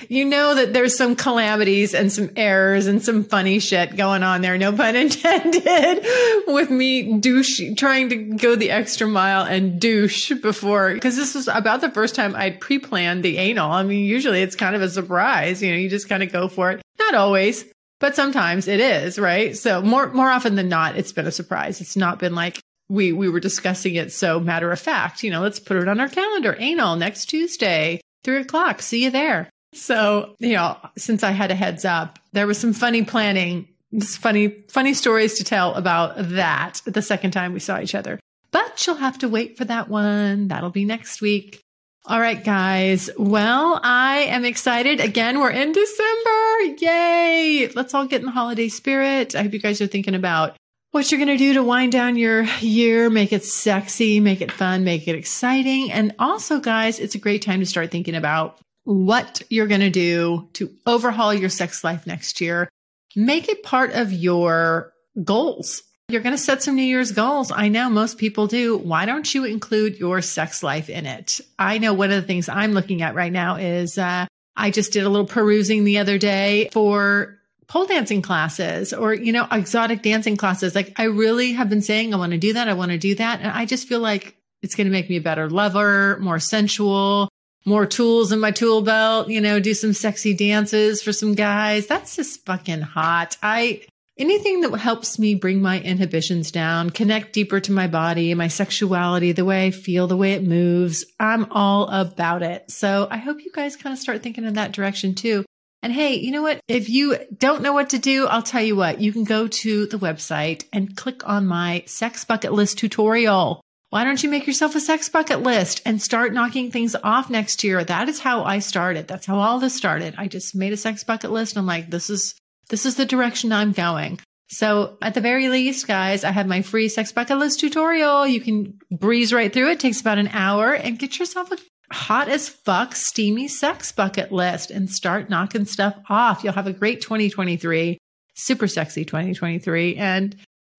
you 0.10 0.26
know 0.26 0.56
that 0.56 0.74
there's 0.74 0.97
some 0.97 1.15
calamities 1.15 1.93
and 1.93 2.12
some 2.12 2.30
errors 2.36 2.88
and 2.88 3.04
some 3.04 3.24
funny 3.24 3.60
shit 3.60 3.95
going 3.95 4.24
on 4.24 4.41
there. 4.41 4.58
No 4.58 4.71
pun 4.71 4.95
intended 4.95 5.63
with 6.47 6.69
me 6.69 7.19
douche, 7.19 7.60
trying 7.78 8.10
to 8.10 8.15
go 8.15 8.56
the 8.56 8.71
extra 8.71 9.08
mile 9.08 9.43
and 9.43 9.80
douche 9.80 10.32
before, 10.41 10.93
because 10.93 11.15
this 11.15 11.36
was 11.36 11.47
about 11.47 11.82
the 11.82 11.91
first 11.91 12.15
time 12.15 12.36
I'd 12.36 12.60
pre-planned 12.60 13.24
the 13.24 13.38
anal. 13.38 13.71
I 13.71 13.84
mean, 13.84 14.06
usually 14.06 14.41
it's 14.41 14.56
kind 14.56 14.76
of 14.76 14.82
a 14.82 14.89
surprise. 14.89 15.62
You 15.62 15.71
know, 15.71 15.78
you 15.78 15.89
just 15.89 16.10
kind 16.10 16.24
of 16.24 16.32
go 16.32 16.47
for 16.47 16.71
it. 16.71 16.82
Not 17.00 17.15
always 17.15 17.65
but 18.01 18.15
sometimes 18.15 18.67
it 18.67 18.81
is, 18.81 19.17
right? 19.17 19.55
So 19.55 19.81
more, 19.81 20.11
more 20.11 20.29
often 20.29 20.55
than 20.55 20.67
not, 20.67 20.97
it's 20.97 21.13
been 21.13 21.27
a 21.27 21.31
surprise. 21.31 21.79
It's 21.79 21.95
not 21.95 22.19
been 22.19 22.35
like 22.35 22.59
we, 22.89 23.13
we 23.13 23.29
were 23.29 23.39
discussing 23.39 23.95
it 23.95 24.11
so 24.11 24.39
matter 24.39 24.69
of 24.69 24.79
fact, 24.79 25.23
you 25.23 25.31
know, 25.31 25.39
let's 25.39 25.59
put 25.59 25.77
it 25.77 25.87
on 25.87 26.01
our 26.01 26.09
calendar. 26.09 26.57
Anal 26.59 26.97
next 26.97 27.27
Tuesday, 27.27 28.01
three 28.25 28.41
o'clock. 28.41 28.81
See 28.81 29.05
you 29.05 29.11
there. 29.11 29.49
So, 29.73 30.35
you 30.39 30.53
know, 30.53 30.75
since 30.97 31.23
I 31.23 31.31
had 31.31 31.51
a 31.51 31.55
heads 31.55 31.85
up, 31.85 32.19
there 32.33 32.47
was 32.47 32.57
some 32.57 32.73
funny 32.73 33.03
planning, 33.05 33.69
funny, 34.01 34.49
funny 34.67 34.93
stories 34.93 35.35
to 35.35 35.45
tell 35.45 35.73
about 35.75 36.15
that 36.17 36.81
the 36.85 37.01
second 37.01 37.31
time 37.31 37.53
we 37.53 37.61
saw 37.61 37.79
each 37.79 37.95
other. 37.95 38.19
But 38.51 38.85
you'll 38.85 38.97
have 38.97 39.19
to 39.19 39.29
wait 39.29 39.57
for 39.57 39.63
that 39.65 39.87
one. 39.87 40.49
That'll 40.49 40.71
be 40.71 40.83
next 40.83 41.21
week. 41.21 41.61
All 42.05 42.19
right, 42.19 42.43
guys. 42.43 43.11
Well, 43.15 43.79
I 43.83 44.21
am 44.29 44.43
excited. 44.43 44.99
Again, 44.99 45.39
we're 45.39 45.51
in 45.51 45.71
December. 45.71 46.61
Yay. 46.79 47.69
Let's 47.75 47.93
all 47.93 48.07
get 48.07 48.21
in 48.21 48.25
the 48.25 48.31
holiday 48.31 48.69
spirit. 48.69 49.35
I 49.35 49.43
hope 49.43 49.53
you 49.53 49.59
guys 49.59 49.81
are 49.81 49.87
thinking 49.87 50.15
about 50.15 50.57
what 50.89 51.11
you're 51.11 51.19
going 51.19 51.27
to 51.27 51.37
do 51.37 51.53
to 51.53 51.63
wind 51.63 51.91
down 51.91 52.15
your 52.15 52.43
year, 52.59 53.09
make 53.11 53.31
it 53.31 53.43
sexy, 53.45 54.19
make 54.19 54.41
it 54.41 54.51
fun, 54.51 54.83
make 54.83 55.07
it 55.07 55.15
exciting. 55.15 55.91
And 55.91 56.15
also, 56.17 56.59
guys, 56.59 56.99
it's 56.99 57.15
a 57.15 57.19
great 57.19 57.43
time 57.43 57.59
to 57.59 57.67
start 57.67 57.91
thinking 57.91 58.15
about 58.15 58.57
what 58.83 59.43
you're 59.49 59.67
going 59.67 59.81
to 59.81 59.91
do 59.91 60.49
to 60.53 60.71
overhaul 60.87 61.33
your 61.33 61.49
sex 61.49 61.83
life 61.83 62.07
next 62.07 62.41
year. 62.41 62.67
Make 63.15 63.47
it 63.47 63.61
part 63.61 63.93
of 63.93 64.11
your 64.11 64.91
goals 65.23 65.83
you're 66.12 66.21
going 66.21 66.36
to 66.36 66.41
set 66.41 66.63
some 66.63 66.76
New 66.76 66.84
Year's 66.84 67.12
goals. 67.12 67.52
I 67.52 67.69
know 67.69 67.89
most 67.89 68.17
people 68.17 68.47
do. 68.47 68.78
Why 68.78 69.06
don't 69.06 69.34
you 69.34 69.45
include 69.45 70.00
your 70.00 70.21
sex 70.21 70.63
life 70.63 70.89
in 70.89 71.06
it? 71.06 71.41
I 71.58 71.78
know 71.78 71.93
one 71.93 72.12
of 72.12 72.21
the 72.21 72.28
things 72.28 72.50
I'm 72.50 72.74
looking 72.74 73.02
at 73.02 73.15
right 73.15 73.32
now 73.32 73.56
is 73.56 73.97
uh, 73.97 74.26
I 74.56 74.71
just 74.71 74.93
did 74.93 75.04
a 75.04 75.10
little 75.10 75.28
perusing 75.28 75.84
the 75.84 76.00
other 76.00 76.17
day 76.17 76.69
for 76.71 77.38
pole 77.67 77.86
dancing 77.86 78.21
classes 78.21 78.91
or, 78.93 79.13
you 79.13 79.32
know, 79.32 79.47
exotic 79.52 80.02
dancing 80.02 80.36
classes. 80.36 80.76
Like 80.76 80.93
I 81.00 81.06
really 81.06 81.54
have 81.54 81.69
been 81.69 81.82
saying, 81.82 82.13
I 82.13 82.17
want 82.17 82.34
to 82.34 82.38
do 82.38 82.54
that. 82.54 82.67
I 82.67 82.73
want 82.73 82.92
to 82.92 82.98
do 82.98 83.15
that. 83.15 83.40
And 83.40 83.50
I 83.50 83.65
just 83.65 83.88
feel 83.88 84.00
like 84.00 84.35
it's 84.62 84.75
going 84.75 84.88
to 84.88 84.92
make 84.92 85.10
me 85.10 85.17
a 85.17 85.21
better 85.21 85.50
lover, 85.50 86.19
more 86.19 86.40
sensual, 86.40 87.29
more 87.65 87.85
tools 87.85 88.31
in 88.31 88.40
my 88.40 88.52
tool 88.52 88.81
belt, 88.81 89.29
you 89.29 89.40
know, 89.40 89.60
do 89.60 89.73
some 89.73 89.94
sexy 89.94 90.33
dances 90.33 91.02
for 91.02 91.13
some 91.13 91.35
guys. 91.35 91.88
That's 91.88 92.15
just 92.15 92.46
fucking 92.46 92.81
hot. 92.81 93.38
I, 93.42 93.83
anything 94.17 94.62
that 94.62 94.77
helps 94.77 95.17
me 95.17 95.35
bring 95.35 95.62
my 95.62 95.79
inhibitions 95.79 96.51
down, 96.51 96.89
connect 96.89 97.33
deeper 97.33 97.59
to 97.59 97.71
my 97.71 97.87
body, 97.87 98.33
my 98.33 98.47
sexuality, 98.47 99.31
the 99.31 99.45
way 99.45 99.67
I 99.67 99.71
feel, 99.71 100.07
the 100.07 100.17
way 100.17 100.33
it 100.33 100.43
moves, 100.43 101.05
I'm 101.19 101.51
all 101.51 101.87
about 101.87 102.43
it. 102.43 102.69
So 102.69 103.07
I 103.09 103.17
hope 103.17 103.43
you 103.43 103.51
guys 103.53 103.75
kind 103.75 103.93
of 103.93 103.99
start 103.99 104.21
thinking 104.23 104.45
in 104.45 104.53
that 104.55 104.73
direction 104.73 105.15
too. 105.15 105.45
And 105.83 105.91
hey, 105.91 106.15
you 106.15 106.31
know 106.31 106.43
what? 106.43 106.59
If 106.67 106.89
you 106.89 107.17
don't 107.35 107.63
know 107.63 107.73
what 107.73 107.89
to 107.89 107.97
do, 107.97 108.27
I'll 108.27 108.43
tell 108.43 108.62
you 108.62 108.75
what, 108.75 109.01
you 109.01 109.12
can 109.12 109.23
go 109.23 109.47
to 109.47 109.87
the 109.87 109.97
website 109.97 110.65
and 110.71 110.95
click 110.95 111.27
on 111.27 111.47
my 111.47 111.83
sex 111.87 112.23
bucket 112.23 112.53
list 112.53 112.77
tutorial 112.77 113.62
why 113.91 114.05
don't 114.05 114.23
you 114.23 114.29
make 114.29 114.47
yourself 114.47 114.73
a 114.75 114.79
sex 114.79 115.09
bucket 115.09 115.43
list 115.43 115.81
and 115.85 116.01
start 116.01 116.31
knocking 116.31 116.71
things 116.71 116.95
off 117.03 117.29
next 117.29 117.62
year? 117.62 117.83
That 117.83 118.07
is 118.07 118.21
how 118.21 118.45
I 118.45 118.59
started. 118.59 119.05
That's 119.05 119.25
how 119.25 119.37
all 119.37 119.59
this 119.59 119.75
started. 119.75 120.15
I 120.17 120.29
just 120.29 120.55
made 120.55 120.71
a 120.71 120.77
sex 120.77 121.03
bucket 121.03 121.29
list. 121.29 121.57
And 121.57 121.59
I'm 121.59 121.65
like, 121.65 121.89
this 121.89 122.09
is, 122.09 122.33
this 122.72 122.86
is 122.86 122.96
the 122.96 123.06
direction 123.06 123.52
I'm 123.52 123.74
going. 123.74 124.19
So 124.48 124.98
at 125.02 125.13
the 125.13 125.22
very 125.22 125.50
least, 125.50 125.88
guys, 125.88 126.24
I 126.24 126.32
have 126.32 126.48
my 126.48 126.62
free 126.62 126.90
sex 126.90 127.12
bucket 127.12 127.38
list 127.38 127.60
tutorial. 127.60 128.26
You 128.26 128.42
can 128.42 128.80
breeze 128.90 129.32
right 129.32 129.52
through 129.52 129.69
it. 129.69 129.74
it 129.74 129.80
takes 129.80 130.02
about 130.02 130.17
an 130.17 130.30
hour 130.30 130.74
and 130.74 130.98
get 130.98 131.19
yourself 131.19 131.52
a 131.52 131.58
hot 131.94 132.30
as 132.30 132.50
fuck, 132.50 132.96
steamy 132.96 133.48
sex 133.48 133.92
bucket 133.92 134.32
list 134.32 134.72
and 134.72 134.90
start 134.90 135.30
knocking 135.30 135.65
stuff 135.65 135.96
off. 136.10 136.44
You'll 136.44 136.54
have 136.54 136.67
a 136.67 136.74
great 136.74 137.02
2023, 137.02 137.98
super 138.36 138.67
sexy 138.67 139.06
2023, 139.06 139.98
and 139.98 140.36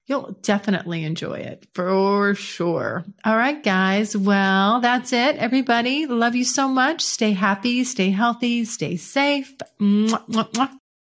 you'll 0.06 0.36
definitely 0.42 1.04
enjoy 1.04 1.38
it 1.38 1.66
for 1.74 2.34
sure. 2.34 3.04
All 3.24 3.36
right, 3.36 3.62
guys. 3.62 4.16
Well, 4.16 4.80
that's 4.80 5.12
it. 5.12 5.36
Everybody, 5.36 6.06
love 6.06 6.34
you 6.34 6.44
so 6.44 6.68
much. 6.68 7.02
Stay 7.02 7.32
happy, 7.32 7.84
stay 7.84 8.10
healthy, 8.10 8.64
stay 8.64 8.96
safe. 8.96 9.54
Mwah, 9.80 10.26
mwah, 10.28 10.50
mwah. 10.52 10.78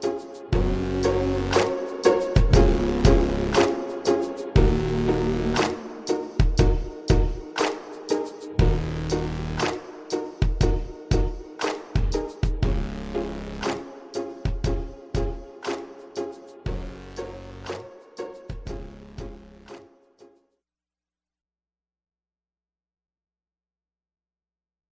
thank 0.00 0.22
you 0.22 0.27